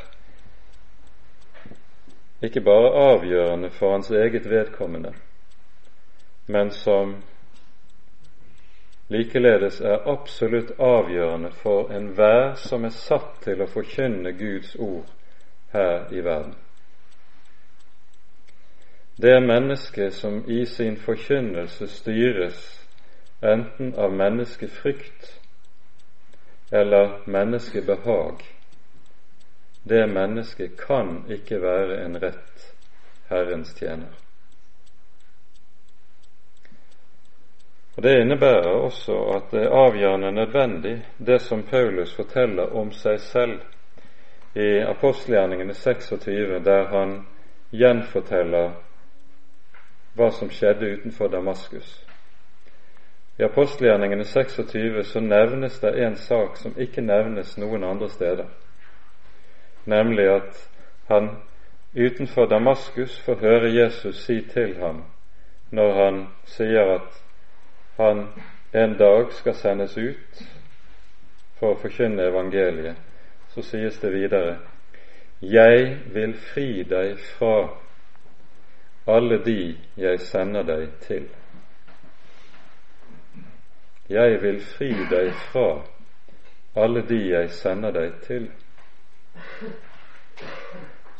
ikke 2.45 2.61
bare 2.61 2.91
avgjørende 3.15 3.71
for 3.79 3.95
hans 3.95 4.11
eget 4.11 4.45
vedkommende, 4.51 5.15
men 6.47 6.69
som 6.71 7.17
likeledes 9.09 9.81
er 9.81 10.07
absolutt 10.09 10.71
avgjørende 10.79 11.51
for 11.51 11.91
enhver 11.93 12.55
som 12.55 12.85
er 12.85 12.93
satt 12.93 13.41
til 13.45 13.61
å 13.61 13.69
forkynne 13.69 14.33
Guds 14.37 14.75
ord 14.75 15.09
her 15.73 16.13
i 16.13 16.21
verden. 16.25 16.55
Det 19.19 19.33
er 19.35 19.43
mennesket 19.43 20.13
som 20.13 20.43
i 20.47 20.65
sin 20.65 20.95
forkynnelse 20.97 21.87
styres 21.91 22.61
enten 23.43 23.91
av 23.99 24.13
menneskefrykt 24.13 25.33
eller 26.71 27.17
menneskebehag, 27.25 28.45
det 29.83 30.05
mennesket 30.09 30.77
kan 30.77 31.23
ikke 31.31 31.61
være 31.61 32.03
en 32.05 32.17
rett 32.21 32.65
Herrens 33.29 33.73
tjener. 33.77 34.11
Og 37.97 38.03
Det 38.03 38.19
innebærer 38.21 38.69
også 38.69 39.13
at 39.35 39.51
det 39.51 39.63
er 39.63 39.75
avgjørende 39.75 40.31
nødvendig, 40.31 41.05
det 41.17 41.41
som 41.41 41.63
Paulus 41.63 42.15
forteller 42.15 42.75
om 42.75 42.91
seg 42.91 43.19
selv 43.19 43.59
i 44.55 44.79
apostelgjerningene 44.79 45.73
26, 45.73 46.63
der 46.65 46.87
han 46.87 47.25
gjenforteller 47.71 48.71
hva 50.15 50.29
som 50.31 50.49
skjedde 50.49 50.93
utenfor 50.93 51.27
Damaskus. 51.27 52.05
I 53.39 53.43
apostelgjerningene 53.43 54.25
26 54.25 55.03
så 55.03 55.19
nevnes 55.19 55.79
det 55.79 55.93
en 56.05 56.15
sak 56.15 56.57
som 56.57 56.73
ikke 56.77 57.01
nevnes 57.01 57.57
noen 57.57 57.83
andre 57.83 58.09
steder, 58.09 58.49
nemlig 59.85 60.27
at 60.33 60.65
han 61.07 61.29
utenfor 61.95 62.45
Damaskus 62.45 63.19
får 63.25 63.39
høre 63.41 63.71
Jesus 63.73 64.25
si 64.25 64.41
til 64.41 64.75
ham 64.79 65.03
når 65.71 65.93
han 66.03 66.19
sier 66.45 66.95
at 66.95 67.23
han 67.99 68.27
en 68.71 68.97
dag 68.97 69.33
skal 69.33 69.55
sendes 69.55 69.97
ut 69.97 70.41
for 71.59 71.73
å 71.73 71.79
forkynne 71.81 72.29
evangeliet, 72.31 72.95
så 73.51 73.63
sies 73.65 73.99
det 73.99 74.11
videre 74.13 74.57
Jeg 75.41 75.97
vil 76.13 76.33
fri 76.51 76.83
deg 76.83 77.19
fra 77.37 77.69
alle 79.07 79.39
de 79.43 79.75
jeg 79.97 80.19
sender 80.19 80.63
deg 80.63 80.89
til. 81.03 81.27
Jeg 84.09 84.41
vil 84.41 84.59
fri 84.63 84.89
deg 85.11 85.31
fra 85.51 85.67
alle 86.75 87.03
de 87.09 87.19
jeg 87.29 87.51
sender 87.51 87.91
deg 87.91 88.19
til. 88.27 88.49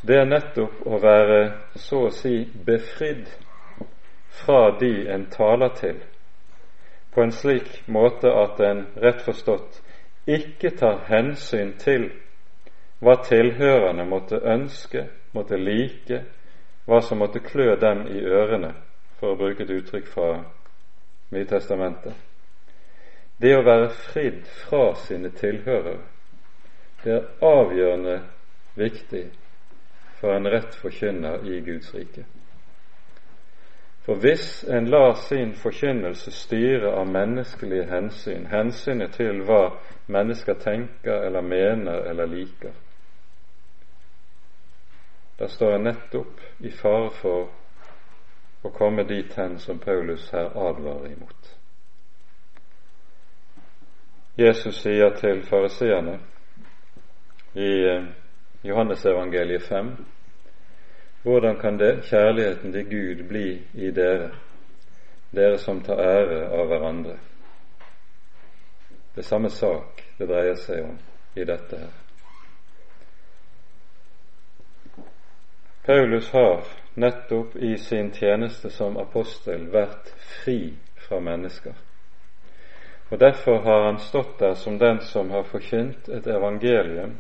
Det 0.02 0.16
er 0.16 0.28
nettopp 0.30 0.86
å 0.88 1.00
være 1.04 1.40
så 1.76 2.06
å 2.08 2.14
si 2.16 2.46
befridd 2.66 3.28
fra 4.44 4.78
de 4.80 4.94
en 5.12 5.26
taler 5.34 5.76
til, 5.80 6.00
på 7.12 7.22
en 7.22 7.32
slik 7.32 7.88
måte 7.88 8.32
at 8.32 8.60
en 8.60 8.86
rett 9.02 9.22
forstått 9.26 9.82
ikke 10.30 10.72
tar 10.78 11.06
hensyn 11.10 11.74
til 11.82 12.10
hva 13.00 13.16
tilhørerne 13.26 14.06
måtte 14.06 14.42
ønske, 14.44 15.08
måtte 15.34 15.58
like, 15.58 16.24
hva 16.86 17.02
som 17.02 17.22
måtte 17.22 17.42
klø 17.44 17.76
dem 17.80 18.06
i 18.12 18.22
ørene, 18.22 18.74
for 19.20 19.34
å 19.34 19.40
bruke 19.40 19.64
et 19.64 19.74
uttrykk 19.74 20.08
fra 20.10 20.32
Nytestamentet. 21.30 22.16
Det 23.38 23.54
å 23.56 23.64
være 23.64 23.92
fridd 24.10 24.48
fra 24.66 24.96
sine 25.00 25.30
tilhørere, 25.38 26.00
det 27.04 27.14
er 27.16 27.28
avgjørende 27.46 28.18
viktig 28.76 29.28
for 30.20 30.36
en 30.36 30.50
rett 30.52 30.76
forkynner 30.82 31.46
i 31.48 31.62
Guds 31.64 31.94
rike. 31.96 32.26
For 34.06 34.16
hvis 34.16 34.64
en 34.64 34.86
lar 34.90 35.14
sin 35.14 35.54
forkynnelse 35.54 36.32
styre 36.32 36.92
av 36.92 37.08
menneskelige 37.08 37.86
hensyn, 37.92 38.48
hensynet 38.50 39.14
til 39.14 39.44
hva 39.46 39.76
mennesker 40.08 40.54
tenker 40.54 41.28
eller 41.28 41.42
mener 41.42 42.10
eller 42.10 42.26
liker, 42.26 42.74
da 45.40 45.48
står 45.48 45.76
en 45.76 45.88
nettopp 45.88 46.42
i 46.60 46.72
fare 46.72 47.12
for 47.22 47.48
å 48.64 48.72
komme 48.76 49.06
dit 49.08 49.34
hen 49.40 49.60
som 49.60 49.80
Paulus 49.80 50.30
her 50.32 50.50
advarer 50.52 51.14
imot. 51.14 51.54
Jesus 54.40 54.82
sier 54.82 55.16
til 55.20 55.44
fariseerne 55.48 56.18
i 57.56 57.72
eh, 57.92 58.10
Johannesevangeliet 58.64 59.64
5 59.68 59.94
hvordan 61.24 61.58
kan 61.60 61.78
det, 61.78 62.04
kjærligheten 62.04 62.72
til 62.72 62.90
Gud 62.90 63.24
bli 63.28 63.48
i 63.74 63.92
dere 63.92 64.30
dere 65.32 65.58
som 65.58 65.82
tar 65.82 66.00
ære 66.02 66.46
av 66.50 66.68
hverandre. 66.68 67.18
Det 69.14 69.22
er 69.22 69.28
samme 69.28 69.50
sak 69.50 70.04
det 70.18 70.30
dreier 70.30 70.58
seg 70.58 70.86
om 70.88 70.96
i 71.36 71.46
dette 71.46 71.78
her. 71.78 71.98
Paulus 75.86 76.32
har 76.32 76.66
nettopp 77.00 77.56
i 77.56 77.78
sin 77.78 78.12
tjeneste 78.14 78.70
som 78.70 78.98
apostel 78.98 79.70
vært 79.74 80.12
fri 80.42 80.74
fra 81.08 81.20
mennesker. 81.20 81.74
Og 83.10 83.20
Derfor 83.20 83.62
har 83.66 83.86
han 83.86 84.00
stått 84.00 84.40
der 84.40 84.54
som 84.54 84.78
den 84.78 85.00
som 85.02 85.32
har 85.32 85.44
forkynt 85.44 86.10
et 86.10 86.28
evangelium 86.28 87.18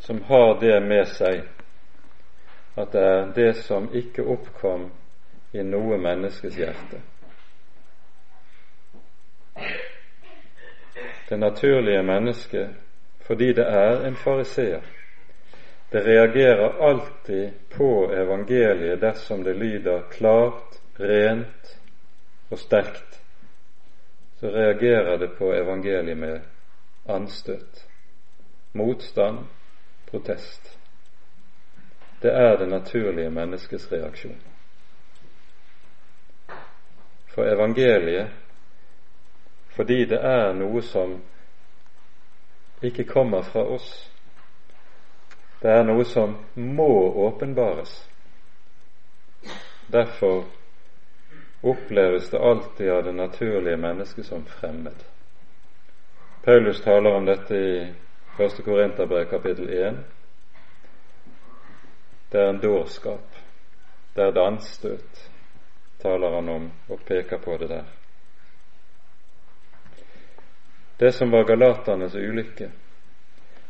som 0.00 0.22
har 0.22 0.60
det 0.60 0.80
med 0.82 1.08
seg 1.08 1.44
at 2.76 2.92
det 2.92 3.02
er 3.02 3.32
det 3.34 3.56
som 3.56 3.88
ikke 3.94 4.24
oppkom 4.26 4.88
i 5.52 5.62
noe 5.62 5.98
menneskes 5.98 6.56
hjerte. 6.58 7.00
Det 11.28 11.38
naturlige 11.38 12.02
mennesket, 12.02 12.74
fordi 13.26 13.52
det 13.52 13.66
er 13.66 14.06
en 14.06 14.16
fariseer, 14.16 14.82
det 15.94 16.06
reagerer 16.06 16.82
alltid 16.82 17.50
på 17.70 18.12
evangeliet 18.12 19.00
dersom 19.00 19.44
det 19.44 19.54
lyder 19.56 20.02
klart, 20.10 20.80
rent 20.98 21.78
og 22.50 22.58
sterkt. 22.58 23.20
Så 24.40 24.50
reagerer 24.50 25.16
det 25.18 25.28
på 25.38 25.52
evangeliet 25.54 26.18
med 26.18 26.40
anstøt, 27.06 27.86
motstand, 28.72 29.38
protest. 30.10 30.78
Det 32.24 32.32
er 32.32 32.56
det 32.56 32.68
naturlige 32.68 33.30
menneskets 33.30 33.92
reaksjon. 33.92 34.38
For 37.34 37.44
evangeliet, 37.44 38.30
fordi 39.76 40.04
det 40.08 40.20
er 40.24 40.54
noe 40.56 40.80
som 40.82 41.18
ikke 42.80 43.04
kommer 43.04 43.44
fra 43.44 43.66
oss, 43.76 43.90
det 45.60 45.68
er 45.74 45.84
noe 45.84 46.08
som 46.08 46.32
må 46.54 46.88
åpenbares. 47.26 47.92
Derfor 49.92 50.46
oppleves 51.60 52.32
det 52.32 52.40
alltid 52.40 52.90
av 52.90 53.04
det 53.04 53.14
naturlige 53.20 53.76
mennesket 53.76 54.32
som 54.32 54.48
fremmed. 54.48 55.04
Paulus 56.44 56.80
taler 56.80 57.20
om 57.20 57.28
dette 57.28 57.54
i 57.54 57.78
1. 58.38 58.64
Korinterbrev 58.64 59.28
kapittel 59.28 59.68
1. 59.68 60.04
Det 62.34 62.40
er 62.40 62.48
en 62.48 62.60
dårskap. 62.60 63.36
Det 64.14 64.22
er 64.22 64.28
et 64.32 64.38
anstøt, 64.42 65.18
taler 66.02 66.32
han 66.34 66.48
om 66.48 66.64
og 66.90 67.04
peker 67.06 67.38
på 67.38 67.54
det 67.60 67.68
der. 67.70 67.84
Det 70.98 71.12
som 71.14 71.30
var 71.30 71.46
galaternes 71.46 72.14
ulykke, 72.14 72.70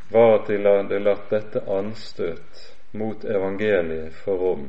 var 0.09 0.33
at 0.39 0.49
de 0.49 0.57
hadde 0.65 1.01
latt 1.03 1.27
dette 1.29 1.61
anstøt 1.77 2.63
mot 2.97 3.27
evangeliet 3.35 4.17
få 4.23 4.39
rom 4.45 4.65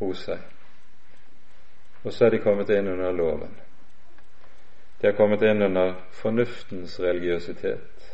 hos 0.00 0.24
seg. 0.26 0.42
Og 2.02 2.10
så 2.10 2.26
er 2.26 2.34
de 2.34 2.42
kommet 2.42 2.74
inn 2.74 2.90
under 2.96 3.14
loven. 3.14 3.54
De 4.98 5.06
har 5.06 5.14
kommet 5.14 5.46
inn 5.46 5.62
under 5.68 5.94
fornuftens 6.24 6.98
religiøsitet, 6.98 8.10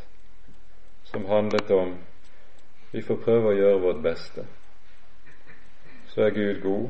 som 1.08 1.24
handlet 1.32 1.72
om 1.80 1.96
vi 2.92 3.00
får 3.00 3.24
prøve 3.24 3.54
å 3.54 3.58
gjøre 3.62 3.82
vårt 3.88 4.04
beste. 4.04 4.48
Så 6.16 6.22
er 6.22 6.30
Gud 6.30 6.60
god 6.62 6.88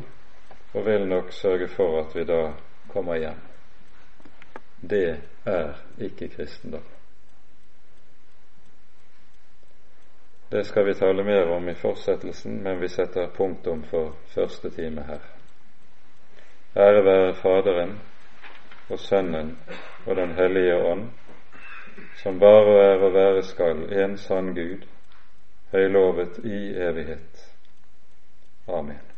og 0.75 0.87
vil 0.87 1.09
nok 1.09 1.33
sørge 1.33 1.69
for 1.69 2.01
at 2.01 2.13
vi 2.15 2.25
da 2.25 2.53
kommer 2.89 3.17
hjem. 3.17 3.41
Det 4.91 5.21
er 5.47 5.73
ikke 5.99 6.29
kristendom. 6.29 6.85
Det 10.51 10.63
skal 10.67 10.87
vi 10.87 10.95
tale 10.95 11.25
mer 11.25 11.51
om 11.57 11.69
i 11.69 11.75
fortsettelsen, 11.75 12.63
men 12.63 12.81
vi 12.81 12.89
setter 12.89 13.27
punktum 13.35 13.83
for 13.85 14.15
første 14.35 14.71
time 14.71 15.03
her. 15.03 15.27
Ære 16.77 17.05
være 17.05 17.35
Faderen 17.35 17.99
og 18.89 18.99
Sønnen 18.99 19.59
og 20.07 20.17
Den 20.17 20.33
hellige 20.39 20.77
ånd, 20.77 21.11
som 22.23 22.39
bare 22.39 22.79
er 22.85 23.03
og 23.09 23.15
være 23.15 23.43
skal 23.43 23.93
en 24.05 24.17
sann 24.19 24.55
Gud, 24.55 24.87
høylovet 25.73 26.39
i 26.45 26.79
evighet. 26.79 27.53
Amen. 28.69 29.16